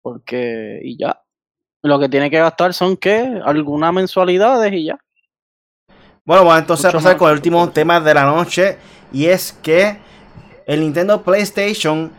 Porque, 0.03 0.81
y 0.83 0.99
ya. 0.99 1.23
Lo 1.83 2.01
que 2.01 2.09
tiene 2.09 2.29
que 2.29 2.39
gastar 2.39 2.75
son, 2.75 2.97
¿qué? 2.97 3.41
Algunas 3.45 3.93
mensualidades 3.93 4.73
y 4.73 4.87
ya. 4.87 4.99
Bueno, 6.27 6.47
vamos 6.47 6.61
entonces 6.61 6.87
a 6.87 6.89
Mucho 6.89 6.99
pasar 6.99 7.13
más 7.13 7.19
con 7.19 7.29
el 7.29 7.35
último 7.35 7.69
tema 7.69 8.01
de 8.01 8.15
la 8.15 8.25
noche. 8.25 8.79
Y 9.13 9.27
es 9.27 9.53
que 9.63 9.99
el 10.67 10.81
Nintendo 10.81 11.23
PlayStation 11.23 12.11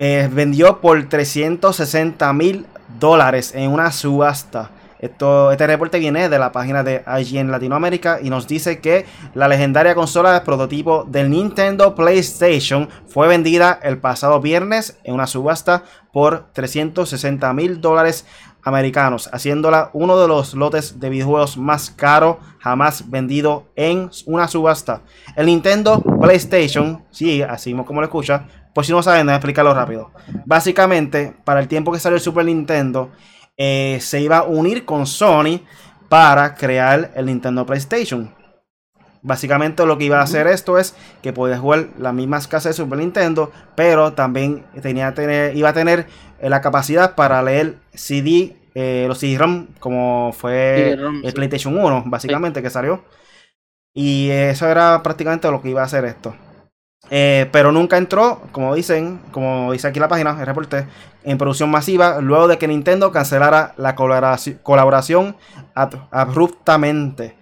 eh, 0.00 0.28
vendió 0.32 0.80
por 0.80 1.08
360 1.08 2.32
mil 2.32 2.66
dólares 2.98 3.52
en 3.54 3.70
una 3.70 3.92
subasta. 3.92 4.72
Esto, 4.98 5.52
este 5.52 5.66
reporte 5.66 6.00
viene 6.00 6.28
de 6.28 6.38
la 6.40 6.50
página 6.50 6.82
de 6.82 7.04
IGN 7.20 7.52
Latinoamérica 7.52 8.18
y 8.20 8.30
nos 8.30 8.48
dice 8.48 8.80
que 8.80 9.06
la 9.34 9.46
legendaria 9.46 9.94
consola 9.94 10.32
de 10.32 10.40
prototipo 10.40 11.04
del 11.04 11.30
Nintendo 11.30 11.94
PlayStation 11.94 12.88
fue 13.06 13.28
vendida 13.28 13.78
el 13.82 13.98
pasado 13.98 14.40
viernes 14.40 14.98
en 15.04 15.14
una 15.14 15.28
subasta 15.28 15.84
por 16.12 16.52
360 16.52 17.52
mil 17.54 17.80
dólares 17.80 18.26
americanos, 18.62 19.28
haciéndola 19.32 19.90
uno 19.92 20.18
de 20.18 20.28
los 20.28 20.54
lotes 20.54 21.00
de 21.00 21.10
videojuegos 21.10 21.56
más 21.56 21.90
caros 21.90 22.36
jamás 22.58 23.10
vendido 23.10 23.66
en 23.76 24.10
una 24.26 24.48
subasta. 24.48 25.02
El 25.36 25.46
Nintendo 25.46 26.02
PlayStation, 26.20 27.04
sí, 27.10 27.42
así 27.42 27.74
como 27.74 28.00
lo 28.00 28.06
escucha, 28.06 28.46
por 28.74 28.84
si 28.84 28.92
no 28.92 29.02
saben, 29.02 29.26
voy 29.26 29.32
a 29.32 29.36
explicarlo 29.36 29.74
rápido. 29.74 30.10
Básicamente, 30.46 31.34
para 31.44 31.60
el 31.60 31.68
tiempo 31.68 31.92
que 31.92 31.98
salió 31.98 32.16
el 32.16 32.22
Super 32.22 32.44
Nintendo, 32.44 33.10
eh, 33.56 33.98
se 34.00 34.20
iba 34.20 34.38
a 34.38 34.42
unir 34.44 34.84
con 34.84 35.06
Sony 35.06 35.60
para 36.08 36.54
crear 36.54 37.10
el 37.14 37.26
Nintendo 37.26 37.66
PlayStation. 37.66 38.34
Básicamente 39.22 39.84
lo 39.84 39.98
que 39.98 40.04
iba 40.04 40.18
a 40.18 40.22
hacer 40.22 40.46
esto 40.46 40.78
es 40.78 40.94
que 41.22 41.32
podías 41.32 41.60
jugar 41.60 41.88
las 41.98 42.14
mismas 42.14 42.48
casas 42.48 42.74
de 42.74 42.82
Super 42.82 42.98
Nintendo, 42.98 43.52
pero 43.74 44.14
también 44.14 44.64
tenía 44.80 45.12
tener, 45.12 45.54
iba 45.54 45.68
a 45.68 45.74
tener 45.74 46.06
la 46.48 46.60
capacidad 46.60 47.14
para 47.14 47.42
leer 47.42 47.76
CD, 47.94 48.56
eh, 48.74 49.04
los 49.08 49.18
CD-ROM, 49.18 49.66
como 49.78 50.32
fue 50.32 50.92
el. 51.24 51.32
PlayStation 51.34 51.76
1, 51.76 52.04
básicamente, 52.06 52.62
que 52.62 52.70
salió. 52.70 53.04
Y 53.94 54.30
eso 54.30 54.68
era 54.68 55.02
prácticamente 55.02 55.50
lo 55.50 55.60
que 55.60 55.70
iba 55.70 55.82
a 55.82 55.86
hacer 55.86 56.04
esto. 56.04 56.34
Eh, 57.10 57.48
pero 57.50 57.72
nunca 57.72 57.96
entró, 57.98 58.40
como 58.52 58.74
dicen, 58.74 59.20
como 59.32 59.72
dice 59.72 59.88
aquí 59.88 59.98
la 59.98 60.06
página, 60.08 60.36
el 60.38 60.46
reporte, 60.46 60.86
en 61.24 61.38
producción 61.38 61.68
masiva 61.70 62.20
luego 62.20 62.46
de 62.46 62.56
que 62.56 62.68
Nintendo 62.68 63.10
cancelara 63.10 63.74
la 63.76 63.96
colaboraci- 63.96 64.58
colaboración 64.62 65.34
ab- 65.74 66.06
abruptamente. 66.12 67.36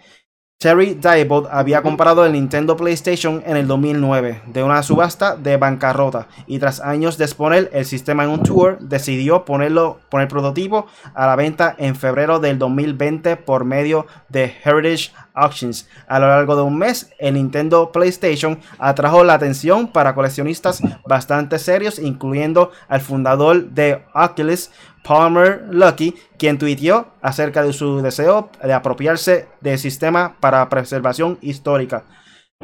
Terry 0.61 0.95
Diebold 0.95 1.47
había 1.53 1.83
comprado 1.83 2.27
el 2.27 2.33
Nintendo 2.33 2.77
PlayStation 2.77 3.45
en 3.47 3.57
el 3.57 3.69
2009 3.69 4.43
de 4.47 4.65
una 4.65 4.83
subasta 4.83 5.37
de 5.37 5.57
bancarrota 5.57 6.27
y 6.49 6.59
tras 6.59 6.81
años 6.81 7.17
de 7.17 7.27
exponer 7.27 7.71
el 7.73 7.85
sistema 7.85 8.25
en 8.25 8.31
un 8.31 8.43
tour 8.43 8.77
decidió 8.81 9.45
ponerlo 9.45 10.01
poner 10.09 10.25
el 10.25 10.33
prototipo 10.33 10.87
a 11.15 11.29
la 11.29 11.37
venta 11.37 11.77
en 11.79 11.95
febrero 11.95 12.41
del 12.41 12.59
2020 12.59 13.37
por 13.37 13.65
medio 13.65 14.09
de 14.29 14.53
Heritage 14.65 15.13
Auctions. 15.33 15.89
A 16.09 16.19
lo 16.19 16.27
largo 16.27 16.57
de 16.57 16.63
un 16.63 16.77
mes, 16.77 17.11
el 17.19 17.35
Nintendo 17.35 17.93
PlayStation 17.93 18.59
atrajo 18.81 19.23
la 19.23 19.35
atención 19.35 19.87
para 19.87 20.17
coleccionistas 20.17 20.83
bastante 21.07 21.61
serios, 21.61 22.01
incluyendo 22.01 22.73
al 22.89 23.01
fundador 23.01 23.71
de 23.71 24.03
Oculus, 24.13 24.71
Palmer 25.05 25.67
Lucky, 25.71 26.15
quien 26.39 26.59
tuiteó 26.59 27.09
acerca 27.23 27.63
de 27.63 27.73
su 27.73 28.01
deseo 28.03 28.51
de 28.63 28.73
apropiarse 28.73 29.49
del 29.61 29.79
sistema 29.79 30.37
para 30.41 30.69
preservación 30.69 31.39
histórica. 31.41 32.05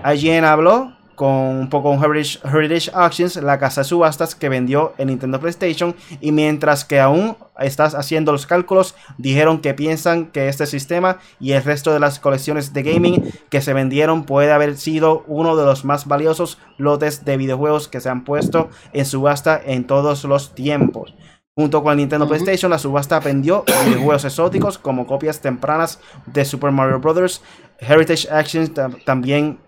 IGN 0.05 0.45
habló 0.45 0.93
con 1.15 1.71
Heritage 1.73 2.91
Auctions, 2.93 3.37
la 3.37 3.59
casa 3.59 3.83
de 3.83 3.85
subastas 3.85 4.35
que 4.35 4.49
vendió 4.49 4.95
el 4.99 5.09
Nintendo 5.09 5.41
PlayStation, 5.41 5.95
y 6.21 6.33
mientras 6.33 6.85
que 6.85 7.01
aún 7.01 7.37
estás 7.59 7.95
haciendo 7.95 8.33
los 8.33 8.47
cálculos, 8.47 8.95
dijeron 9.17 9.61
que 9.61 9.75
piensan 9.75 10.27
que 10.27 10.49
este 10.49 10.67
sistema 10.67 11.19
y 11.39 11.53
el 11.53 11.63
resto 11.63 11.93
de 11.93 12.01
las 12.01 12.19
colecciones 12.19 12.73
de 12.73 12.83
gaming 12.83 13.23
que 13.49 13.61
se 13.61 13.73
vendieron 13.73 14.25
puede 14.25 14.53
haber 14.53 14.77
sido 14.77 15.25
uno 15.29 15.57
de 15.57 15.65
los 15.65 15.85
más 15.85 16.07
valiosos 16.07 16.59
lotes 16.79 17.25
de 17.25 17.37
videojuegos 17.37 17.89
que 17.89 18.01
se 18.01 18.09
han 18.09 18.25
puesto 18.25 18.71
en 18.93 19.07
subasta 19.07 19.61
en 19.65 19.85
todos 19.87 20.25
los 20.25 20.55
tiempos. 20.55 21.15
Junto 21.57 21.83
con 21.83 21.93
el 21.93 21.99
Nintendo. 21.99 22.27
PlayStation, 22.27 22.71
la 22.71 22.79
subasta 22.79 23.21
vendió 23.21 23.65
videojuegos 23.87 24.25
exóticos 24.25 24.77
como 24.79 25.07
copias 25.07 25.41
tempranas 25.41 26.01
de 26.27 26.45
Super 26.45 26.73
Mario 26.73 26.99
Bros. 26.99 27.43
Heritage 27.79 28.29
Actions 28.31 28.73
tam- 28.75 29.03
también 29.05 29.59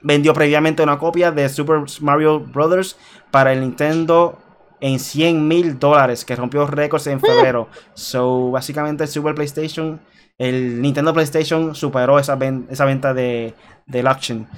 vendió 0.00 0.32
previamente 0.34 0.82
una 0.82 0.98
copia 0.98 1.30
de 1.30 1.48
Super 1.48 1.82
Mario 2.00 2.40
Bros. 2.40 2.96
para 3.30 3.52
el 3.52 3.60
Nintendo 3.60 4.38
en 4.80 4.98
100 4.98 5.46
mil 5.46 5.78
dólares, 5.78 6.24
que 6.24 6.34
rompió 6.36 6.66
récords 6.66 7.06
en 7.08 7.20
febrero. 7.20 7.68
So, 7.94 8.50
básicamente 8.50 9.04
el 9.04 9.08
Super 9.08 9.34
PlayStation, 9.34 10.00
el 10.38 10.80
Nintendo 10.82 11.12
PlayStation 11.12 11.74
superó 11.74 12.18
esa, 12.18 12.34
ven- 12.36 12.66
esa 12.70 12.84
venta 12.84 13.14
de, 13.14 13.54
del 13.86 14.06
auction. 14.08 14.48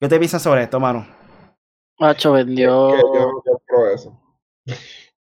¿Qué 0.00 0.08
te 0.08 0.18
piensas 0.18 0.42
sobre 0.42 0.62
esto, 0.62 0.78
mano? 0.80 1.06
Hacho 1.98 2.32
vendió. 2.32 2.96
Yo 2.96 3.42
compro 3.44 3.90
eso. 3.94 4.16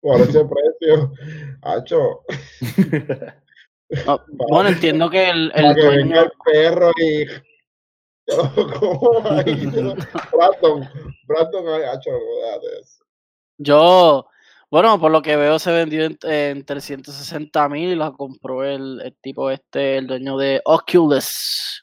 Por 0.00 0.20
ese 0.20 0.44
precio, 0.80 1.12
hacho, 1.62 2.22
bueno, 4.48 4.68
entiendo 4.70 5.10
que 5.10 5.28
el, 5.30 5.52
el 5.54 5.62
para 5.62 5.74
que 5.74 5.80
dueño. 5.82 5.96
venga 5.98 6.20
el 6.22 6.32
perro 6.44 6.90
y 6.98 7.24
ahí. 9.30 9.66
Brandon, 10.32 10.88
Brandon, 11.26 11.82
hacho, 11.92 12.10
eso. 12.80 13.04
Yo, 13.58 14.26
bueno, 14.70 14.98
por 15.00 15.10
lo 15.10 15.20
que 15.20 15.36
veo 15.36 15.58
se 15.58 15.72
vendió 15.72 16.04
en, 16.04 16.18
en 16.22 16.64
360 16.64 17.68
mil 17.68 17.90
y 17.90 17.96
la 17.96 18.12
compró 18.12 18.64
el, 18.64 19.00
el 19.02 19.16
tipo 19.20 19.50
este, 19.50 19.98
el 19.98 20.06
dueño 20.06 20.36
de 20.38 20.62
Oculus. 20.64 21.82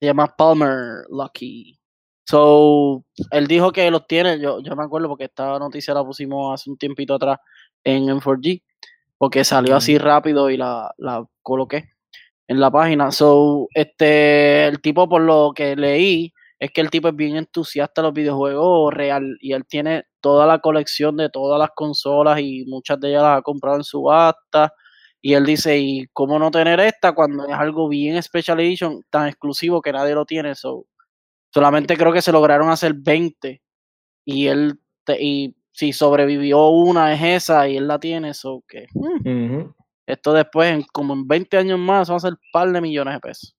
Se 0.00 0.06
llama 0.06 0.34
Palmer 0.36 1.04
Lucky. 1.08 1.78
So, 2.24 3.04
él 3.30 3.46
dijo 3.46 3.72
que 3.72 3.90
los 3.90 4.06
tiene, 4.06 4.40
yo, 4.40 4.60
yo 4.62 4.76
me 4.76 4.84
acuerdo 4.84 5.08
porque 5.08 5.24
esta 5.24 5.58
noticia 5.58 5.94
la 5.94 6.04
pusimos 6.04 6.54
hace 6.54 6.70
un 6.70 6.78
tiempito 6.78 7.14
atrás 7.14 7.38
en 7.84 8.04
M4G, 8.08 8.62
porque 9.18 9.44
salió 9.44 9.76
así 9.76 9.98
rápido 9.98 10.50
y 10.50 10.56
la, 10.56 10.92
la 10.98 11.24
coloqué 11.42 11.90
en 12.48 12.60
la 12.60 12.70
página. 12.70 13.10
So, 13.12 13.68
este, 13.74 14.66
el 14.66 14.80
tipo 14.80 15.08
por 15.08 15.22
lo 15.22 15.52
que 15.54 15.76
leí, 15.76 16.32
es 16.58 16.70
que 16.72 16.80
el 16.80 16.90
tipo 16.90 17.08
es 17.08 17.16
bien 17.16 17.36
entusiasta 17.36 18.00
de 18.00 18.08
los 18.08 18.14
videojuegos 18.14 18.94
real 18.94 19.36
y 19.40 19.52
él 19.52 19.66
tiene 19.66 20.04
toda 20.20 20.46
la 20.46 20.60
colección 20.60 21.16
de 21.16 21.28
todas 21.28 21.58
las 21.58 21.70
consolas 21.74 22.40
y 22.40 22.64
muchas 22.66 22.98
de 23.00 23.10
ellas 23.10 23.22
las 23.22 23.38
ha 23.38 23.42
comprado 23.42 23.76
en 23.76 23.84
subasta. 23.84 24.72
Y 25.20 25.34
él 25.34 25.44
dice, 25.44 25.78
¿y 25.78 26.06
cómo 26.12 26.38
no 26.38 26.50
tener 26.50 26.80
esta 26.80 27.12
cuando 27.12 27.46
es 27.46 27.54
algo 27.54 27.88
bien 27.88 28.22
Special 28.22 28.60
Edition, 28.60 29.02
tan 29.10 29.28
exclusivo 29.28 29.82
que 29.82 29.92
nadie 29.92 30.14
lo 30.14 30.24
tiene? 30.26 30.54
So, 30.54 30.86
solamente 31.54 31.96
creo 31.96 32.12
que 32.12 32.20
se 32.20 32.32
lograron 32.32 32.68
hacer 32.68 32.94
20 32.94 33.62
y 34.26 34.48
él, 34.48 34.80
te- 35.04 35.22
y 35.22 35.54
si 35.70 35.92
sobrevivió 35.92 36.66
una 36.68 37.14
es 37.14 37.44
esa 37.44 37.68
y 37.68 37.76
él 37.76 37.86
la 37.86 38.00
tiene, 38.00 38.34
so 38.34 38.62
que 38.66 38.86
hmm, 38.92 39.70
esto 40.06 40.32
después, 40.32 40.72
en, 40.72 40.82
como 40.92 41.14
en 41.14 41.26
20 41.28 41.56
años 41.56 41.78
más, 41.78 42.10
va 42.10 42.16
a 42.16 42.20
ser 42.20 42.32
un 42.32 42.38
par 42.52 42.70
de 42.72 42.80
millones 42.80 43.14
de 43.14 43.20
pesos. 43.20 43.56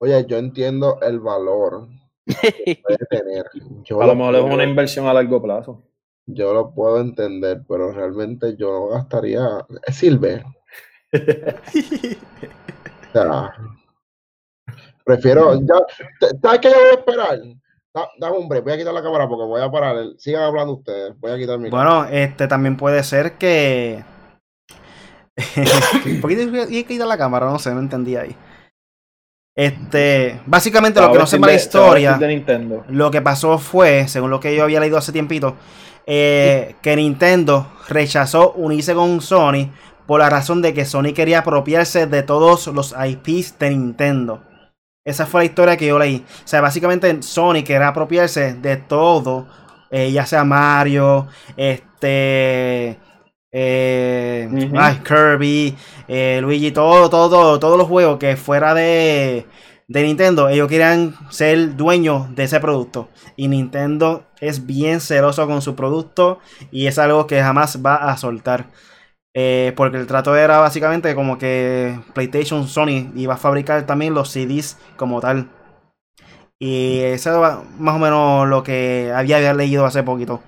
Oye, 0.00 0.24
yo 0.26 0.38
entiendo 0.38 0.98
el 1.02 1.20
valor 1.20 1.88
que 2.26 2.76
puede 2.82 2.98
tener. 3.10 3.44
Yo 3.84 4.00
A 4.00 4.06
lo 4.06 4.14
lo 4.14 4.18
mejor 4.18 4.34
es 4.36 4.54
una 4.54 4.64
inversión 4.64 5.06
a 5.06 5.12
largo 5.12 5.42
plazo. 5.42 5.82
Yo 6.26 6.52
lo 6.54 6.72
puedo 6.74 7.00
entender, 7.00 7.62
pero 7.68 7.92
realmente 7.92 8.56
yo 8.56 8.70
no 8.70 8.88
gastaría. 8.88 9.40
Es 9.86 9.96
Silver. 9.96 10.44
O 13.08 13.12
sea, 13.12 13.54
prefiero. 15.08 15.54
Ya, 15.60 15.74
¿Sabes 16.42 16.60
qué 16.60 16.68
yo 16.68 16.74
voy 16.76 16.86
a 16.90 16.94
esperar? 16.94 17.38
Da- 17.94 18.08
Dame 18.20 18.38
un 18.38 18.48
break, 18.48 18.64
voy 18.64 18.72
a 18.74 18.78
quitar 18.78 18.94
la 18.94 19.02
cámara 19.02 19.26
porque 19.28 19.44
voy 19.44 19.60
a 19.62 19.70
parar. 19.70 19.96
Sigan 20.18 20.42
hablando 20.42 20.74
ustedes. 20.74 21.18
Voy 21.18 21.32
a 21.32 21.36
quitar 21.38 21.58
mi 21.58 21.70
Bueno, 21.70 22.04
este 22.04 22.46
también 22.46 22.76
puede 22.76 23.02
ser 23.02 23.32
que. 23.32 24.04
¿Por 26.20 26.30
qué 26.30 26.36
tienes 26.36 26.66
que 26.68 26.84
quitar 26.84 27.06
la 27.06 27.16
cámara? 27.18 27.46
No 27.46 27.58
sé, 27.58 27.72
no 27.72 27.80
entendí 27.80 28.16
ahí. 28.16 28.34
Este, 29.56 30.40
básicamente 30.46 31.00
lo 31.00 31.10
que 31.10 31.18
no 31.18 31.26
se 31.26 31.36
sepa 31.36 31.48
la 31.48 31.54
historia, 31.54 32.12
de 32.16 32.28
Nintendo. 32.28 32.84
lo 32.88 33.10
que 33.10 33.20
pasó 33.20 33.58
fue, 33.58 34.06
según 34.06 34.30
lo 34.30 34.38
que 34.38 34.54
yo 34.54 34.62
había 34.62 34.78
leído 34.78 34.96
hace 34.96 35.10
tiempito, 35.10 35.56
eh, 36.06 36.76
que 36.80 36.94
Nintendo 36.94 37.66
rechazó 37.88 38.52
unirse 38.52 38.94
con 38.94 39.20
Sony 39.20 39.70
por 40.06 40.20
la 40.20 40.30
razón 40.30 40.62
de 40.62 40.74
que 40.74 40.84
Sony 40.84 41.12
quería 41.12 41.40
apropiarse 41.40 42.06
de 42.06 42.22
todos 42.22 42.68
los 42.68 42.94
IPs 42.96 43.58
de 43.58 43.70
Nintendo. 43.70 44.42
Esa 45.08 45.24
fue 45.24 45.40
la 45.40 45.44
historia 45.46 45.76
que 45.78 45.86
yo 45.86 45.98
leí. 45.98 46.22
O 46.44 46.46
sea, 46.46 46.60
básicamente 46.60 47.22
Sony 47.22 47.64
quería 47.64 47.88
apropiarse 47.88 48.52
de 48.52 48.76
todo, 48.76 49.46
eh, 49.90 50.12
ya 50.12 50.26
sea 50.26 50.44
Mario, 50.44 51.28
este, 51.56 52.98
eh, 53.50 54.68
ay, 54.76 55.00
Kirby, 55.02 55.74
eh, 56.08 56.40
Luigi, 56.42 56.72
todo, 56.72 57.08
todo, 57.08 57.30
todo, 57.30 57.58
todos 57.58 57.78
los 57.78 57.86
juegos 57.86 58.18
que 58.18 58.36
fuera 58.36 58.74
de, 58.74 59.46
de 59.86 60.02
Nintendo, 60.02 60.50
ellos 60.50 60.68
querían 60.68 61.14
ser 61.30 61.74
dueños 61.74 62.34
de 62.34 62.44
ese 62.44 62.60
producto. 62.60 63.08
Y 63.34 63.48
Nintendo 63.48 64.26
es 64.40 64.66
bien 64.66 65.00
celoso 65.00 65.46
con 65.46 65.62
su 65.62 65.74
producto 65.74 66.38
y 66.70 66.86
es 66.86 66.98
algo 66.98 67.26
que 67.26 67.40
jamás 67.40 67.80
va 67.82 68.10
a 68.10 68.18
soltar. 68.18 68.66
Eh, 69.40 69.72
porque 69.76 69.98
el 69.98 70.08
trato 70.08 70.34
era 70.34 70.58
básicamente 70.58 71.14
como 71.14 71.38
que 71.38 71.96
PlayStation 72.12 72.66
Sony 72.66 73.12
iba 73.14 73.34
a 73.34 73.36
fabricar 73.36 73.86
también 73.86 74.12
los 74.12 74.30
CDs 74.30 74.76
como 74.96 75.20
tal. 75.20 75.48
Y 76.58 76.98
eso 76.98 77.30
era 77.30 77.62
más 77.78 77.94
o 77.94 77.98
menos 78.00 78.48
lo 78.48 78.64
que 78.64 79.12
había, 79.14 79.36
había 79.36 79.54
leído 79.54 79.86
hace 79.86 80.02
poquito. 80.02 80.40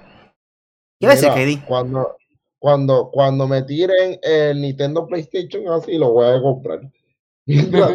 ¿Qué 0.98 1.06
decir, 1.06 1.28
KD? 1.28 1.64
Cuando, 1.66 2.16
cuando, 2.58 3.12
cuando 3.12 3.46
me 3.46 3.62
tiren 3.62 4.18
el 4.24 4.60
Nintendo 4.60 5.06
PlayStation 5.06 5.68
así, 5.68 5.96
lo 5.96 6.10
voy 6.10 6.26
a 6.26 6.42
comprar. 6.42 6.80
Mientras 7.46 7.94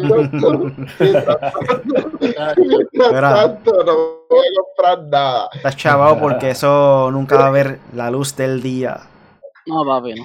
tanto, 3.20 3.84
no 3.84 3.94
voy 4.30 4.46
a 4.46 4.50
comprar 4.62 5.02
nada. 5.08 5.50
Estás 5.52 5.76
chavado 5.76 6.18
porque 6.18 6.48
eso 6.52 7.10
nunca 7.12 7.36
va 7.36 7.48
a 7.48 7.50
ver 7.50 7.80
la 7.92 8.10
luz 8.10 8.34
del 8.34 8.62
día. 8.62 8.98
No, 9.66 9.84
papi, 9.84 10.14
no. 10.14 10.24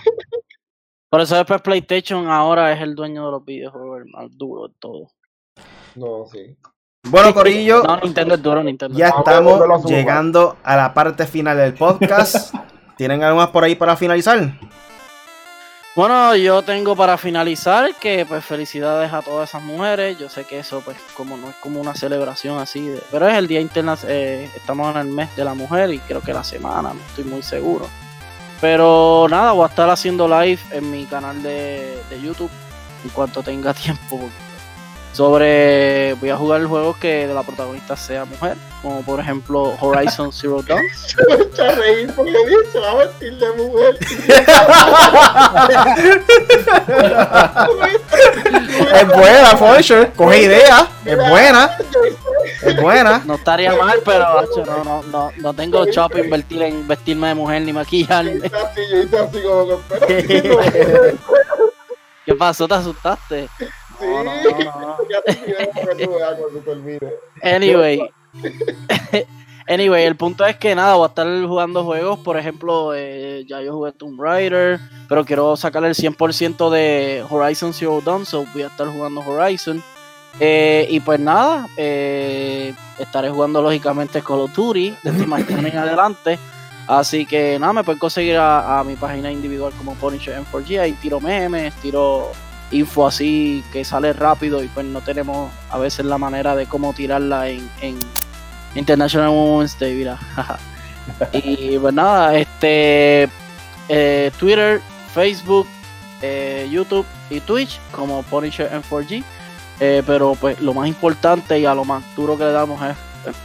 Por 1.11 1.19
eso 1.19 1.35
después 1.35 1.61
PlayStation 1.61 2.29
ahora 2.29 2.71
es 2.71 2.81
el 2.81 2.95
dueño 2.95 3.25
de 3.25 3.31
los 3.31 3.43
videojuegos, 3.43 3.99
el 3.99 4.05
más 4.11 4.25
duro 4.37 4.69
de 4.69 4.73
todo. 4.79 5.11
No, 5.95 6.25
sí. 6.31 6.55
Bueno, 7.03 7.33
Corillo, 7.33 7.83
No, 7.83 7.97
Nintendo 7.97 8.35
es 8.35 8.41
duro, 8.41 8.63
Nintendo. 8.63 8.97
ya 8.97 9.09
estamos 9.09 9.83
llegando 9.85 10.55
a 10.63 10.77
la 10.77 10.93
parte 10.93 11.27
final 11.27 11.57
del 11.57 11.73
podcast. 11.73 12.55
¿Tienen 12.97 13.21
algo 13.23 13.37
más 13.39 13.49
por 13.49 13.65
ahí 13.65 13.75
para 13.75 13.97
finalizar? 13.97 14.57
Bueno, 15.97 16.33
yo 16.37 16.61
tengo 16.61 16.95
para 16.95 17.17
finalizar 17.17 17.93
que 17.95 18.25
pues 18.25 18.45
felicidades 18.45 19.11
a 19.11 19.21
todas 19.21 19.49
esas 19.49 19.61
mujeres. 19.63 20.17
Yo 20.17 20.29
sé 20.29 20.45
que 20.45 20.59
eso 20.59 20.79
pues 20.85 20.95
como 21.17 21.35
no 21.35 21.49
es 21.49 21.55
como 21.57 21.81
una 21.81 21.93
celebración 21.93 22.57
así, 22.59 22.87
de- 22.87 23.01
pero 23.11 23.27
es 23.27 23.35
el 23.37 23.47
Día 23.47 23.59
Internacional, 23.59 24.15
estamos 24.55 24.95
en 24.95 25.01
el 25.01 25.07
mes 25.07 25.35
de 25.35 25.43
la 25.43 25.53
mujer 25.55 25.93
y 25.93 25.99
creo 25.99 26.21
que 26.21 26.31
la 26.31 26.45
semana, 26.45 26.93
no 26.93 26.99
estoy 27.09 27.25
muy 27.25 27.41
seguro. 27.41 27.87
Pero 28.61 29.27
nada, 29.29 29.51
voy 29.53 29.65
a 29.65 29.67
estar 29.67 29.89
haciendo 29.89 30.27
live 30.27 30.61
en 30.71 30.91
mi 30.91 31.05
canal 31.05 31.41
de, 31.41 31.99
de 32.09 32.21
YouTube 32.21 32.51
en 33.03 33.09
cuanto 33.09 33.41
tenga 33.43 33.73
tiempo. 33.75 34.29
Sobre, 35.13 36.13
voy 36.21 36.29
a 36.29 36.37
jugar 36.37 36.63
juegos 36.63 36.95
que 36.95 37.27
la 37.27 37.43
protagonista 37.43 37.97
sea 37.97 38.23
mujer, 38.23 38.55
como 38.81 39.01
por 39.01 39.19
ejemplo 39.19 39.75
Horizon 39.81 40.31
Zero 40.33 40.61
Dawn. 40.61 40.81
Me 41.27 41.35
echa 41.43 41.67
a 41.67 41.75
reír 41.75 42.13
porque 42.15 42.31
se 42.71 42.79
va 42.79 42.91
a 42.91 42.95
vestir 42.95 43.37
de 43.37 43.51
mujer. 43.53 43.99
Es 48.93 49.07
buena, 49.07 49.57
Forger. 49.57 50.11
Coge 50.13 50.43
idea. 50.43 50.87
Es 51.05 51.17
buena. 51.17 51.77
Es 52.63 52.81
buena. 52.81 53.23
No 53.25 53.35
estaría 53.35 53.75
mal, 53.75 53.99
pero 54.05 54.25
no, 54.65 54.83
no, 54.83 55.03
no, 55.03 55.31
no 55.37 55.53
tengo 55.53 55.85
chop 55.87 56.15
invertir 56.17 56.61
en 56.61 56.87
vestirme 56.87 57.29
de 57.29 57.35
mujer 57.35 57.61
ni 57.63 57.73
maquillarme. 57.73 58.37
Hice 58.37 58.55
así, 58.55 58.81
yo 58.91 59.01
hice 59.01 59.17
así 59.17 59.41
como 59.41 59.67
que, 59.67 59.75
pero 59.89 60.07
sí, 60.07 61.17
¿Qué 62.25 62.35
pasó? 62.35 62.67
¿Te 62.67 62.75
asustaste? 62.75 63.49
Sí, 63.57 63.65
No, 64.01 64.23
no, 64.23 64.33
no. 64.33 64.97
Anyway. 67.43 68.01
Anyway, 69.67 70.03
el 70.03 70.17
punto 70.17 70.45
es 70.45 70.57
que 70.57 70.75
nada, 70.75 70.95
voy 70.95 71.05
a 71.05 71.07
estar 71.07 71.27
jugando 71.45 71.85
juegos, 71.85 72.19
por 72.19 72.35
ejemplo, 72.35 72.93
eh, 72.93 73.45
ya 73.47 73.61
yo 73.61 73.73
jugué 73.73 73.91
Tomb 73.93 74.19
Raider, 74.19 74.79
pero 75.07 75.23
quiero 75.23 75.55
sacar 75.55 75.85
el 75.85 75.93
100% 75.93 76.69
de 76.69 77.23
Horizon 77.29 77.73
Zero 77.73 78.01
Dawn, 78.03 78.25
so 78.25 78.45
voy 78.53 78.63
a 78.63 78.67
estar 78.67 78.87
jugando 78.87 79.21
Horizon. 79.21 79.81
Eh, 80.39 80.87
y 80.89 80.99
pues 80.99 81.19
nada, 81.19 81.67
eh, 81.77 82.73
estaré 82.97 83.29
jugando 83.29 83.61
lógicamente 83.61 84.21
Call 84.21 84.39
of 84.39 84.53
Duty 84.53 84.95
desde 85.03 85.25
mañana 85.27 85.67
en 85.67 85.77
adelante. 85.77 86.39
Así 86.87 87.25
que 87.25 87.57
nada, 87.59 87.73
me 87.73 87.83
pueden 87.83 87.99
conseguir 87.99 88.37
a, 88.37 88.79
a 88.79 88.83
mi 88.83 88.95
página 88.95 89.31
individual 89.31 89.71
como 89.77 89.93
Punisher 89.95 90.41
M4G, 90.41 90.79
ahí 90.79 90.93
tiro 90.93 91.19
memes, 91.21 91.73
tiro 91.75 92.31
info 92.71 93.05
así 93.05 93.63
que 93.71 93.83
sale 93.83 94.13
rápido 94.13 94.63
y 94.63 94.67
pues 94.67 94.85
no 94.85 95.01
tenemos 95.01 95.51
a 95.69 95.77
veces 95.77 96.05
la 96.05 96.17
manera 96.17 96.55
de 96.55 96.65
cómo 96.65 96.93
tirarla 96.93 97.49
en, 97.49 97.69
en 97.81 97.99
International 98.75 99.29
Women's 99.29 99.77
Day, 99.77 99.93
mira. 99.95 100.17
y 101.33 101.77
pues 101.77 101.93
nada, 101.93 102.35
este 102.37 103.29
eh, 103.89 104.31
Twitter, 104.39 104.81
Facebook, 105.13 105.67
eh, 106.21 106.67
YouTube 106.71 107.05
y 107.29 107.39
Twitch 107.41 107.79
como 107.91 108.23
Punisher 108.23 108.71
M4G. 108.71 109.23
Eh, 109.83 110.03
pero 110.05 110.35
pues 110.39 110.61
lo 110.61 110.75
más 110.75 110.87
importante 110.87 111.59
y 111.59 111.65
a 111.65 111.73
lo 111.73 111.83
más 111.83 112.03
duro 112.15 112.37
que 112.37 112.43
le 112.43 112.51
damos 112.51 112.79
es 112.83 112.95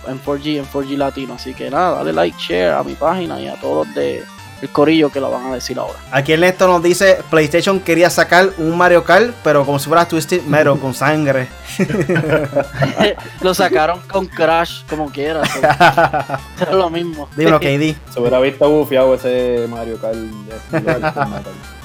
en 0.06 0.22
4G, 0.22 0.58
en 0.58 0.66
4G 0.66 0.96
Latino. 0.98 1.34
Así 1.34 1.54
que 1.54 1.70
nada, 1.70 1.96
dale 1.96 2.12
like, 2.12 2.36
share 2.38 2.74
a 2.74 2.82
mi 2.82 2.92
página 2.92 3.40
y 3.40 3.48
a 3.48 3.54
todos 3.54 3.92
de 3.94 4.22
el 4.62 4.68
corillo 4.70 5.10
que 5.10 5.18
lo 5.20 5.30
van 5.30 5.46
a 5.46 5.54
decir 5.54 5.78
ahora. 5.78 5.98
Aquí 6.10 6.32
Ernesto 6.32 6.66
nos 6.66 6.82
dice: 6.82 7.18
PlayStation 7.30 7.80
quería 7.80 8.10
sacar 8.10 8.50
un 8.58 8.76
Mario 8.76 9.02
Kart, 9.02 9.34
pero 9.42 9.64
como 9.64 9.78
si 9.78 9.88
fuera 9.88 10.06
Twisted 10.06 10.42
Metal 10.42 10.78
con 10.78 10.92
sangre. 10.92 11.48
lo 13.40 13.54
sacaron 13.54 14.00
con 14.00 14.26
Crash 14.26 14.84
como 14.88 15.10
quiera. 15.10 15.42
es 16.60 16.70
lo 16.70 16.90
mismo. 16.90 17.28
Dímelo, 17.36 17.58
KD. 17.60 17.96
Se 18.12 18.20
hubiera 18.20 18.40
visto 18.40 18.68
bufiado 18.68 19.14
ese 19.14 19.66
Mario 19.68 19.98
Kart. 19.98 20.16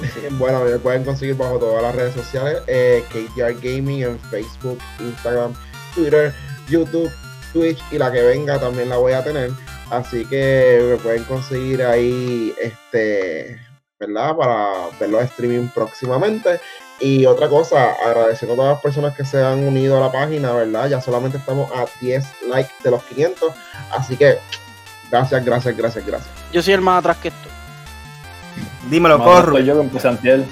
Bueno, 0.32 0.64
me 0.64 0.78
pueden 0.78 1.04
conseguir 1.04 1.36
bajo 1.36 1.58
todas 1.58 1.82
las 1.82 1.94
redes 1.94 2.14
sociales, 2.14 2.62
eh, 2.66 3.04
KTR 3.08 3.54
Gaming 3.60 4.02
en 4.02 4.18
Facebook, 4.18 4.78
Instagram, 5.00 5.54
Twitter, 5.94 6.32
YouTube, 6.68 7.10
Twitch 7.52 7.82
y 7.90 7.98
la 7.98 8.10
que 8.12 8.22
venga 8.22 8.58
también 8.58 8.88
la 8.88 8.96
voy 8.96 9.12
a 9.12 9.24
tener. 9.24 9.50
Así 9.90 10.24
que 10.26 10.80
me 10.88 10.96
pueden 10.96 11.24
conseguir 11.24 11.82
ahí, 11.82 12.54
este, 12.60 13.58
¿verdad? 13.98 14.36
Para 14.36 14.88
ver 14.98 15.10
los 15.10 15.22
streaming 15.24 15.68
próximamente. 15.68 16.60
Y 17.00 17.26
otra 17.26 17.48
cosa, 17.48 17.92
agradeciendo 18.04 18.54
a 18.54 18.56
todas 18.56 18.72
las 18.74 18.82
personas 18.82 19.16
que 19.16 19.24
se 19.24 19.42
han 19.42 19.66
unido 19.66 19.96
a 19.96 20.00
la 20.00 20.12
página, 20.12 20.52
¿verdad? 20.52 20.88
Ya 20.88 21.00
solamente 21.00 21.38
estamos 21.38 21.70
a 21.72 21.86
10 22.00 22.24
likes 22.48 22.72
de 22.84 22.90
los 22.90 23.02
500. 23.04 23.52
Así 23.90 24.16
que, 24.16 24.38
gracias, 25.10 25.44
gracias, 25.44 25.76
gracias, 25.76 26.06
gracias. 26.06 26.30
Yo 26.52 26.62
soy 26.62 26.74
el 26.74 26.82
más 26.82 27.00
atrás 27.00 27.16
que 27.16 27.30
tú. 27.30 27.49
Dímelo, 28.88 29.18
Más 29.18 29.26
Corru. 29.28 29.52
soy 29.56 29.64
yo 29.64 29.74
que 29.74 29.80
empecé 29.82 30.08
antier. 30.08 30.44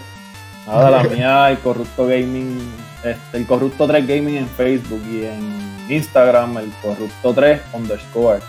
Nada, 0.67 0.91
la 0.91 1.03
mía, 1.09 1.51
el 1.51 1.59
Corrupto 1.61 2.05
Gaming 2.07 2.59
Este, 3.03 3.39
el 3.39 3.47
Corrupto 3.47 3.87
3 3.87 4.07
Gaming 4.07 4.37
en 4.37 4.49
Facebook 4.49 5.03
y 5.11 5.25
en 5.25 5.87
Instagram, 5.89 6.59
el 6.59 6.73
Corrupto 6.83 7.33
3 7.33 7.61
underscore. 7.73 8.41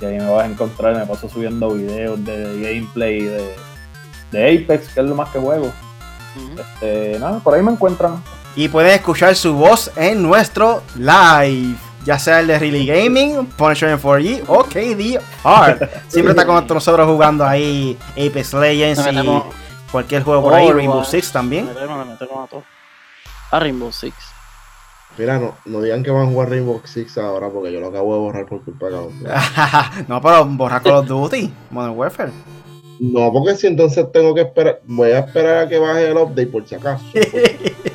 Y 0.00 0.04
ahí 0.04 0.18
me 0.18 0.26
vas 0.28 0.44
a 0.44 0.46
encontrar, 0.46 0.96
me 0.96 1.06
paso 1.06 1.28
subiendo 1.28 1.70
videos 1.70 2.22
de 2.24 2.60
gameplay 2.60 3.20
de, 3.22 3.54
de 4.32 4.62
Apex, 4.64 4.88
que 4.92 5.00
es 5.00 5.06
lo 5.06 5.14
más 5.14 5.30
que 5.30 5.38
juego. 5.38 5.72
Este, 6.58 7.18
nada, 7.18 7.38
por 7.38 7.54
ahí 7.54 7.62
me 7.62 7.72
encuentran. 7.72 8.22
Y 8.56 8.68
pueden 8.68 8.90
escuchar 8.92 9.34
su 9.36 9.54
voz 9.54 9.90
en 9.96 10.22
nuestro 10.22 10.82
live. 10.96 11.76
Ya 12.04 12.18
sea 12.18 12.40
el 12.40 12.48
de 12.48 12.58
Really 12.58 12.84
Gaming, 12.84 13.46
Punisher 13.46 13.90
en 13.90 14.00
4G 14.00 14.44
o 14.48 14.64
KDR. 14.64 15.88
Siempre 16.08 16.32
está 16.32 16.44
con 16.44 16.66
nosotros 16.74 17.06
jugando 17.06 17.46
ahí 17.46 17.96
Apex 18.12 18.54
Legends 18.54 19.06
y 19.06 19.42
cualquier 19.92 20.24
juego 20.24 20.42
por 20.42 20.54
ahí, 20.54 20.64
Overwatch. 20.64 20.76
Rainbow 20.76 21.04
Six 21.04 21.32
también. 21.32 21.68
a 23.50 23.60
Rainbow 23.60 23.92
Six. 23.92 24.14
Mira, 25.18 25.38
no, 25.38 25.54
no 25.66 25.82
digan 25.82 26.02
que 26.02 26.10
van 26.10 26.22
a 26.22 26.30
jugar 26.30 26.48
Rainbow 26.48 26.80
Six 26.84 27.18
ahora 27.18 27.50
porque 27.50 27.70
yo 27.72 27.80
lo 27.80 27.88
acabo 27.88 28.14
de 28.14 28.20
borrar 28.20 28.46
por 28.46 28.64
culpa 28.64 28.86
de 28.86 28.92
Call 28.92 30.08
no, 30.08 30.20
pero 30.20 30.44
borrar 30.46 30.82
Call 30.82 30.94
of 30.94 31.06
Duty, 31.06 31.52
Modern 31.70 31.96
Warfare. 31.96 32.32
No, 32.98 33.32
porque 33.32 33.54
si 33.54 33.66
entonces 33.66 34.10
tengo 34.12 34.34
que 34.34 34.42
esperar, 34.42 34.80
voy 34.84 35.10
a 35.10 35.20
esperar 35.20 35.66
a 35.66 35.68
que 35.68 35.78
baje 35.78 36.10
el 36.10 36.16
update 36.16 36.46
por 36.46 36.66
si 36.66 36.74
acaso. 36.74 37.04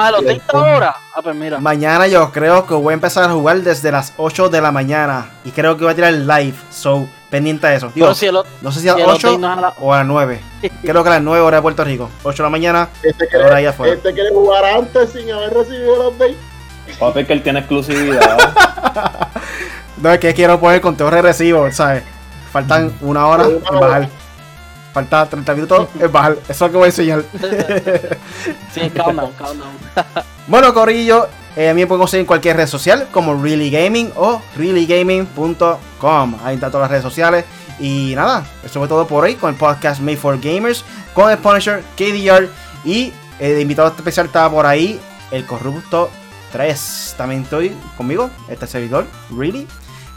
Ah, 0.00 0.10
los 0.12 0.20
Sí, 0.20 0.26
30 0.26 0.44
el- 0.52 0.76
horas. 0.76 0.96
Ah, 1.14 1.20
pues 1.22 1.34
mira. 1.34 1.58
Mañana 1.58 2.06
yo 2.06 2.30
creo 2.30 2.66
que 2.66 2.74
voy 2.74 2.92
a 2.92 2.94
empezar 2.94 3.24
a 3.24 3.32
jugar 3.32 3.58
desde 3.62 3.90
las 3.90 4.12
8 4.16 4.48
de 4.48 4.60
la 4.60 4.70
mañana. 4.72 5.28
Y 5.44 5.50
creo 5.50 5.76
que 5.76 5.82
voy 5.84 5.92
a 5.92 5.96
tirar 5.96 6.14
el 6.14 6.26
live. 6.26 6.54
So, 6.70 7.08
pendiente 7.30 7.66
de 7.66 7.74
eso. 7.76 7.90
Digo, 7.94 8.14
si 8.14 8.26
el, 8.26 8.38
no 8.62 8.70
sé 8.72 8.80
si 8.80 8.88
a 8.88 8.92
las 8.94 9.02
el 9.02 9.08
8 9.10 9.28
update 9.34 9.38
no 9.40 9.52
a 9.52 9.56
la- 9.60 9.74
o 9.80 9.92
a 9.92 9.98
las 9.98 10.06
9. 10.06 10.40
Creo 10.82 11.02
que 11.02 11.08
a 11.10 11.12
las 11.14 11.22
9 11.22 11.40
horas 11.44 11.58
de 11.58 11.62
Puerto 11.62 11.84
Rico. 11.84 12.08
8 12.22 12.42
de 12.42 12.46
la 12.46 12.50
mañana, 12.50 12.88
Este 13.02 13.26
quiere, 13.28 13.52
allá 13.54 13.70
afuera. 13.70 13.94
este 13.94 14.12
quiere 14.14 14.30
jugar 14.30 14.64
antes 14.64 15.10
sin 15.12 15.30
haber 15.32 15.52
recibido 15.52 15.94
el 15.94 16.14
update. 16.14 16.36
Papi, 16.98 17.24
que 17.24 17.32
él 17.34 17.42
tiene 17.42 17.58
exclusividad. 17.58 18.38
No, 20.00 20.12
es 20.12 20.20
que 20.20 20.32
quiero 20.32 20.60
poner 20.60 20.80
conteo 20.80 21.10
regresivo, 21.10 21.70
¿sabes? 21.72 22.04
Faltan 22.52 22.92
una 23.00 23.26
hora 23.26 23.48
Una 23.48 23.70
hora. 23.70 23.80
bajar. 23.80 24.08
Falta 24.92 25.26
30 25.28 25.54
minutos 25.54 25.88
en 26.00 26.10
bajar. 26.12 26.38
Eso 26.48 26.52
es 26.52 26.60
lo 26.60 26.68
que 26.70 26.76
voy 26.76 26.84
a 26.84 26.86
enseñar. 26.86 27.24
Sí, 28.72 28.90
countdown, 28.90 29.32
countdown. 29.32 29.72
Bueno, 30.46 30.72
Corillo, 30.72 31.28
eh, 31.56 31.68
a 31.68 31.74
mí 31.74 31.82
me 31.82 31.86
pueden 31.86 32.00
conseguir 32.00 32.22
en 32.22 32.26
cualquier 32.26 32.56
red 32.56 32.66
social 32.66 33.08
como 33.12 33.34
Really 33.42 33.70
Gaming 33.70 34.12
o 34.16 34.40
reallygaming.com. 34.56 36.36
Ahí 36.42 36.54
están 36.54 36.70
todas 36.70 36.84
las 36.84 36.90
redes 36.90 37.02
sociales. 37.02 37.44
Y 37.78 38.14
nada, 38.16 38.44
eso 38.64 38.80
fue 38.80 38.88
todo 38.88 39.06
por 39.06 39.24
hoy 39.24 39.34
con 39.34 39.50
el 39.50 39.56
podcast 39.56 40.00
Made 40.00 40.16
for 40.16 40.38
Gamers, 40.40 40.84
con 41.14 41.30
el 41.30 41.38
Punisher, 41.38 41.82
KDR 41.96 42.48
y 42.84 43.12
eh, 43.38 43.52
de 43.52 43.60
invitado 43.60 43.88
especial 43.88 44.26
estaba 44.26 44.50
por 44.50 44.66
ahí 44.66 45.00
el 45.30 45.44
Corrupto 45.44 46.10
3. 46.52 47.14
También 47.16 47.42
estoy 47.42 47.76
conmigo, 47.96 48.30
este 48.48 48.66
servidor, 48.66 49.06
Really. 49.36 49.66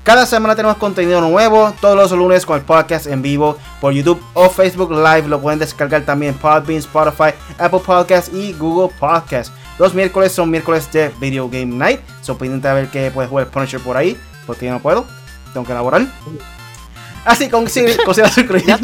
Cada 0.04 0.26
semana 0.26 0.56
tenemos 0.56 0.78
contenido 0.78 1.22
nuevo, 1.22 1.76
todos 1.80 1.96
los 1.96 2.12
lunes 2.12 2.44
con 2.44 2.58
el 2.58 2.66
podcast 2.66 3.06
en 3.06 3.22
vivo 3.22 3.60
por 3.80 3.94
YouTube 3.94 4.20
o 4.34 4.50
Facebook 4.50 4.92
Live. 4.92 5.28
Lo 5.28 5.40
pueden 5.40 5.60
descargar 5.60 6.02
también 6.02 6.34
en 6.34 6.40
Podbean, 6.40 6.80
Spotify, 6.80 7.36
Apple 7.60 7.82
Podcasts 7.86 8.34
y 8.34 8.54
Google 8.54 8.92
Podcasts. 9.00 9.54
Los 9.78 9.94
miércoles 9.94 10.32
son 10.32 10.50
miércoles 10.50 10.92
de 10.92 11.10
Video 11.20 11.48
Game 11.48 11.68
Night. 11.68 12.00
Son 12.22 12.36
pendientes 12.36 12.72
a 12.72 12.74
ver 12.74 12.88
que 12.88 13.12
puede 13.12 13.28
jugar 13.28 13.50
Punisher 13.50 13.80
por 13.80 13.96
ahí, 13.96 14.18
porque 14.48 14.66
yo 14.66 14.72
no 14.72 14.80
puedo, 14.80 15.06
tengo 15.54 15.68
que 15.68 15.72
elaborar. 15.72 16.08
Así 17.24 17.46
que 17.46 17.52
considera 17.52 18.32
suscribirte 18.32 18.74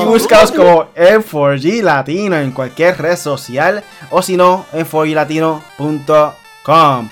y 0.00 0.04
buscaos 0.04 0.52
como 0.52 0.94
M4G 0.94 1.82
Latino 1.82 2.36
en 2.36 2.52
cualquier 2.52 2.96
red 2.96 3.16
social 3.16 3.82
o 4.10 4.22
si 4.22 4.36
no, 4.36 4.66
en 4.72 4.88
4glatino.com. 4.88 7.08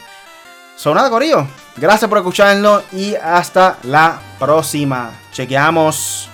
Son 0.77 0.95
nada, 0.95 1.11
Corillo. 1.11 1.49
Gracias 1.77 2.09
por 2.09 2.19
escucharnos 2.19 2.83
y 2.93 3.15
hasta 3.15 3.79
la 3.83 4.21
próxima. 4.39 5.13
Chequeamos. 5.33 6.32